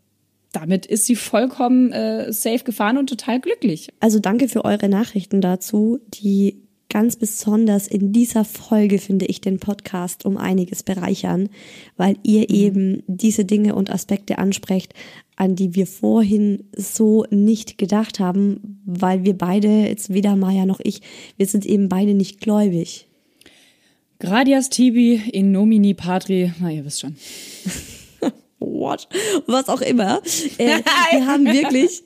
damit 0.53 0.87
ist 0.87 1.07
sie 1.07 1.16
vollkommen 1.16 1.93
äh, 1.93 2.33
safe 2.33 2.64
gefahren 2.64 2.99
und 2.99 3.09
total 3.09 3.41
glücklich. 3.41 3.89
Also 4.01 4.18
danke 4.18 4.49
für 4.49 4.64
eure 4.64 4.89
Nachrichten 4.89 5.41
dazu, 5.41 6.01
die 6.09 6.62
ganz 6.91 7.16
besonders 7.16 7.87
in 7.87 8.12
dieser 8.12 8.45
Folge 8.45 8.99
finde 8.99 9.26
ich 9.26 9.41
den 9.41 9.61
Podcast 9.61 10.26
um 10.26 10.37
einiges 10.37 10.83
bereichern, 10.83 11.49
weil 11.97 12.16
ihr 12.24 12.41
mhm. 12.41 12.55
eben 12.55 13.03
diese 13.07 13.45
Dinge 13.45 13.74
und 13.74 13.91
Aspekte 13.91 14.39
ansprecht, 14.39 14.93
an 15.37 15.55
die 15.55 15.74
wir 15.74 15.87
vorhin 15.87 16.64
so 16.76 17.24
nicht 17.31 17.78
gedacht 17.78 18.20
haben, 18.20 18.83
weil 18.85 19.24
wir 19.24 19.39
beide, 19.39 19.68
jetzt 19.68 20.12
weder 20.12 20.37
Maya 20.37 20.66
noch 20.66 20.81
ich, 20.83 21.01
wir 21.37 21.47
sind 21.47 21.64
eben 21.64 21.89
beide 21.89 22.12
nicht 22.12 22.41
gläubig. 22.41 23.07
Gradias 24.21 24.68
tibi 24.68 25.14
in 25.33 25.51
nomini 25.51 25.95
patri, 25.95 26.53
na 26.61 26.71
ihr 26.71 26.85
wisst 26.85 27.01
schon. 27.01 27.16
What? 28.59 29.09
Was 29.47 29.71
auch 29.71 29.81
immer. 29.81 30.21
Äh, 30.59 30.81
wir 31.12 31.27
haben 31.27 31.47
wirklich 31.47 32.03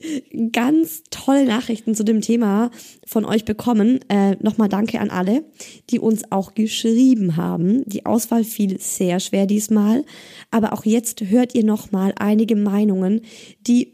ganz 0.53 1.03
tolle 1.11 1.43
Nachrichten 1.43 1.93
zu 1.93 2.05
dem 2.05 2.21
Thema 2.21 2.71
von 3.05 3.25
euch 3.25 3.43
bekommen. 3.43 3.99
Äh, 4.07 4.37
Nochmal 4.41 4.69
danke 4.69 5.01
an 5.01 5.09
alle, 5.09 5.43
die 5.89 5.99
uns 5.99 6.31
auch 6.31 6.53
geschrieben 6.53 7.35
haben. 7.35 7.83
Die 7.85 8.05
Auswahl 8.05 8.45
fiel 8.45 8.79
sehr 8.79 9.19
schwer 9.19 9.45
diesmal. 9.45 10.05
Aber 10.51 10.71
auch 10.71 10.85
jetzt 10.85 11.21
hört 11.21 11.53
ihr 11.53 11.65
nochmal 11.65 12.13
einige 12.17 12.55
Meinungen, 12.55 13.21
die 13.67 13.93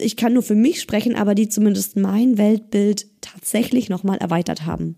ich 0.00 0.16
kann 0.16 0.32
nur 0.32 0.42
für 0.42 0.56
mich 0.56 0.80
sprechen, 0.80 1.14
aber 1.14 1.34
die 1.36 1.48
zumindest 1.48 1.96
mein 1.96 2.36
Weltbild 2.36 3.06
tatsächlich 3.20 3.88
nochmal 3.88 4.18
erweitert 4.18 4.66
haben 4.66 4.96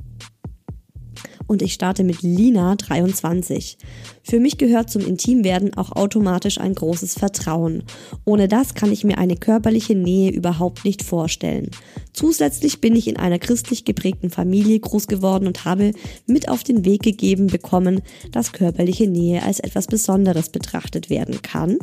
und 1.50 1.62
ich 1.62 1.72
starte 1.72 2.04
mit 2.04 2.22
Lina 2.22 2.76
23. 2.76 3.76
Für 4.22 4.38
mich 4.38 4.56
gehört 4.56 4.88
zum 4.88 5.04
Intimwerden 5.04 5.74
auch 5.74 5.90
automatisch 5.90 6.58
ein 6.58 6.76
großes 6.76 7.14
Vertrauen. 7.14 7.82
Ohne 8.24 8.46
das 8.46 8.74
kann 8.74 8.92
ich 8.92 9.02
mir 9.02 9.18
eine 9.18 9.34
körperliche 9.34 9.96
Nähe 9.96 10.30
überhaupt 10.30 10.84
nicht 10.84 11.02
vorstellen. 11.02 11.72
Zusätzlich 12.12 12.80
bin 12.80 12.94
ich 12.94 13.08
in 13.08 13.16
einer 13.16 13.40
christlich 13.40 13.84
geprägten 13.84 14.30
Familie 14.30 14.78
groß 14.78 15.08
geworden 15.08 15.48
und 15.48 15.64
habe 15.64 15.90
mit 16.28 16.48
auf 16.48 16.62
den 16.62 16.84
Weg 16.84 17.02
gegeben 17.02 17.48
bekommen, 17.48 18.00
dass 18.30 18.52
körperliche 18.52 19.08
Nähe 19.08 19.42
als 19.42 19.58
etwas 19.58 19.88
Besonderes 19.88 20.50
betrachtet 20.50 21.10
werden 21.10 21.42
kann 21.42 21.78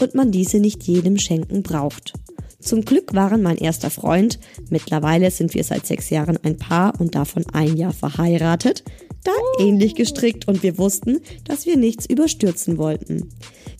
und 0.00 0.14
man 0.14 0.32
diese 0.32 0.60
nicht 0.60 0.84
jedem 0.84 1.18
schenken 1.18 1.62
braucht. 1.62 2.14
Zum 2.60 2.84
Glück 2.84 3.14
waren 3.14 3.42
mein 3.42 3.56
erster 3.56 3.90
Freund, 3.90 4.38
mittlerweile 4.68 5.30
sind 5.30 5.54
wir 5.54 5.64
seit 5.64 5.86
sechs 5.86 6.10
Jahren 6.10 6.38
ein 6.42 6.58
Paar 6.58 6.98
und 7.00 7.14
davon 7.14 7.44
ein 7.52 7.76
Jahr 7.76 7.94
verheiratet, 7.94 8.84
da 9.24 9.32
ähnlich 9.58 9.94
gestrickt 9.94 10.48
und 10.48 10.62
wir 10.62 10.78
wussten, 10.78 11.20
dass 11.44 11.66
wir 11.66 11.76
nichts 11.76 12.06
überstürzen 12.06 12.78
wollten. 12.78 13.28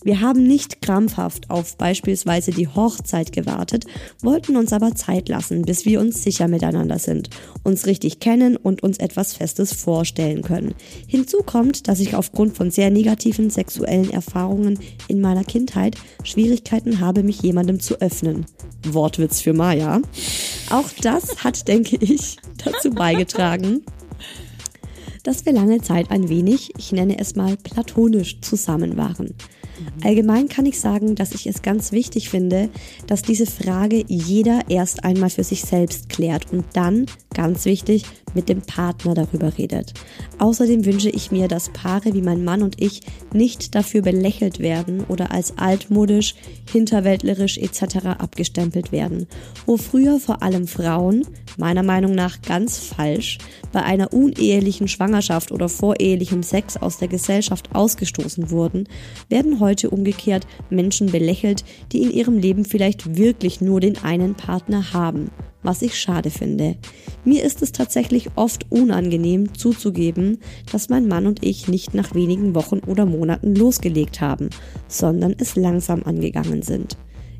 Wir 0.03 0.19
haben 0.19 0.43
nicht 0.43 0.81
krampfhaft 0.81 1.51
auf 1.51 1.77
beispielsweise 1.77 2.51
die 2.51 2.67
Hochzeit 2.67 3.31
gewartet, 3.31 3.85
wollten 4.21 4.57
uns 4.57 4.73
aber 4.73 4.95
Zeit 4.95 5.29
lassen, 5.29 5.61
bis 5.61 5.85
wir 5.85 5.99
uns 5.99 6.23
sicher 6.23 6.47
miteinander 6.47 6.97
sind, 6.97 7.29
uns 7.63 7.85
richtig 7.85 8.19
kennen 8.19 8.57
und 8.57 8.81
uns 8.81 8.97
etwas 8.97 9.33
Festes 9.33 9.73
vorstellen 9.73 10.41
können. 10.41 10.73
Hinzu 11.05 11.43
kommt, 11.43 11.87
dass 11.87 11.99
ich 11.99 12.15
aufgrund 12.15 12.57
von 12.57 12.71
sehr 12.71 12.89
negativen 12.89 13.51
sexuellen 13.51 14.09
Erfahrungen 14.09 14.79
in 15.07 15.21
meiner 15.21 15.43
Kindheit 15.43 15.95
Schwierigkeiten 16.23 16.99
habe, 16.99 17.21
mich 17.21 17.43
jemandem 17.43 17.79
zu 17.79 18.01
öffnen. 18.01 18.45
Wortwitz 18.87 19.41
für 19.41 19.53
Maya. 19.53 20.01
Auch 20.71 20.89
das 21.01 21.43
hat, 21.43 21.67
denke 21.67 21.97
ich, 21.97 22.37
dazu 22.65 22.89
beigetragen, 22.89 23.83
dass 25.23 25.45
wir 25.45 25.53
lange 25.53 25.81
Zeit 25.81 26.11
ein 26.11 26.29
wenig, 26.29 26.73
ich 26.77 26.91
nenne 26.91 27.19
es 27.19 27.35
mal 27.35 27.57
platonisch 27.57 28.41
zusammen 28.41 28.97
waren. 28.97 29.33
Allgemein 30.03 30.47
kann 30.47 30.65
ich 30.65 30.79
sagen, 30.79 31.15
dass 31.15 31.33
ich 31.33 31.47
es 31.47 31.61
ganz 31.61 31.91
wichtig 31.91 32.29
finde, 32.29 32.69
dass 33.07 33.21
diese 33.21 33.45
Frage 33.45 34.03
jeder 34.07 34.61
erst 34.69 35.03
einmal 35.03 35.29
für 35.29 35.43
sich 35.43 35.61
selbst 35.61 36.09
klärt 36.09 36.51
und 36.51 36.65
dann, 36.73 37.05
ganz 37.33 37.65
wichtig, 37.65 38.05
mit 38.33 38.49
dem 38.49 38.61
Partner 38.61 39.13
darüber 39.13 39.57
redet. 39.57 39.93
Außerdem 40.39 40.85
wünsche 40.85 41.09
ich 41.09 41.31
mir, 41.31 41.47
dass 41.47 41.69
Paare 41.69 42.13
wie 42.13 42.21
mein 42.21 42.43
Mann 42.43 42.63
und 42.63 42.81
ich 42.81 43.01
nicht 43.33 43.75
dafür 43.75 44.01
belächelt 44.01 44.59
werden 44.59 45.03
oder 45.07 45.31
als 45.31 45.57
altmodisch, 45.57 46.35
hinterwäldlerisch 46.71 47.57
etc. 47.57 48.05
abgestempelt 48.17 48.91
werden, 48.91 49.27
wo 49.65 49.77
früher 49.77 50.19
vor 50.19 50.41
allem 50.43 50.67
Frauen, 50.67 51.25
meiner 51.57 51.83
Meinung 51.83 52.15
nach 52.15 52.41
ganz 52.41 52.77
falsch, 52.77 53.37
bei 53.71 53.83
einer 53.83 54.13
unehelichen 54.13 54.87
Schwangerschaft 54.87 55.51
oder 55.51 55.69
vorehelichem 55.69 56.43
Sex 56.43 56.77
aus 56.77 56.97
der 56.97 57.07
Gesellschaft 57.07 57.69
ausgestoßen 57.73 58.51
wurden, 58.51 58.87
werden 59.29 59.59
heute 59.59 59.89
umgekehrt 59.89 60.47
Menschen 60.69 61.11
belächelt, 61.11 61.63
die 61.91 62.01
in 62.01 62.11
ihrem 62.11 62.37
Leben 62.37 62.65
vielleicht 62.65 63.15
wirklich 63.17 63.61
nur 63.61 63.79
den 63.79 63.97
einen 64.03 64.35
Partner 64.35 64.93
haben 64.93 65.31
was 65.63 65.81
ich 65.81 65.99
schade 65.99 66.29
finde. 66.29 66.75
Mir 67.23 67.43
ist 67.43 67.61
es 67.61 67.71
tatsächlich 67.71 68.29
oft 68.35 68.65
unangenehm 68.69 69.53
zuzugeben, 69.53 70.39
dass 70.71 70.89
mein 70.89 71.07
Mann 71.07 71.27
und 71.27 71.43
ich 71.43 71.67
nicht 71.67 71.93
nach 71.93 72.13
wenigen 72.15 72.55
Wochen 72.55 72.79
oder 72.79 73.05
Monaten 73.05 73.55
losgelegt 73.55 74.21
haben, 74.21 74.49
sondern 74.87 75.35
es 75.37 75.55
langsam 75.55 76.03
angegangen 76.03 76.61
sind. 76.61 76.97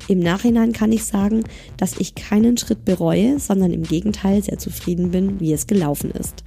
Im 0.08 0.18
Nachhinein 0.18 0.72
kann 0.72 0.90
ich 0.90 1.04
sagen, 1.04 1.44
dass 1.76 1.98
ich 1.98 2.14
keinen 2.14 2.56
Schritt 2.56 2.84
bereue, 2.84 3.38
sondern 3.38 3.72
im 3.72 3.84
Gegenteil 3.84 4.42
sehr 4.42 4.58
zufrieden 4.58 5.12
bin, 5.12 5.38
wie 5.38 5.52
es 5.52 5.68
gelaufen 5.68 6.10
ist. 6.10 6.42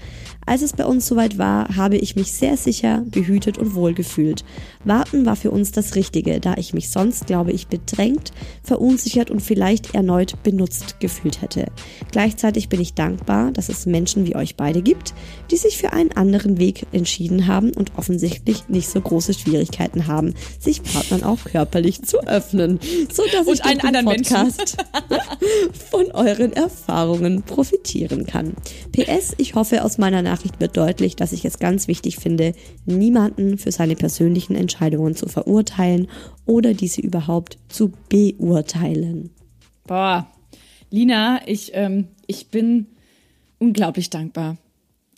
Als 0.46 0.62
es 0.62 0.74
bei 0.74 0.86
uns 0.86 1.08
soweit 1.08 1.38
war, 1.38 1.76
habe 1.76 1.98
ich 1.98 2.16
mich 2.16 2.34
sehr 2.34 2.58
sicher, 2.58 3.04
behütet 3.08 3.58
und 3.58 3.74
wohl 3.74 3.94
gefühlt. 3.94 4.44
Warten 4.86 5.26
war 5.26 5.36
für 5.36 5.52
uns 5.52 5.72
das 5.72 5.96
Richtige, 5.96 6.40
da 6.40 6.56
ich 6.58 6.74
mich 6.74 6.90
sonst, 6.90 7.26
glaube 7.26 7.52
ich, 7.52 7.68
bedrängt, 7.68 8.32
verunsichert 8.64 9.32
und 9.32 9.42
vielleicht 9.42 9.96
erneut 9.96 10.42
benutzt 10.44 11.00
gefühlt 11.00 11.42
hätte. 11.42 11.66
Gleichzeitig 12.12 12.70
bin 12.70 12.80
ich 12.80 12.94
dankbar, 12.94 13.52
dass 13.52 13.70
es 13.70 13.88
Menschen 13.88 14.28
wie 14.28 14.36
euch 14.36 14.56
beide 14.56 14.82
gibt, 14.82 15.14
die 15.50 15.58
sich 15.58 15.78
für 15.78 15.92
einen 15.94 16.12
anderen 16.12 16.60
Weg 16.60 16.86
entschieden 16.92 17.48
haben 17.48 17.72
und 17.72 17.98
offensichtlich 17.98 18.70
nicht 18.70 18.88
so 18.88 19.02
große 19.02 19.34
Schwierigkeiten 19.34 20.08
haben, 20.08 20.34
sich 20.60 20.84
Partnern 20.84 21.24
auch 21.24 21.44
körperlich 21.44 22.04
zu 22.04 22.20
öffnen, 22.28 22.80
so 23.12 23.24
dass 23.32 23.48
ich 23.48 23.64
einen 23.66 23.82
anderen 23.82 24.06
Podcast 24.06 24.78
von 25.92 26.12
euren 26.12 26.54
Erfahrungen 26.54 27.44
profitieren 27.44 28.26
kann. 28.26 28.54
PS, 28.92 29.34
ich 29.38 29.56
hoffe, 29.56 29.84
aus 29.84 29.98
meiner 29.98 30.22
Nachricht 30.22 30.60
wird 30.60 30.78
deutlich, 30.78 31.16
dass 31.16 31.32
ich 31.32 31.44
es 31.44 31.60
ganz 31.60 31.88
wichtig 31.88 32.18
finde, 32.18 32.54
niemanden 32.86 33.58
für 33.58 33.72
seine 33.72 33.96
persönlichen 33.96 34.56
Entscheidungen 34.56 34.75
zu 35.16 35.28
verurteilen 35.28 36.08
oder 36.46 36.74
diese 36.74 37.02
überhaupt 37.02 37.58
zu 37.70 37.92
beurteilen. 38.10 39.32
Boah, 39.88 40.28
Lina, 40.90 41.42
ich, 41.48 41.72
ähm, 41.74 42.08
ich 42.28 42.48
bin 42.48 42.88
unglaublich 43.60 44.10
dankbar. 44.10 44.58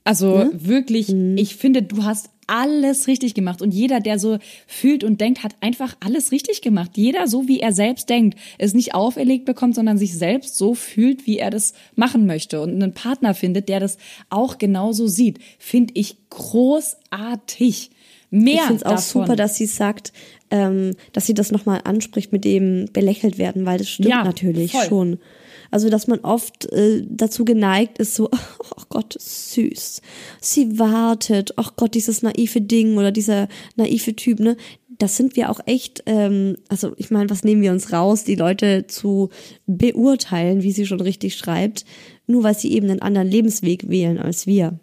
Also 0.03 0.35
Ja? 0.35 0.49
wirklich, 0.53 1.13
ich 1.35 1.55
finde, 1.55 1.83
du 1.83 2.03
hast 2.03 2.29
alles 2.47 3.07
richtig 3.07 3.33
gemacht. 3.33 3.61
Und 3.61 3.73
jeder, 3.73 3.99
der 3.99 4.19
so 4.19 4.39
fühlt 4.65 5.03
und 5.03 5.19
denkt, 5.19 5.43
hat 5.43 5.55
einfach 5.59 5.95
alles 5.99 6.31
richtig 6.31 6.61
gemacht. 6.61 6.91
Jeder 6.95 7.27
so, 7.27 7.47
wie 7.47 7.59
er 7.59 7.73
selbst 7.73 8.09
denkt, 8.09 8.39
es 8.57 8.73
nicht 8.73 8.95
auferlegt 8.95 9.43
bekommt, 9.45 9.75
sondern 9.75 9.97
sich 9.97 10.17
selbst 10.17 10.57
so 10.57 10.73
fühlt, 10.73 11.27
wie 11.27 11.37
er 11.39 11.49
das 11.51 11.73
machen 11.95 12.25
möchte. 12.25 12.61
Und 12.61 12.71
einen 12.71 12.93
Partner 12.93 13.33
findet, 13.33 13.67
der 13.67 13.81
das 13.81 13.97
auch 14.29 14.57
genauso 14.57 15.07
sieht, 15.07 15.39
finde 15.59 15.93
ich 15.95 16.15
großartig. 16.29 17.91
Mehr 18.29 18.55
Ich 18.55 18.61
finde 18.61 18.75
es 18.77 18.83
auch 18.83 18.89
davon. 18.91 19.21
super, 19.23 19.35
dass 19.35 19.55
sie 19.55 19.65
sagt, 19.67 20.11
ähm, 20.51 20.91
dass 21.13 21.25
sie 21.25 21.33
das 21.33 21.51
nochmal 21.51 21.81
anspricht 21.83 22.31
mit 22.33 22.43
dem 22.45 22.85
belächelt 22.91 23.37
werden, 23.37 23.65
weil 23.65 23.77
das 23.77 23.89
stimmt 23.89 24.09
Ja, 24.09 24.23
natürlich 24.23 24.71
voll. 24.73 24.85
schon. 24.85 25.19
Also, 25.71 25.89
dass 25.89 26.07
man 26.07 26.19
oft 26.19 26.65
äh, 26.71 27.03
dazu 27.09 27.43
geneigt 27.43 27.97
ist, 27.99 28.15
so, 28.15 28.29
ach 28.31 28.85
Gott, 28.89 29.15
süß. 29.19 30.01
Sie 30.41 30.79
wartet, 30.79 31.53
ach 31.57 31.75
Gott, 31.75 31.93
dieses 31.93 32.21
naive 32.21 32.61
Ding 32.61 32.97
oder 32.97 33.11
dieser 33.11 33.47
naive 33.75 34.15
Typ, 34.15 34.39
ne? 34.39 34.55
Das 34.99 35.15
sind 35.15 35.35
wir 35.35 35.51
auch 35.51 35.59
echt, 35.67 36.03
ähm, 36.07 36.57
also 36.69 36.93
ich 36.97 37.11
meine, 37.11 37.29
was 37.29 37.43
nehmen 37.43 37.61
wir 37.61 37.71
uns 37.71 37.91
raus, 37.93 38.23
die 38.23 38.33
Leute 38.35 38.87
zu 38.87 39.29
beurteilen, 39.67 40.63
wie 40.63 40.71
sie 40.71 40.85
schon 40.87 41.01
richtig 41.01 41.35
schreibt, 41.35 41.85
nur 42.25 42.43
weil 42.43 42.57
sie 42.57 42.71
eben 42.73 42.89
einen 42.89 43.01
anderen 43.01 43.27
Lebensweg 43.27 43.89
wählen 43.89 44.17
als 44.17 44.47
wir. 44.47 44.79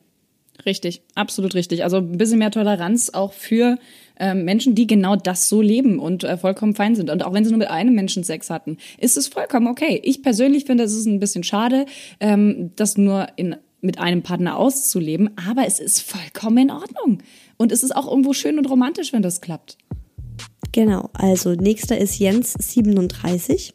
Richtig, 0.66 1.02
absolut 1.14 1.54
richtig. 1.54 1.84
Also 1.84 1.98
ein 1.98 2.16
bisschen 2.16 2.38
mehr 2.38 2.50
Toleranz 2.50 3.10
auch 3.10 3.32
für 3.32 3.78
ähm, 4.18 4.44
Menschen, 4.44 4.74
die 4.74 4.86
genau 4.86 5.16
das 5.16 5.48
so 5.48 5.60
leben 5.60 5.98
und 5.98 6.24
äh, 6.24 6.36
vollkommen 6.36 6.74
fein 6.74 6.94
sind. 6.94 7.10
Und 7.10 7.24
auch 7.24 7.32
wenn 7.32 7.44
sie 7.44 7.50
nur 7.50 7.58
mit 7.58 7.70
einem 7.70 7.94
Menschen 7.94 8.24
Sex 8.24 8.50
hatten, 8.50 8.78
ist 8.98 9.16
es 9.16 9.28
vollkommen 9.28 9.66
okay. 9.66 10.00
Ich 10.04 10.22
persönlich 10.22 10.64
finde, 10.64 10.84
es 10.84 10.94
ist 10.94 11.06
ein 11.06 11.20
bisschen 11.20 11.44
schade, 11.44 11.86
ähm, 12.20 12.70
das 12.76 12.96
nur 12.96 13.26
in, 13.36 13.56
mit 13.80 13.98
einem 13.98 14.22
Partner 14.22 14.56
auszuleben, 14.56 15.30
aber 15.48 15.66
es 15.66 15.80
ist 15.80 16.00
vollkommen 16.00 16.58
in 16.58 16.70
Ordnung. 16.70 17.18
Und 17.56 17.70
es 17.70 17.82
ist 17.82 17.94
auch 17.94 18.08
irgendwo 18.08 18.32
schön 18.32 18.58
und 18.58 18.68
romantisch, 18.70 19.12
wenn 19.12 19.22
das 19.22 19.40
klappt. 19.40 19.76
Genau, 20.72 21.10
also 21.12 21.52
nächster 21.52 21.98
ist 21.98 22.18
Jens 22.18 22.54
37. 22.54 23.72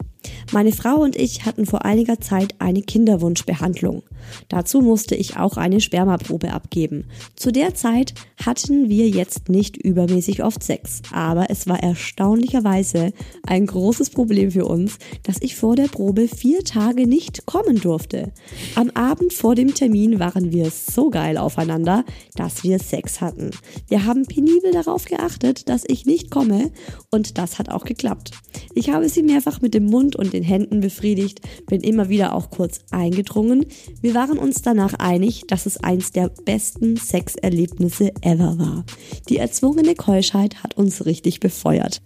Meine 0.51 0.72
Frau 0.72 0.95
und 0.95 1.15
ich 1.15 1.45
hatten 1.45 1.65
vor 1.65 1.86
einiger 1.86 2.20
Zeit 2.20 2.55
eine 2.59 2.82
Kinderwunschbehandlung. 2.82 4.03
Dazu 4.47 4.82
musste 4.82 5.15
ich 5.15 5.38
auch 5.38 5.57
eine 5.57 5.80
Spermaprobe 5.80 6.51
abgeben. 6.51 7.05
Zu 7.36 7.51
der 7.51 7.76
Zeit 7.76 8.13
hatten 8.43 8.89
wir 8.89 9.07
jetzt 9.07 9.49
nicht 9.49 9.78
übermäßig 9.78 10.43
oft 10.43 10.63
Sex, 10.63 11.01
aber 11.11 11.49
es 11.49 11.67
war 11.67 11.82
erstaunlicherweise 11.82 13.13
ein 13.45 13.65
großes 13.65 14.09
Problem 14.09 14.51
für 14.51 14.65
uns, 14.65 14.97
dass 15.24 15.41
ich 15.41 15.55
vor 15.55 15.76
der 15.76 15.88
Probe 15.88 16.28
vier 16.28 16.63
Tage 16.63 17.07
nicht 17.07 17.45
kommen 17.45 17.80
durfte. 17.80 18.32
Am 18.76 18.89
Abend 18.91 19.34
vor 19.34 19.55
dem 19.55 19.74
Termin 19.74 20.20
waren 20.20 20.51
wir 20.51 20.72
so 20.72 21.09
geil 21.09 21.38
aufeinander, 21.38 22.05
dass 22.36 22.63
wir 22.63 22.80
Sex 22.80 23.22
hatten. 23.22 23.51
Wir 23.88 24.05
haben 24.05 24.26
penibel 24.26 24.72
darauf 24.72 25.05
geachtet, 25.05 25.70
dass 25.70 25.84
ich 25.88 26.05
nicht 26.05 26.32
komme 26.32 26.72
und 27.11 27.38
das 27.38 27.59
hat 27.59 27.70
auch 27.70 27.86
geklappt. 27.86 28.32
Ich 28.74 28.89
habe 28.89 29.09
sie 29.09 29.24
mehrfach 29.24 29.61
mit 29.61 29.74
dem 29.74 29.86
Mund 29.86 30.09
und 30.16 30.34
den 30.34 30.43
Händen 30.43 30.80
befriedigt, 30.82 31.41
bin 31.68 31.82
immer 31.82 32.10
wieder 32.10 32.34
auch 32.34 32.49
kurz 32.49 32.80
eingedrungen. 32.91 33.66
Wir 34.01 34.14
waren 34.14 34.38
uns 34.38 34.62
danach 34.62 34.93
einig, 34.95 35.43
dass 35.47 35.66
es 35.66 35.78
eins 35.78 36.12
der 36.12 36.30
besten 36.45 36.97
Sexerlebnisse 36.97 38.12
ever 38.22 38.57
war. 38.57 38.86
Die 39.30 39.38
erzwungene 39.38 39.95
Keuschheit 39.95 40.64
hat 40.64 40.78
uns 40.78 41.05
richtig 41.05 41.39
befeuert. 41.39 42.01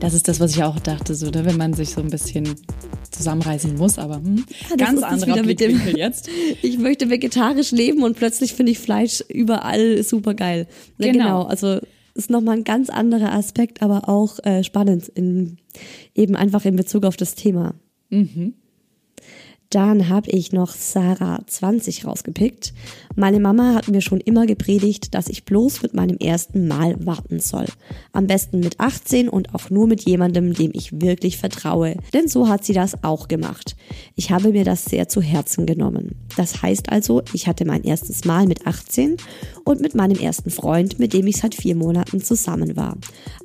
Das 0.00 0.14
ist 0.14 0.28
das, 0.28 0.40
was 0.40 0.52
ich 0.52 0.62
auch 0.62 0.78
dachte, 0.80 1.14
so, 1.14 1.30
ne? 1.30 1.44
wenn 1.44 1.56
man 1.56 1.74
sich 1.74 1.90
so 1.90 2.00
ein 2.00 2.10
bisschen 2.10 2.48
zusammenreißen 3.10 3.76
muss, 3.76 3.98
aber 3.98 4.16
hm, 4.16 4.44
das 4.70 4.76
ganz 4.78 5.02
anderer 5.02 5.42
Blickwinkel 5.42 5.96
jetzt. 5.96 6.28
Ich 6.62 6.78
möchte 6.78 7.10
vegetarisch 7.10 7.72
leben 7.72 8.02
und 8.02 8.16
plötzlich 8.16 8.54
finde 8.54 8.72
ich 8.72 8.78
Fleisch 8.78 9.22
überall 9.28 10.02
super 10.02 10.34
geil. 10.34 10.66
Ja, 10.98 11.12
Genau. 11.12 11.24
genau. 11.24 11.42
Also 11.42 11.80
ist 12.14 12.30
nochmal 12.30 12.56
ein 12.58 12.64
ganz 12.64 12.90
anderer 12.90 13.32
Aspekt, 13.32 13.82
aber 13.82 14.08
auch 14.08 14.38
äh, 14.44 14.62
spannend 14.62 15.08
in, 15.08 15.58
eben 16.14 16.36
einfach 16.36 16.64
in 16.64 16.76
Bezug 16.76 17.04
auf 17.04 17.16
das 17.16 17.34
Thema. 17.34 17.74
Dann 19.74 20.08
habe 20.08 20.30
ich 20.30 20.52
noch 20.52 20.70
Sarah 20.70 21.40
20 21.48 22.06
rausgepickt. 22.06 22.72
Meine 23.16 23.40
Mama 23.40 23.74
hat 23.74 23.88
mir 23.88 24.02
schon 24.02 24.20
immer 24.20 24.46
gepredigt, 24.46 25.16
dass 25.16 25.28
ich 25.28 25.44
bloß 25.44 25.82
mit 25.82 25.94
meinem 25.94 26.16
ersten 26.18 26.68
Mal 26.68 26.94
warten 27.04 27.40
soll. 27.40 27.66
Am 28.12 28.28
besten 28.28 28.60
mit 28.60 28.78
18 28.78 29.28
und 29.28 29.52
auch 29.52 29.70
nur 29.70 29.88
mit 29.88 30.02
jemandem, 30.02 30.54
dem 30.54 30.70
ich 30.74 31.00
wirklich 31.00 31.38
vertraue. 31.38 31.96
Denn 32.12 32.28
so 32.28 32.48
hat 32.48 32.64
sie 32.64 32.72
das 32.72 33.02
auch 33.02 33.26
gemacht. 33.26 33.74
Ich 34.14 34.30
habe 34.30 34.50
mir 34.50 34.64
das 34.64 34.84
sehr 34.84 35.08
zu 35.08 35.20
Herzen 35.20 35.66
genommen. 35.66 36.14
Das 36.36 36.62
heißt 36.62 36.92
also, 36.92 37.22
ich 37.32 37.48
hatte 37.48 37.64
mein 37.64 37.82
erstes 37.82 38.24
Mal 38.24 38.46
mit 38.46 38.68
18 38.68 39.16
und 39.64 39.80
mit 39.80 39.96
meinem 39.96 40.18
ersten 40.18 40.50
Freund, 40.50 41.00
mit 41.00 41.12
dem 41.12 41.26
ich 41.26 41.38
seit 41.38 41.56
vier 41.56 41.74
Monaten 41.74 42.22
zusammen 42.22 42.76
war. 42.76 42.96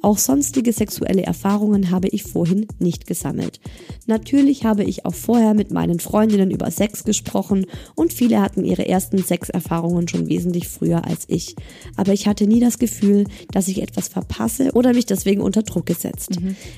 Auch 0.04 0.20
sonstige 0.20 0.74
sexuelle 0.74 1.24
Erfahrungen 1.24 1.90
habe 1.90 2.08
ich 2.10 2.24
vorhin 2.24 2.68
nicht 2.78 3.08
gesammelt. 3.08 3.60
Natürlich 4.06 4.66
habe 4.66 4.84
ich 4.84 5.06
auch 5.06 5.16
vorher 5.16 5.54
mit 5.54 5.72
meinen 5.72 6.00
Freundinnen 6.20 6.52
über 6.52 6.70
Sex 6.70 7.06
gesprochen 7.06 7.66
und 7.96 8.12
viele 8.12 8.42
hatten 8.42 8.66
ihre 8.66 8.86
ersten 8.86 9.20
Sexerfahrungen 9.20 10.10
schon 10.10 10.28
wesentlich 10.28 10.68
früher 10.68 11.06
als 11.06 11.24
ich. 11.30 11.56
Aber 11.96 12.12
ich 12.12 12.28
hatte 12.28 12.46
nie 12.46 12.60
das 12.60 12.78
Gefühl, 12.78 13.24
dass 13.54 13.70
ich 13.70 13.82
etwas 13.82 14.10
verpasse 14.10 14.74
oder 14.74 14.94
mich 14.94 15.06
deswegen 15.06 15.40
unter 15.40 15.64
Druck 15.64 15.86
gesetzt. 15.86 16.32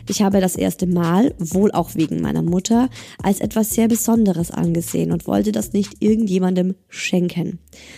Ich 0.08 0.22
habe 0.22 0.42
das 0.42 0.56
erste 0.56 0.86
Mal, 0.86 1.34
wohl 1.40 1.72
auch 1.72 1.96
wegen 1.96 2.22
meiner 2.22 2.44
Mutter, 2.44 2.88
als 3.24 3.40
etwas 3.40 3.72
sehr 3.72 3.88
Besonderes 3.88 4.52
angesehen 4.52 5.12
und 5.12 5.26
wollte 5.26 5.52
das 5.52 5.74
nicht 5.74 6.04
irgendjemandem 6.04 6.76
schenken. 6.88 7.58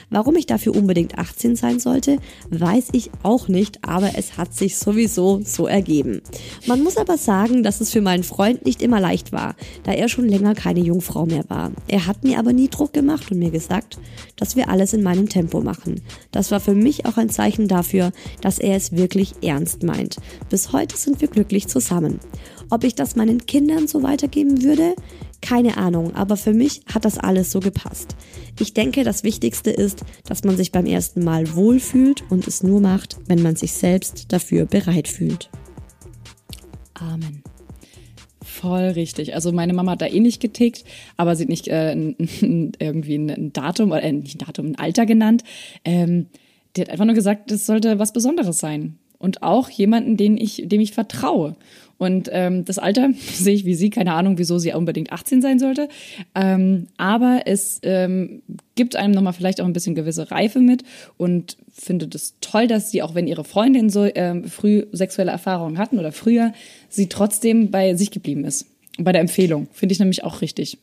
Warum 0.10 0.38
ich 0.38 0.46
dafür 0.46 0.74
unbedingt 0.78 1.18
18 1.18 1.58
sein 1.58 1.82
sollte, 1.82 2.20
weiß 2.52 2.88
ich 2.94 3.12
auch 3.22 3.50
nicht, 3.50 3.80
aber 3.84 4.12
es 4.18 4.38
hat 4.38 4.54
sich 4.54 4.78
sowieso 4.78 5.42
so 5.44 5.68
ergeben. 5.68 6.22
Man 6.68 6.84
muss 6.84 6.96
aber 6.96 7.18
sagen, 7.18 7.64
dass 7.64 7.82
es 7.82 7.92
für 7.92 8.02
meinen 8.02 8.24
Freund 8.24 8.66
nicht 8.66 8.82
immer 8.82 9.02
leicht 9.02 9.34
war, 9.34 9.56
da 9.84 9.92
er 9.92 10.08
schon 10.08 10.30
länger 10.30 10.54
keine 10.56 10.80
Jungfrau 10.80 11.26
mehr 11.26 11.33
war. 11.50 11.72
Er 11.88 12.08
hat 12.08 12.24
mir 12.24 12.40
aber 12.40 12.54
nie 12.54 12.70
Druck 12.70 12.94
gemacht 12.94 13.32
und 13.32 13.40
mir 13.40 13.52
gesagt, 13.52 13.98
dass 14.36 14.56
wir 14.56 14.70
alles 14.70 14.94
in 14.94 15.04
meinem 15.04 15.30
Tempo 15.30 15.62
machen. 15.62 16.02
Das 16.32 16.52
war 16.52 16.60
für 16.60 16.74
mich 16.74 17.06
auch 17.06 17.18
ein 17.18 17.30
Zeichen 17.30 17.68
dafür, 17.68 18.12
dass 18.42 18.60
er 18.60 18.76
es 18.76 18.92
wirklich 18.92 19.34
ernst 19.42 19.84
meint. 19.84 20.18
Bis 20.50 20.72
heute 20.72 20.98
sind 20.98 21.22
wir 21.22 21.28
glücklich 21.28 21.68
zusammen. 21.68 22.20
Ob 22.70 22.84
ich 22.84 22.96
das 22.96 23.16
meinen 23.16 23.46
Kindern 23.46 23.88
so 23.88 24.04
weitergeben 24.04 24.64
würde? 24.64 24.96
Keine 25.42 25.78
Ahnung, 25.78 26.16
aber 26.16 26.38
für 26.38 26.54
mich 26.54 26.82
hat 26.94 27.06
das 27.06 27.18
alles 27.18 27.52
so 27.52 27.60
gepasst. 27.60 28.16
Ich 28.60 28.74
denke, 28.74 29.04
das 29.04 29.24
Wichtigste 29.24 29.72
ist, 29.72 30.04
dass 30.26 30.44
man 30.44 30.56
sich 30.56 30.72
beim 30.72 30.86
ersten 30.86 31.24
Mal 31.24 31.54
wohlfühlt 31.54 32.24
und 32.30 32.48
es 32.48 32.64
nur 32.64 32.80
macht, 32.80 33.18
wenn 33.28 33.42
man 33.42 33.56
sich 33.56 33.74
selbst 33.74 34.32
dafür 34.32 34.66
bereit 34.66 35.08
fühlt. 35.08 35.50
Amen. 36.94 37.44
Voll 38.64 38.92
richtig. 38.92 39.36
Also 39.36 39.52
meine 39.52 39.74
Mama 39.74 39.92
hat 39.92 40.02
da 40.02 40.06
eh 40.06 40.22
nicht 40.22 40.42
getickt, 40.42 40.86
aber 41.18 41.36
sie 41.36 41.44
hat 41.44 41.50
nicht 41.50 41.68
äh, 41.68 41.92
irgendwie 41.92 43.16
ein, 43.16 43.30
ein 43.30 43.52
Datum 43.52 43.92
oder 43.92 44.02
äh, 44.02 44.14
nicht 44.14 44.36
ein 44.36 44.46
Datum, 44.46 44.68
ein 44.68 44.80
Alter 44.80 45.06
genannt. 45.06 45.44
Ähm, 45.84 46.28
die 46.78 46.82
hat 46.82 46.90
einfach 46.90 47.04
nur 47.04 47.14
gesagt, 47.14 47.52
das 47.52 47.66
sollte 47.66 48.00
was 48.00 48.14
Besonderes 48.14 48.60
sein. 48.60 48.98
Und 49.18 49.44
auch 49.44 49.70
jemanden, 49.70 50.16
den 50.16 50.38
ich, 50.38 50.64
dem 50.66 50.80
ich 50.80 50.94
vertraue. 50.94 51.58
Und 51.98 52.30
ähm, 52.32 52.64
das 52.64 52.80
Alter 52.80 53.10
sehe 53.34 53.54
ich 53.54 53.66
wie 53.66 53.76
sie, 53.76 53.90
keine 53.90 54.14
Ahnung, 54.14 54.38
wieso 54.38 54.60
sie 54.60 54.72
unbedingt 54.72 55.12
18 55.12 55.42
sein 55.42 55.60
sollte. 55.60 55.90
Ähm, 56.34 56.88
aber 56.96 57.42
es 57.46 57.80
ähm, 57.84 58.44
gibt 58.76 58.96
einem 58.96 59.14
nochmal 59.14 59.34
vielleicht 59.34 59.62
auch 59.62 59.66
ein 59.66 59.74
bisschen 59.74 59.96
gewisse 59.96 60.32
Reife 60.32 60.60
mit 60.60 60.84
und 61.18 61.58
finde 61.72 62.08
das 62.08 62.36
toll, 62.42 62.68
dass 62.68 62.92
sie, 62.92 63.02
auch 63.02 63.14
wenn 63.14 63.28
ihre 63.28 63.44
Freundin 63.44 63.90
so 63.90 64.06
ähm, 64.16 64.46
früh 64.46 64.86
sexuelle 64.92 65.32
Erfahrungen 65.32 65.78
hatten 65.78 66.00
oder 66.00 66.12
früher, 66.12 66.54
sie 66.94 67.10
trotzdem 67.10 67.72
bei 67.72 67.96
sich 67.96 68.12
geblieben 68.12 68.46
ist. 68.46 68.66
Bei 68.98 69.12
der 69.12 69.22
Empfehlung. 69.22 69.68
Finde 69.72 69.94
ich 69.94 70.00
nämlich 70.00 70.24
auch 70.24 70.42
richtig. 70.42 70.78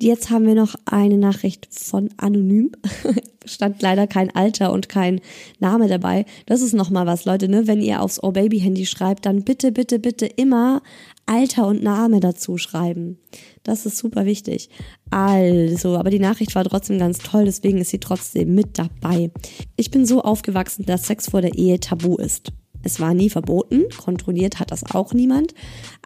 Jetzt 0.00 0.30
haben 0.30 0.46
wir 0.46 0.54
noch 0.54 0.76
eine 0.84 1.18
Nachricht 1.18 1.68
von 1.72 2.10
Anonym. 2.18 2.70
Stand 3.44 3.82
leider 3.82 4.06
kein 4.06 4.34
Alter 4.34 4.72
und 4.72 4.88
kein 4.88 5.20
Name 5.58 5.88
dabei. 5.88 6.24
Das 6.46 6.62
ist 6.62 6.72
nochmal 6.72 7.06
was, 7.06 7.24
Leute, 7.24 7.48
ne? 7.48 7.66
Wenn 7.66 7.80
ihr 7.80 8.00
aufs 8.00 8.22
Oh 8.22 8.30
Baby 8.30 8.60
Handy 8.60 8.86
schreibt, 8.86 9.26
dann 9.26 9.42
bitte, 9.42 9.72
bitte, 9.72 9.98
bitte 9.98 10.26
immer 10.26 10.82
Alter 11.26 11.66
und 11.66 11.82
Name 11.82 12.20
dazu 12.20 12.58
schreiben. 12.58 13.18
Das 13.64 13.86
ist 13.86 13.98
super 13.98 14.24
wichtig. 14.24 14.70
Also, 15.10 15.96
aber 15.96 16.10
die 16.10 16.20
Nachricht 16.20 16.54
war 16.54 16.64
trotzdem 16.64 16.98
ganz 16.98 17.18
toll, 17.18 17.46
deswegen 17.46 17.78
ist 17.78 17.90
sie 17.90 17.98
trotzdem 17.98 18.54
mit 18.54 18.78
dabei. 18.78 19.30
Ich 19.76 19.90
bin 19.90 20.06
so 20.06 20.22
aufgewachsen, 20.22 20.86
dass 20.86 21.06
Sex 21.06 21.28
vor 21.30 21.42
der 21.42 21.54
Ehe 21.54 21.80
tabu 21.80 22.16
ist. 22.16 22.52
Es 22.88 23.00
war 23.00 23.12
nie 23.12 23.28
verboten, 23.28 23.84
kontrolliert 23.98 24.58
hat 24.58 24.70
das 24.70 24.94
auch 24.94 25.12
niemand, 25.12 25.52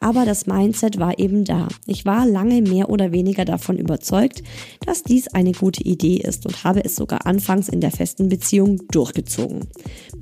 aber 0.00 0.24
das 0.24 0.46
Mindset 0.46 0.98
war 0.98 1.16
eben 1.16 1.44
da. 1.44 1.68
Ich 1.86 2.04
war 2.04 2.26
lange 2.26 2.60
mehr 2.60 2.90
oder 2.90 3.12
weniger 3.12 3.44
davon 3.44 3.78
überzeugt, 3.78 4.42
dass 4.84 5.04
dies 5.04 5.28
eine 5.28 5.52
gute 5.52 5.84
Idee 5.84 6.16
ist 6.16 6.44
und 6.44 6.64
habe 6.64 6.84
es 6.84 6.96
sogar 6.96 7.24
anfangs 7.24 7.68
in 7.68 7.80
der 7.80 7.92
festen 7.92 8.28
Beziehung 8.28 8.82
durchgezogen. 8.90 9.68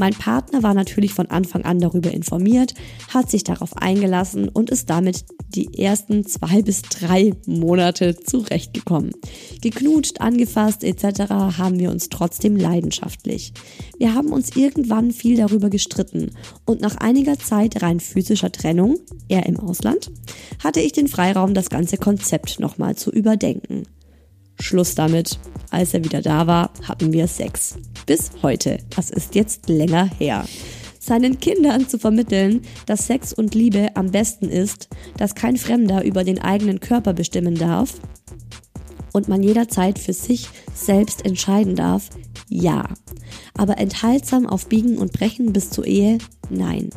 Mein 0.00 0.14
Partner 0.14 0.62
war 0.62 0.72
natürlich 0.72 1.12
von 1.12 1.26
Anfang 1.26 1.66
an 1.66 1.78
darüber 1.78 2.10
informiert, 2.10 2.72
hat 3.12 3.30
sich 3.30 3.44
darauf 3.44 3.76
eingelassen 3.76 4.48
und 4.48 4.70
ist 4.70 4.88
damit 4.88 5.26
die 5.48 5.78
ersten 5.78 6.24
zwei 6.24 6.62
bis 6.62 6.80
drei 6.80 7.34
Monate 7.44 8.16
zurechtgekommen. 8.16 9.12
Geknutscht, 9.60 10.22
angefasst 10.22 10.84
etc. 10.84 11.28
haben 11.58 11.78
wir 11.78 11.90
uns 11.90 12.08
trotzdem 12.08 12.56
leidenschaftlich. 12.56 13.52
Wir 13.98 14.14
haben 14.14 14.32
uns 14.32 14.56
irgendwann 14.56 15.10
viel 15.10 15.36
darüber 15.36 15.68
gestritten 15.68 16.30
und 16.64 16.80
nach 16.80 16.96
einiger 16.96 17.38
Zeit 17.38 17.82
rein 17.82 18.00
physischer 18.00 18.50
Trennung, 18.50 18.96
er 19.28 19.44
im 19.44 19.60
Ausland, 19.60 20.10
hatte 20.64 20.80
ich 20.80 20.92
den 20.92 21.08
Freiraum, 21.08 21.52
das 21.52 21.68
ganze 21.68 21.98
Konzept 21.98 22.58
nochmal 22.58 22.96
zu 22.96 23.10
überdenken. 23.10 23.82
Schluss 24.60 24.94
damit. 24.94 25.38
Als 25.70 25.94
er 25.94 26.04
wieder 26.04 26.22
da 26.22 26.46
war, 26.46 26.72
hatten 26.86 27.12
wir 27.12 27.26
Sex. 27.26 27.76
Bis 28.06 28.30
heute. 28.42 28.78
Das 28.94 29.10
ist 29.10 29.34
jetzt 29.34 29.68
länger 29.68 30.10
her. 30.18 30.44
Seinen 30.98 31.40
Kindern 31.40 31.88
zu 31.88 31.98
vermitteln, 31.98 32.62
dass 32.86 33.06
Sex 33.06 33.32
und 33.32 33.54
Liebe 33.54 33.88
am 33.94 34.10
besten 34.10 34.48
ist, 34.48 34.88
dass 35.16 35.34
kein 35.34 35.56
Fremder 35.56 36.04
über 36.04 36.24
den 36.24 36.40
eigenen 36.40 36.80
Körper 36.80 37.14
bestimmen 37.14 37.54
darf 37.54 37.94
und 39.12 39.28
man 39.28 39.42
jederzeit 39.42 39.98
für 39.98 40.12
sich 40.12 40.48
selbst 40.74 41.24
entscheiden 41.24 41.74
darf, 41.74 42.10
ja. 42.48 42.88
Aber 43.56 43.78
enthaltsam 43.78 44.46
auf 44.46 44.66
Biegen 44.66 44.98
und 44.98 45.12
Brechen 45.12 45.52
bis 45.52 45.70
zur 45.70 45.86
Ehe, 45.86 46.18
nein. 46.48 46.90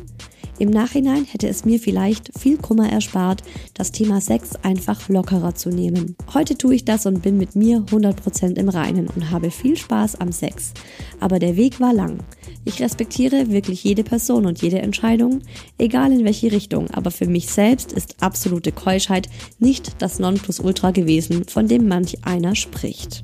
Im 0.58 0.70
Nachhinein 0.70 1.24
hätte 1.24 1.48
es 1.48 1.64
mir 1.64 1.80
vielleicht 1.80 2.30
viel 2.38 2.58
Kummer 2.58 2.88
erspart, 2.88 3.42
das 3.74 3.90
Thema 3.90 4.20
Sex 4.20 4.54
einfach 4.62 5.08
lockerer 5.08 5.54
zu 5.56 5.70
nehmen. 5.70 6.16
Heute 6.32 6.56
tue 6.56 6.76
ich 6.76 6.84
das 6.84 7.06
und 7.06 7.22
bin 7.22 7.38
mit 7.38 7.56
mir 7.56 7.78
100% 7.80 8.56
im 8.56 8.68
Reinen 8.68 9.08
und 9.08 9.32
habe 9.32 9.50
viel 9.50 9.76
Spaß 9.76 10.20
am 10.20 10.30
Sex. 10.30 10.72
Aber 11.18 11.40
der 11.40 11.56
Weg 11.56 11.80
war 11.80 11.92
lang. 11.92 12.18
Ich 12.64 12.80
respektiere 12.80 13.50
wirklich 13.50 13.82
jede 13.82 14.04
Person 14.04 14.46
und 14.46 14.62
jede 14.62 14.78
Entscheidung, 14.78 15.40
egal 15.76 16.12
in 16.12 16.24
welche 16.24 16.52
Richtung, 16.52 16.88
aber 16.92 17.10
für 17.10 17.26
mich 17.26 17.48
selbst 17.48 17.92
ist 17.92 18.22
absolute 18.22 18.70
Keuschheit 18.70 19.28
nicht 19.58 20.00
das 20.00 20.20
Nonplusultra 20.20 20.92
gewesen, 20.92 21.44
von 21.48 21.66
dem 21.66 21.88
manch 21.88 22.24
einer 22.24 22.54
spricht. 22.54 23.22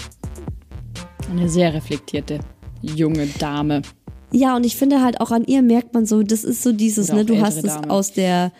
Eine 1.31 1.49
sehr 1.49 1.73
reflektierte 1.73 2.41
junge 2.83 3.27
Dame. 3.39 3.83
Ja, 4.33 4.57
und 4.57 4.65
ich 4.65 4.77
finde 4.77 5.03
halt 5.03 5.21
auch 5.21 5.31
an 5.31 5.45
ihr 5.45 5.63
merkt 5.63 5.95
man 5.95 6.07
so, 6.07 6.23
das 6.23 6.45
ist 6.45 6.63
so 6.63 6.73
dieses, 6.73 7.13
ne, 7.13 7.25
du 7.25 7.41
hast 7.41 7.65
es 7.65 7.77
aus 7.89 8.13
der, 8.13 8.53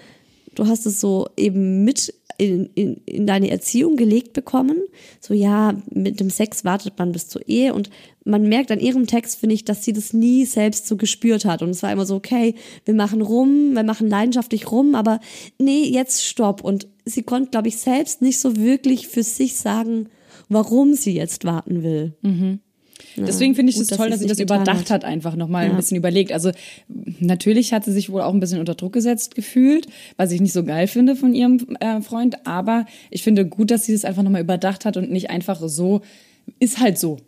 du 0.55 0.67
hast 0.67 0.87
es 0.87 1.01
so 1.01 1.29
eben 1.37 1.85
mit 1.85 2.13
in, 2.41 2.71
in, 2.75 2.95
in 3.05 3.27
deine 3.27 3.51
Erziehung 3.51 3.97
gelegt 3.97 4.33
bekommen. 4.33 4.79
So, 5.21 5.35
ja, 5.35 5.75
mit 5.91 6.21
dem 6.21 6.31
Sex 6.31 6.65
wartet 6.65 6.99
man 6.99 7.13
bis 7.13 7.29
zur 7.29 7.47
Ehe 7.47 7.75
und 7.75 7.91
man 8.25 8.49
merkt 8.49 8.71
an 8.71 8.81
ihrem 8.81 9.07
Text, 9.07 9.39
finde 9.39 9.55
ich, 9.55 9.65
dass 9.65 9.85
sie 9.85 9.93
das 9.93 10.15
nie 10.15 10.47
selbst 10.47 10.87
so 10.87 10.97
gespürt 10.97 11.45
hat. 11.45 11.61
Und 11.61 11.71
es 11.71 11.83
war 11.83 11.93
immer 11.93 12.07
so, 12.07 12.15
okay, 12.17 12.55
wir 12.87 12.95
machen 12.95 13.21
rum, 13.21 13.75
wir 13.75 13.83
machen 13.83 14.09
leidenschaftlich 14.09 14.73
rum, 14.73 14.95
aber 14.95 15.21
nee, 15.59 15.85
jetzt 15.85 16.25
stopp. 16.25 16.65
Und 16.65 16.89
sie 17.05 17.23
konnte, 17.23 17.51
glaube 17.51 17.69
ich, 17.69 17.77
selbst 17.77 18.23
nicht 18.23 18.41
so 18.41 18.57
wirklich 18.57 19.07
für 19.07 19.23
sich 19.23 19.57
sagen, 19.57 20.09
warum 20.49 20.95
sie 20.95 21.15
jetzt 21.15 21.45
warten 21.45 21.83
will. 21.83 22.15
Deswegen 23.17 23.55
finde 23.55 23.71
ich 23.71 23.79
es 23.79 23.89
dass 23.89 23.99
toll, 23.99 24.11
dass 24.11 24.21
sie 24.21 24.27
das 24.27 24.39
überdacht 24.41 24.83
hat. 24.83 24.91
hat, 24.91 25.05
einfach 25.05 25.37
nochmal 25.37 25.65
Ja. 25.67 25.71
ein 25.71 25.77
bisschen 25.77 25.97
überlegt. 25.97 26.33
Also 26.33 26.51
natürlich 27.21 27.73
hat 27.73 27.85
sie 27.85 27.93
sich 27.93 28.11
wohl 28.11 28.23
auch 28.23 28.33
ein 28.35 28.41
bisschen 28.41 28.61
unter 28.61 28.75
Druck 28.75 28.93
gesetzt 28.93 29.35
gefühlt, 29.35 29.87
was 30.17 30.33
ich 30.33 30.41
nicht 30.41 30.53
so 30.53 30.65
geil 30.65 30.87
finde 30.87 31.17
von 31.17 31.35
ihrem 31.35 31.59
äh, 31.81 32.01
Freund. 32.01 32.47
Aber 32.47 32.87
ich 33.11 33.23
finde 33.23 33.47
gut, 33.47 33.71
dass 33.71 33.85
sie 33.85 33.95
es 33.95 34.05
einfach 34.05 34.23
nochmal 34.23 34.43
überdacht 34.43 34.85
hat 34.85 34.97
und 34.97 35.11
nicht 35.11 35.31
einfach 35.31 35.61
so, 35.67 36.01
ist 36.59 36.81
halt 36.81 36.99
so, 36.99 37.19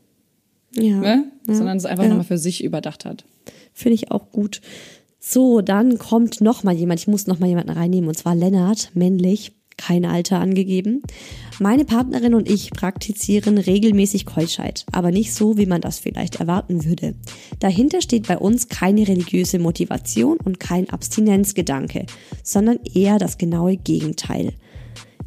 Ja. 0.74 0.96
ne? 0.96 1.24
ja, 1.48 1.54
sondern 1.54 1.76
es 1.76 1.84
einfach 1.84 2.04
ja. 2.04 2.10
nochmal 2.10 2.24
für 2.26 2.38
sich 2.38 2.62
überdacht 2.64 3.04
hat. 3.04 3.24
Finde 3.74 3.94
ich 3.94 4.10
auch 4.10 4.30
gut. 4.32 4.60
So, 5.18 5.60
dann 5.60 5.98
kommt 5.98 6.40
noch 6.40 6.64
mal 6.64 6.74
jemand. 6.74 7.00
Ich 7.00 7.06
muss 7.06 7.26
noch 7.26 7.38
mal 7.38 7.46
jemanden 7.48 7.70
reinnehmen 7.70 8.08
und 8.08 8.16
zwar 8.16 8.34
Lennart, 8.34 8.90
männlich, 8.94 9.52
kein 9.76 10.04
Alter 10.04 10.40
angegeben. 10.40 11.02
Meine 11.58 11.84
Partnerin 11.84 12.34
und 12.34 12.50
ich 12.50 12.70
praktizieren 12.70 13.58
regelmäßig 13.58 14.26
Keuschheit, 14.26 14.84
aber 14.92 15.10
nicht 15.10 15.34
so, 15.34 15.56
wie 15.56 15.66
man 15.66 15.80
das 15.80 15.98
vielleicht 15.98 16.36
erwarten 16.36 16.84
würde. 16.84 17.14
Dahinter 17.60 18.00
steht 18.00 18.26
bei 18.26 18.38
uns 18.38 18.68
keine 18.68 19.06
religiöse 19.06 19.58
Motivation 19.58 20.38
und 20.44 20.60
kein 20.60 20.90
Abstinenzgedanke, 20.90 22.06
sondern 22.42 22.78
eher 22.94 23.18
das 23.18 23.38
genaue 23.38 23.76
Gegenteil. 23.76 24.52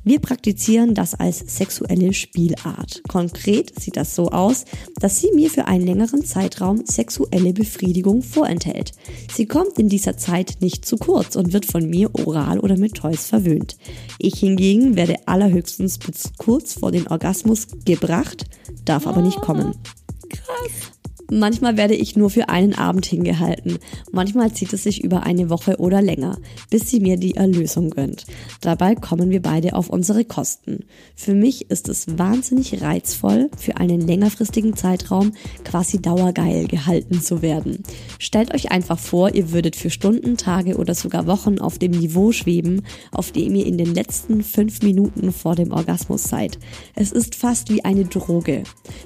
Wir 0.06 0.20
praktizieren 0.20 0.94
das 0.94 1.16
als 1.16 1.40
sexuelle 1.40 2.14
Spielart. 2.14 3.02
Konkret 3.08 3.78
sieht 3.80 3.98
das 3.98 4.14
so 4.14 4.30
aus, 4.30 4.66
dass 5.00 5.20
sie 5.20 5.32
mir 5.34 5.50
für 5.50 5.66
einen 5.66 5.84
längeren 5.86 6.24
Zeitraum 6.24 6.86
sexuelle 6.86 7.54
Befriedigung 7.54 8.22
vorenthält. 8.22 8.92
Sie 9.34 9.48
kommt 9.48 9.80
in 9.80 9.90
dieser 9.90 10.16
Zeit 10.16 10.58
nicht 10.60 10.86
zu 10.86 10.98
kurz 10.98 11.36
und 11.36 11.54
wird 11.54 11.66
von 11.66 11.90
mir 11.90 12.14
oral 12.14 12.60
oder 12.60 12.78
mit 12.78 12.94
Toys 12.94 13.26
verwöhnt. 13.26 13.78
Ich 14.20 14.36
hingegen 14.36 14.96
werde 14.96 15.28
allerhöchstens 15.28 15.98
bis 15.98 16.32
kurz 16.38 16.74
vor 16.74 16.92
den 16.92 17.08
Orgasmus 17.08 17.66
gebracht, 17.84 18.46
darf 18.86 19.08
aber 19.08 19.24
nicht 19.24 19.42
kommen. 19.42 19.74
Manchmal 21.38 21.76
werde 21.76 21.96
ich 21.96 22.16
nur 22.16 22.30
für 22.30 22.48
einen 22.48 22.76
Abend 22.76 23.06
hingehalten. 23.06 23.78
Manchmal 24.14 24.54
zieht 24.54 24.72
es 24.72 24.84
sich 24.84 25.04
über 25.04 25.24
eine 25.24 25.50
Woche 25.50 25.76
oder 25.80 26.02
länger, 26.02 26.38
bis 26.70 26.90
sie 26.90 27.02
mir 27.02 27.18
die 27.18 27.36
Erlösung 27.36 27.90
gönnt. 27.90 28.26
Dabei 28.62 28.96
kommen 28.96 29.30
wir 29.30 29.42
beide 29.42 29.76
auf 29.76 29.90
unsere 29.90 30.24
Kosten. 30.24 30.86
Für 31.14 31.34
mich 31.34 31.70
ist 31.70 31.90
es 31.90 32.18
wahnsinnig 32.18 32.82
reizvoll, 32.82 33.50
für 33.58 33.76
einen 33.76 34.00
längerfristigen 34.00 34.78
Zeitraum 34.78 35.34
quasi 35.66 36.02
dauergeil 36.02 36.68
gehalten 36.68 37.22
zu 37.22 37.42
werden. 37.42 37.84
Stellt 38.18 38.54
euch 38.54 38.72
einfach 38.72 38.98
vor, 38.98 39.36
ihr 39.36 39.52
würdet 39.52 39.76
für 39.76 39.90
Stunden, 39.90 40.38
Tage 40.38 40.78
oder 40.78 40.96
sogar 40.96 41.28
Wochen 41.28 41.60
auf 41.60 41.78
dem 41.80 41.92
Niveau 41.92 42.32
schweben, 42.32 42.84
auf 43.12 43.34
dem 43.34 43.56
ihr 43.56 43.66
in 43.66 43.78
den 43.78 43.94
letzten 43.94 44.42
fünf 44.42 44.84
Minuten 44.84 45.34
vor 45.34 45.56
dem 45.56 45.74
Orgasmus 45.74 46.24
seid. 46.24 46.60
Es 46.96 47.12
ist 47.12 47.36
fast 47.36 47.70
wie 47.70 47.84
eine 47.84 48.06
Droge. 48.06 48.64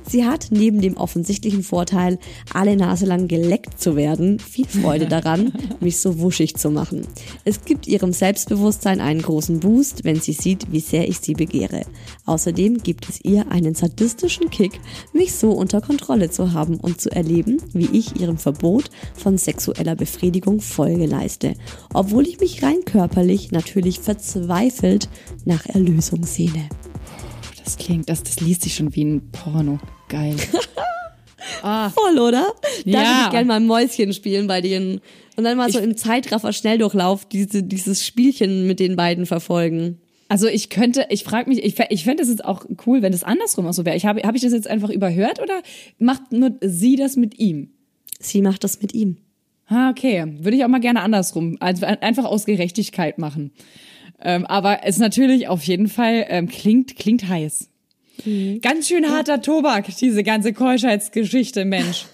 Sie 0.07 0.25
hat 0.25 0.49
neben 0.51 0.79
dem 0.79 0.95
offensichtlichen 0.95 1.63
Vorteil, 1.63 2.18
alle 2.53 2.75
Nase 2.75 3.05
lang 3.05 3.27
geleckt 3.27 3.79
zu 3.79 3.95
werden, 3.95 4.39
viel 4.39 4.67
Freude 4.67 5.05
daran, 5.09 5.53
mich 5.79 5.99
so 5.99 6.19
wuschig 6.19 6.55
zu 6.55 6.69
machen. 6.69 7.07
Es 7.45 7.65
gibt 7.65 7.87
ihrem 7.87 8.13
Selbstbewusstsein 8.13 9.01
einen 9.01 9.21
großen 9.21 9.59
Boost, 9.59 10.03
wenn 10.03 10.19
sie 10.19 10.33
sieht, 10.33 10.71
wie 10.71 10.79
sehr 10.79 11.07
ich 11.07 11.19
sie 11.19 11.33
begehre. 11.33 11.81
Außerdem 12.25 12.83
gibt 12.83 13.09
es 13.09 13.19
ihr 13.23 13.51
einen 13.51 13.75
sadistischen 13.75 14.49
Kick, 14.49 14.79
mich 15.13 15.33
so 15.33 15.51
unter 15.51 15.81
Kontrolle 15.81 16.29
zu 16.29 16.53
haben 16.53 16.79
und 16.79 17.01
zu 17.01 17.11
erleben, 17.11 17.61
wie 17.73 17.89
ich 17.97 18.19
ihrem 18.19 18.37
Verbot 18.37 18.89
von 19.15 19.37
sexueller 19.37 19.95
Befriedigung 19.95 20.61
Folge 20.61 21.05
leiste, 21.05 21.53
obwohl 21.93 22.27
ich 22.27 22.39
mich 22.39 22.63
rein 22.63 22.83
körperlich 22.85 23.51
natürlich 23.51 23.99
verzweifelt 23.99 25.09
nach 25.45 25.65
Erlösung 25.65 26.25
sehne. 26.25 26.69
Das 27.63 27.77
klingt, 27.77 28.09
das, 28.09 28.23
das 28.23 28.39
liest 28.39 28.63
sich 28.63 28.75
schon 28.75 28.95
wie 28.95 29.03
ein 29.03 29.31
Porno. 29.31 29.79
Geil. 30.07 30.35
Voll, 31.61 32.19
oder? 32.19 32.47
Da 32.85 32.91
Ja. 32.91 32.99
würde 32.99 33.21
ich 33.25 33.29
gerne 33.31 33.45
mal 33.45 33.55
ein 33.55 33.67
Mäuschen 33.67 34.13
spielen 34.13 34.47
bei 34.47 34.61
denen. 34.61 35.01
Und 35.35 35.43
dann 35.45 35.57
mal 35.57 35.71
so 35.71 35.79
im 35.79 35.95
Zeitraffer 35.95 36.51
Schnelldurchlauf 36.51 37.25
diese, 37.25 37.63
dieses 37.63 38.05
Spielchen 38.05 38.67
mit 38.67 38.79
den 38.79 38.95
beiden 38.97 39.25
verfolgen. 39.25 39.99
Also 40.27 40.47
ich 40.47 40.69
könnte, 40.69 41.05
ich 41.09 41.23
frage 41.23 41.49
mich, 41.49 41.63
ich, 41.63 41.75
ich 41.89 42.03
fände 42.03 42.21
es 42.21 42.29
jetzt 42.29 42.43
auch 42.45 42.65
cool, 42.85 43.01
wenn 43.01 43.13
es 43.13 43.23
andersrum 43.23 43.65
auch 43.65 43.73
so 43.73 43.85
wäre. 43.85 43.95
Ich 43.95 44.05
habe, 44.05 44.21
habe 44.23 44.37
ich 44.37 44.43
das 44.43 44.53
jetzt 44.53 44.67
einfach 44.69 44.89
überhört 44.89 45.41
oder 45.41 45.61
macht 45.97 46.31
nur 46.31 46.51
sie 46.61 46.95
das 46.97 47.15
mit 47.15 47.39
ihm? 47.39 47.71
Sie 48.19 48.41
macht 48.41 48.63
das 48.63 48.81
mit 48.81 48.93
ihm. 48.93 49.17
Ah, 49.67 49.89
okay. 49.89 50.25
Würde 50.39 50.57
ich 50.57 50.63
auch 50.65 50.69
mal 50.69 50.79
gerne 50.81 51.01
andersrum. 51.01 51.57
Also 51.59 51.85
einfach 51.85 52.25
aus 52.25 52.45
Gerechtigkeit 52.45 53.17
machen. 53.17 53.51
Ähm, 54.21 54.45
aber 54.45 54.79
es 54.83 54.97
natürlich 54.97 55.47
auf 55.47 55.63
jeden 55.63 55.87
Fall 55.87 56.25
ähm, 56.27 56.47
klingt, 56.47 56.95
klingt 56.97 57.27
heiß. 57.27 57.69
Ganz 58.61 58.87
schön 58.87 59.09
harter 59.09 59.41
Tobak, 59.41 59.85
diese 59.97 60.23
ganze 60.23 60.53
Keuschheitsgeschichte, 60.53 61.65
Mensch. 61.65 62.05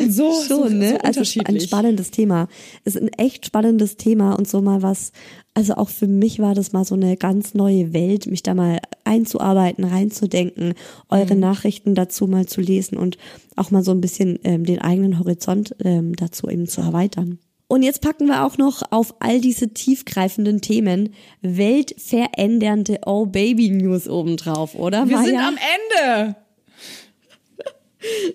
Und 0.00 0.12
so, 0.12 0.32
so, 0.32 0.42
Schon, 0.68 0.78
ne? 0.78 0.90
so 0.90 0.94
also 0.94 1.02
ein 1.02 1.08
unterschiedlich. 1.08 1.62
spannendes 1.64 2.10
Thema. 2.12 2.48
Es 2.84 2.94
ist 2.94 3.02
ein 3.02 3.08
echt 3.18 3.46
spannendes 3.46 3.96
Thema 3.96 4.34
und 4.34 4.46
so 4.46 4.62
mal 4.62 4.82
was, 4.82 5.10
also 5.54 5.74
auch 5.74 5.88
für 5.88 6.06
mich 6.06 6.38
war 6.38 6.54
das 6.54 6.72
mal 6.72 6.84
so 6.84 6.94
eine 6.94 7.16
ganz 7.16 7.54
neue 7.54 7.92
Welt, 7.92 8.26
mich 8.26 8.42
da 8.44 8.54
mal 8.54 8.78
einzuarbeiten, 9.04 9.84
reinzudenken, 9.84 10.74
eure 11.08 11.34
Mhm. 11.34 11.40
Nachrichten 11.40 11.94
dazu 11.94 12.26
mal 12.28 12.46
zu 12.46 12.60
lesen 12.60 12.96
und 12.96 13.18
auch 13.56 13.70
mal 13.72 13.82
so 13.82 13.90
ein 13.90 14.00
bisschen 14.00 14.38
ähm, 14.44 14.64
den 14.64 14.80
eigenen 14.80 15.18
Horizont 15.18 15.74
ähm, 15.82 16.14
dazu 16.14 16.48
eben 16.48 16.68
zu 16.68 16.80
erweitern. 16.82 17.38
Und 17.68 17.82
jetzt 17.82 18.00
packen 18.00 18.26
wir 18.26 18.44
auch 18.44 18.58
noch 18.58 18.82
auf 18.92 19.14
all 19.18 19.40
diese 19.40 19.70
tiefgreifenden 19.70 20.60
Themen 20.60 21.14
weltverändernde 21.42 23.00
Oh 23.06 23.26
Baby 23.26 23.70
News 23.70 24.08
obendrauf, 24.08 24.76
oder? 24.76 25.08
Wir 25.08 25.18
sind 25.18 25.34
Maja? 25.34 25.48
am 25.48 25.56
Ende. 25.56 26.36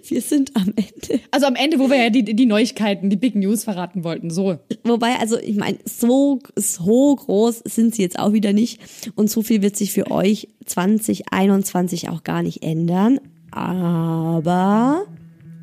Wir 0.03 0.21
sind 0.21 0.53
am 0.57 0.73
Ende. 0.75 1.23
Also 1.29 1.45
am 1.45 1.55
Ende, 1.55 1.79
wo 1.79 1.89
wir 1.89 1.95
ja 1.95 2.09
die, 2.09 2.23
die 2.23 2.45
Neuigkeiten, 2.45 3.09
die 3.09 3.15
Big 3.15 3.35
News 3.35 3.63
verraten 3.63 4.03
wollten. 4.03 4.29
So. 4.29 4.57
Wobei, 4.83 5.15
also 5.17 5.37
ich 5.39 5.55
meine, 5.55 5.77
so, 5.85 6.39
so 6.57 7.15
groß 7.15 7.59
sind 7.59 7.95
sie 7.95 8.01
jetzt 8.01 8.19
auch 8.19 8.33
wieder 8.33 8.51
nicht. 8.51 8.81
Und 9.15 9.29
so 9.29 9.43
viel 9.43 9.61
wird 9.61 9.77
sich 9.77 9.93
für 9.93 10.11
euch 10.11 10.49
2021 10.65 12.09
auch 12.09 12.23
gar 12.23 12.43
nicht 12.43 12.63
ändern. 12.63 13.21
Aber 13.51 15.05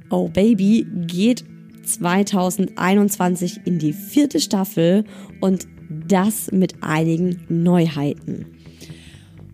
Oh 0.08 0.28
Baby 0.28 0.86
geht 1.06 1.44
2021 1.88 3.60
in 3.64 3.78
die 3.78 3.92
vierte 3.92 4.40
Staffel 4.40 5.04
und 5.40 5.66
das 5.88 6.52
mit 6.52 6.82
einigen 6.82 7.44
Neuheiten. 7.48 8.46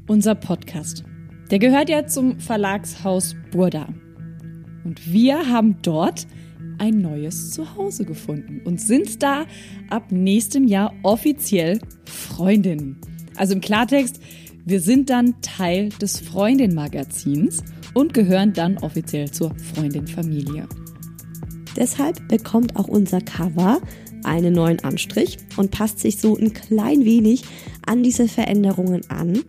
Unser 0.07 0.35
Podcast, 0.35 1.05
der 1.51 1.59
gehört 1.59 1.89
ja 1.89 2.07
zum 2.07 2.41
Verlagshaus 2.41 3.37
Burda. 3.51 3.89
Und 4.85 5.11
wir 5.11 5.49
haben 5.49 5.76
dort 5.82 6.26
ein 6.78 7.01
neues 7.01 7.53
Zuhause 7.53 8.05
gefunden 8.05 8.61
und 8.64 8.80
sind 8.80 9.22
da 9.22 9.47
ab 9.91 10.11
nächstem 10.11 10.66
Jahr 10.66 10.93
offiziell 11.03 11.78
Freundinnen. 12.05 13.01
Also 13.37 13.55
im 13.55 13.61
Klartext, 13.61 14.20
wir 14.64 14.80
sind 14.80 15.11
dann 15.11 15.41
Teil 15.41 15.91
des 16.01 16.20
Freundin-Magazins 16.20 17.62
und 17.95 18.14
gehören 18.14 18.53
dann 18.53 18.78
offiziell 18.78 19.30
zur 19.30 19.55
Freundin-Familie. 19.57 20.66
Deshalb 21.77 22.29
bekommt 22.29 22.77
auch 22.77 22.89
unser 22.89 23.20
Cover 23.20 23.81
einen 24.25 24.55
neuen 24.55 24.81
Anstrich 24.81 25.39
und 25.57 25.70
passt 25.70 26.01
sich 26.01 26.18
so 26.18 26.37
ein 26.37 26.53
klein 26.53 27.05
wenig 27.05 27.45
an 27.87 28.03
diese 28.03 28.29
Veränderungen 28.29 29.09
an. 29.11 29.43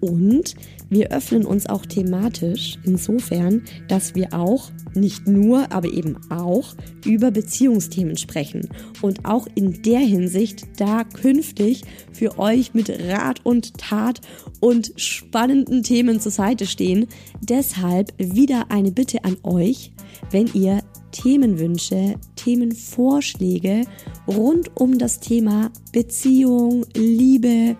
Und 0.00 0.54
wir 0.90 1.10
öffnen 1.12 1.46
uns 1.46 1.66
auch 1.66 1.86
thematisch 1.86 2.78
insofern, 2.84 3.62
dass 3.88 4.14
wir 4.14 4.34
auch 4.34 4.70
nicht 4.94 5.26
nur, 5.26 5.72
aber 5.72 5.88
eben 5.92 6.16
auch 6.30 6.74
über 7.04 7.30
Beziehungsthemen 7.30 8.16
sprechen 8.16 8.68
und 9.02 9.24
auch 9.24 9.48
in 9.54 9.82
der 9.82 10.00
Hinsicht 10.00 10.66
da 10.76 11.04
künftig 11.04 11.82
für 12.12 12.38
euch 12.38 12.74
mit 12.74 12.90
Rat 12.90 13.40
und 13.44 13.78
Tat 13.78 14.20
und 14.60 14.92
spannenden 14.96 15.82
Themen 15.82 16.20
zur 16.20 16.32
Seite 16.32 16.66
stehen. 16.66 17.06
Deshalb 17.40 18.12
wieder 18.18 18.70
eine 18.70 18.92
Bitte 18.92 19.24
an 19.24 19.36
euch, 19.42 19.90
wenn 20.30 20.48
ihr 20.52 20.80
Themenwünsche, 21.14 22.16
Themenvorschläge 22.34 23.84
rund 24.26 24.76
um 24.76 24.98
das 24.98 25.20
Thema 25.20 25.70
Beziehung, 25.92 26.84
Liebe, 26.94 27.76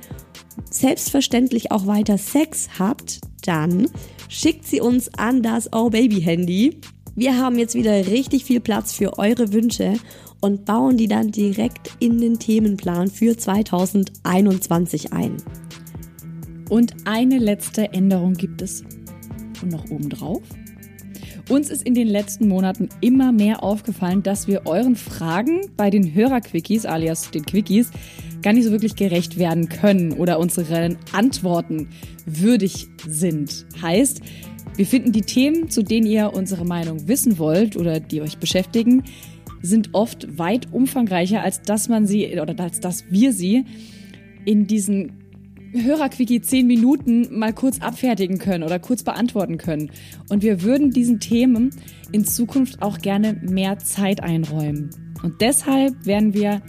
selbstverständlich 0.71 1.73
auch 1.73 1.87
weiter 1.87 2.17
Sex 2.17 2.69
habt, 2.79 3.21
dann 3.45 3.89
schickt 4.29 4.65
sie 4.67 4.81
uns 4.81 5.13
an 5.15 5.43
das 5.43 5.69
Oh 5.73 5.91
Baby 5.91 6.23
Handy. 6.23 6.79
Wir 7.17 7.37
haben 7.37 7.59
jetzt 7.59 7.75
wieder 7.75 8.07
richtig 8.07 8.45
viel 8.45 8.61
Platz 8.61 8.93
für 8.93 9.19
eure 9.19 9.53
Wünsche 9.53 9.95
und 10.41 10.65
bauen 10.65 10.97
die 10.97 11.09
dann 11.09 11.33
direkt 11.33 11.91
in 11.99 12.21
den 12.21 12.39
Themenplan 12.39 13.11
für 13.11 13.37
2021 13.37 15.13
ein. 15.13 15.37
Und 16.71 16.95
eine 17.05 17.39
letzte 17.39 17.93
Änderung 17.93 18.35
gibt 18.35 18.63
es. 18.63 18.85
Und 19.63 19.73
noch 19.73 19.91
obendrauf. 19.91 20.43
Uns 21.51 21.69
ist 21.69 21.83
in 21.83 21.95
den 21.95 22.09
letzten 22.09 22.49
Monaten 22.49 22.89
immer 23.03 23.31
mehr 23.31 23.63
aufgefallen, 23.63 24.23
dass 24.23 24.49
wir 24.49 24.63
euren 24.65 24.97
Fragen 24.97 25.61
bei 25.77 25.91
den 25.91 26.15
Hörerquickies, 26.15 26.87
alias 26.87 27.31
den 27.31 27.45
Quickies, 27.45 27.91
gar 28.41 28.55
nicht 28.55 28.65
so 28.65 28.71
wirklich 28.71 28.97
gerecht 28.97 29.39
werden 29.39 29.69
können 29.69 30.13
oder 30.13 30.39
unseren 30.39 30.97
Antworten 31.13 31.89
würdig 32.25 32.89
sind. 33.07 33.67
Heißt, 33.83 34.23
wir 34.77 34.87
finden 34.87 35.13
die 35.13 35.23
Themen, 35.23 35.69
zu 35.69 35.83
denen 35.83 36.07
ihr 36.07 36.33
unsere 36.33 36.65
Meinung 36.65 37.09
wissen 37.09 37.39
wollt 37.39 37.77
oder 37.77 38.01
die 38.01 38.23
euch 38.23 38.39
beschäftigen, 38.39 39.05
sind 39.61 39.91
oft 39.93 40.39
weit 40.39 40.73
umfangreicher, 40.73 41.43
als 41.43 41.61
dass 41.63 41.89
man 41.89 42.07
sie 42.07 42.39
oder 42.41 42.59
als 42.59 42.81
dass 42.81 43.05
wir 43.11 43.33
sie 43.33 43.65
in 44.47 44.67
diesen 44.67 45.24
Hörerquickie 45.75 46.41
zehn 46.41 46.67
Minuten 46.67 47.39
mal 47.39 47.53
kurz 47.53 47.81
abfertigen 47.81 48.39
können 48.39 48.63
oder 48.63 48.79
kurz 48.79 49.03
beantworten 49.03 49.59
können. 49.59 49.91
Und 50.29 50.43
wir 50.43 50.63
würden 50.63 50.91
diesen 50.91 51.21
Themen 51.21 51.71
in 52.13 52.25
Zukunft 52.25 52.83
auch 52.83 52.99
gerne 52.99 53.35
mehr 53.43 53.79
Zeit 53.79 54.23
einräumen. 54.23 54.91
Und 55.23 55.41
deshalb 55.41 56.07
werden 56.07 56.35
wir 56.35 56.63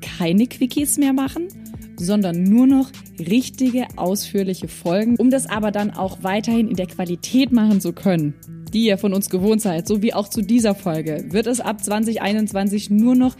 keine 0.00 0.46
Quickies 0.46 0.98
mehr 0.98 1.12
machen, 1.12 1.48
sondern 1.96 2.42
nur 2.42 2.66
noch 2.66 2.90
richtige, 3.18 3.86
ausführliche 3.96 4.68
Folgen, 4.68 5.16
um 5.16 5.30
das 5.30 5.46
aber 5.46 5.70
dann 5.70 5.90
auch 5.90 6.22
weiterhin 6.22 6.68
in 6.68 6.76
der 6.76 6.86
Qualität 6.86 7.52
machen 7.52 7.80
zu 7.80 7.92
können, 7.92 8.34
die 8.72 8.86
ihr 8.86 8.98
von 8.98 9.12
uns 9.12 9.30
gewohnt 9.30 9.60
seid, 9.60 9.88
so 9.88 10.02
wie 10.02 10.14
auch 10.14 10.28
zu 10.28 10.42
dieser 10.42 10.74
Folge, 10.74 11.26
wird 11.30 11.46
es 11.46 11.60
ab 11.60 11.82
2021 11.82 12.90
nur 12.90 13.14
noch 13.14 13.36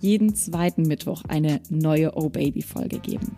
jeden 0.00 0.34
zweiten 0.34 0.82
Mittwoch 0.82 1.22
eine 1.28 1.60
neue 1.68 2.16
Oh 2.16 2.28
Baby 2.28 2.62
Folge 2.62 2.98
geben. 2.98 3.36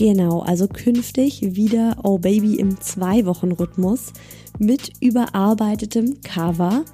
Genau, 0.00 0.40
also 0.40 0.66
künftig 0.66 1.56
wieder 1.56 1.98
Oh 2.04 2.16
Baby 2.16 2.54
im 2.54 2.80
Zwei-Wochen-Rhythmus 2.80 4.14
mit 4.58 4.92
überarbeitetem 5.02 6.22
Cover. 6.22 6.86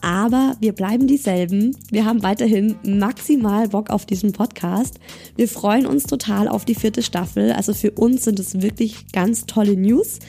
Aber 0.00 0.54
wir 0.60 0.72
bleiben 0.72 1.08
dieselben. 1.08 1.76
Wir 1.90 2.04
haben 2.04 2.22
weiterhin 2.22 2.76
maximal 2.84 3.70
Bock 3.70 3.90
auf 3.90 4.06
diesen 4.06 4.30
Podcast. 4.30 5.00
Wir 5.34 5.48
freuen 5.48 5.86
uns 5.86 6.04
total 6.04 6.46
auf 6.46 6.64
die 6.64 6.76
vierte 6.76 7.02
Staffel. 7.02 7.50
Also 7.50 7.74
für 7.74 7.90
uns 7.90 8.22
sind 8.22 8.38
es 8.38 8.62
wirklich 8.62 9.10
ganz 9.10 9.46
tolle 9.46 9.76
News 9.76 10.20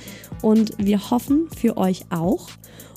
und 0.41 0.73
wir 0.79 1.11
hoffen 1.11 1.49
für 1.55 1.77
euch 1.77 2.05
auch. 2.09 2.49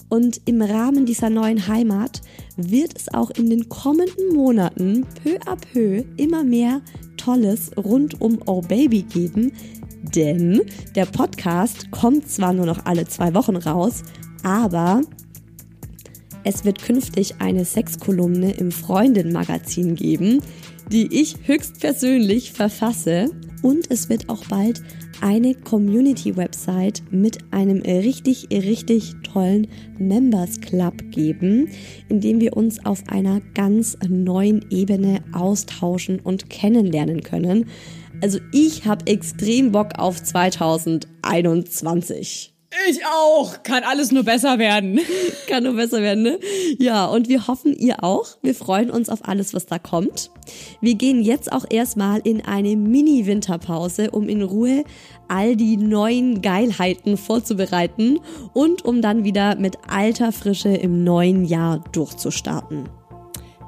Und 0.08 0.40
im 0.44 0.62
Rahmen 0.62 1.04
dieser 1.04 1.30
neuen 1.30 1.66
Heimat 1.66 2.20
wird 2.56 2.96
es 2.96 3.12
auch 3.12 3.30
in 3.30 3.50
den 3.50 3.68
kommenden 3.68 4.34
Monaten 4.34 5.04
peu 5.22 5.36
à 5.46 5.56
peu 5.56 6.04
immer 6.16 6.44
mehr 6.44 6.80
Tolles 7.16 7.72
rund 7.76 8.20
um 8.20 8.38
Oh 8.46 8.60
Baby 8.60 9.02
geben, 9.02 9.52
denn 10.14 10.62
der 10.94 11.06
Podcast 11.06 11.90
kommt 11.90 12.30
zwar 12.30 12.52
nur 12.52 12.66
noch 12.66 12.86
alle 12.86 13.06
zwei 13.06 13.34
Wochen 13.34 13.56
raus, 13.56 14.02
aber 14.44 15.00
es 16.44 16.64
wird 16.64 16.80
künftig 16.80 17.40
eine 17.40 17.64
Sexkolumne 17.64 18.52
im 18.52 18.70
Freundin-Magazin 18.70 19.96
geben, 19.96 20.40
die 20.92 21.20
ich 21.20 21.36
höchstpersönlich 21.42 22.52
verfasse. 22.52 23.30
Und 23.62 23.90
es 23.90 24.08
wird 24.08 24.28
auch 24.28 24.44
bald 24.44 24.80
eine 25.22 25.54
Community-Website 25.54 27.02
mit 27.10 27.38
einem 27.50 27.80
richtig, 27.82 28.48
richtig 28.50 29.14
tollen 29.22 29.68
Members 29.98 30.60
Club 30.60 30.94
geben, 31.10 31.68
in 32.08 32.20
dem 32.20 32.40
wir 32.40 32.56
uns 32.56 32.84
auf 32.84 33.02
einer 33.08 33.40
ganz 33.54 33.96
neuen 34.08 34.64
Ebene 34.70 35.22
austauschen 35.32 36.20
und 36.20 36.50
kennenlernen 36.50 37.22
können. 37.22 37.66
Also 38.22 38.38
ich 38.52 38.86
habe 38.86 39.06
extrem 39.06 39.72
Bock 39.72 39.98
auf 39.98 40.22
2021. 40.22 42.55
Ich 42.88 43.06
auch. 43.06 43.62
Kann 43.62 43.84
alles 43.84 44.10
nur 44.10 44.24
besser 44.24 44.58
werden. 44.58 44.98
Kann 45.48 45.64
nur 45.64 45.74
besser 45.74 46.02
werden, 46.02 46.22
ne? 46.24 46.38
Ja, 46.78 47.06
und 47.06 47.28
wir 47.28 47.46
hoffen, 47.46 47.76
ihr 47.76 48.02
auch. 48.02 48.26
Wir 48.42 48.54
freuen 48.54 48.90
uns 48.90 49.08
auf 49.08 49.26
alles, 49.26 49.54
was 49.54 49.66
da 49.66 49.78
kommt. 49.78 50.30
Wir 50.80 50.94
gehen 50.94 51.22
jetzt 51.22 51.52
auch 51.52 51.64
erstmal 51.68 52.20
in 52.24 52.44
eine 52.44 52.76
Mini-Winterpause, 52.76 54.10
um 54.10 54.28
in 54.28 54.42
Ruhe 54.42 54.84
all 55.28 55.56
die 55.56 55.76
neuen 55.76 56.42
Geilheiten 56.42 57.16
vorzubereiten 57.16 58.20
und 58.52 58.84
um 58.84 59.00
dann 59.00 59.24
wieder 59.24 59.56
mit 59.56 59.78
alter 59.88 60.32
Frische 60.32 60.70
im 60.70 61.04
neuen 61.04 61.44
Jahr 61.44 61.82
durchzustarten. 61.92 62.88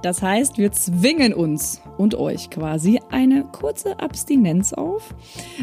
Das 0.03 0.23
heißt, 0.23 0.59
wir 0.59 0.71
zwingen 0.73 1.35
uns 1.35 1.81
und 1.97 2.15
euch 2.15 2.51
quasi 2.51 3.01
eine 3.11 3.45
kurze 3.45 3.99
Abstinenz 3.99 4.73
auf. 4.73 5.15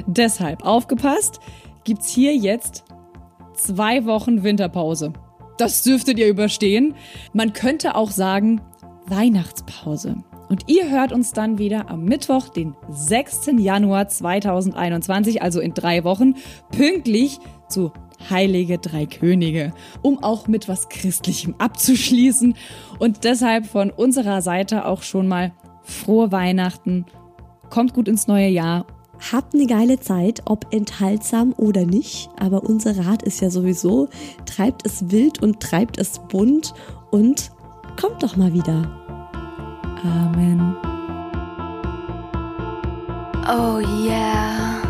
Deshalb 0.07 0.65
aufgepasst, 0.65 1.39
gibt's 1.85 2.09
hier 2.09 2.35
jetzt 2.35 2.84
zwei 3.55 4.05
Wochen 4.05 4.43
Winterpause. 4.43 5.13
Das 5.57 5.83
dürftet 5.83 6.19
ihr 6.19 6.27
überstehen. 6.27 6.95
Man 7.33 7.53
könnte 7.53 7.95
auch 7.95 8.11
sagen 8.11 8.61
Weihnachtspause. 9.07 10.17
Und 10.49 10.63
ihr 10.67 10.89
hört 10.89 11.11
uns 11.11 11.31
dann 11.33 11.57
wieder 11.57 11.89
am 11.89 12.03
Mittwoch, 12.05 12.49
den 12.49 12.75
6. 12.89 13.51
Januar 13.57 14.07
2021, 14.07 15.41
also 15.41 15.59
in 15.59 15.73
drei 15.73 16.03
Wochen, 16.03 16.35
pünktlich 16.71 17.39
zu 17.67 17.91
Heilige 18.29 18.77
Drei 18.77 19.05
Könige, 19.05 19.73
um 20.01 20.23
auch 20.23 20.47
mit 20.47 20.67
was 20.67 20.89
Christlichem 20.89 21.55
abzuschließen. 21.57 22.55
Und 22.99 23.23
deshalb 23.23 23.65
von 23.65 23.89
unserer 23.91 24.41
Seite 24.41 24.85
auch 24.85 25.03
schon 25.03 25.27
mal 25.27 25.51
frohe 25.83 26.31
Weihnachten. 26.31 27.05
Kommt 27.69 27.93
gut 27.93 28.07
ins 28.07 28.27
neue 28.27 28.47
Jahr 28.47 28.85
Habt 29.31 29.55
eine 29.55 29.65
geile 29.65 29.99
Zeit, 29.99 30.43
ob 30.45 30.67
enthaltsam 30.71 31.53
oder 31.57 31.85
nicht, 31.85 32.29
aber 32.37 32.63
unser 32.63 33.05
Rat 33.05 33.23
ist 33.23 33.41
ja 33.41 33.49
sowieso, 33.49 34.07
treibt 34.45 34.85
es 34.85 35.09
wild 35.09 35.41
und 35.41 35.59
treibt 35.59 35.97
es 35.97 36.19
bunt 36.29 36.75
und 37.09 37.51
kommt 37.99 38.21
doch 38.21 38.35
mal 38.35 38.53
wieder. 38.53 38.87
Amen. 40.03 40.75
Oh 43.47 43.79
yeah. 44.05 44.84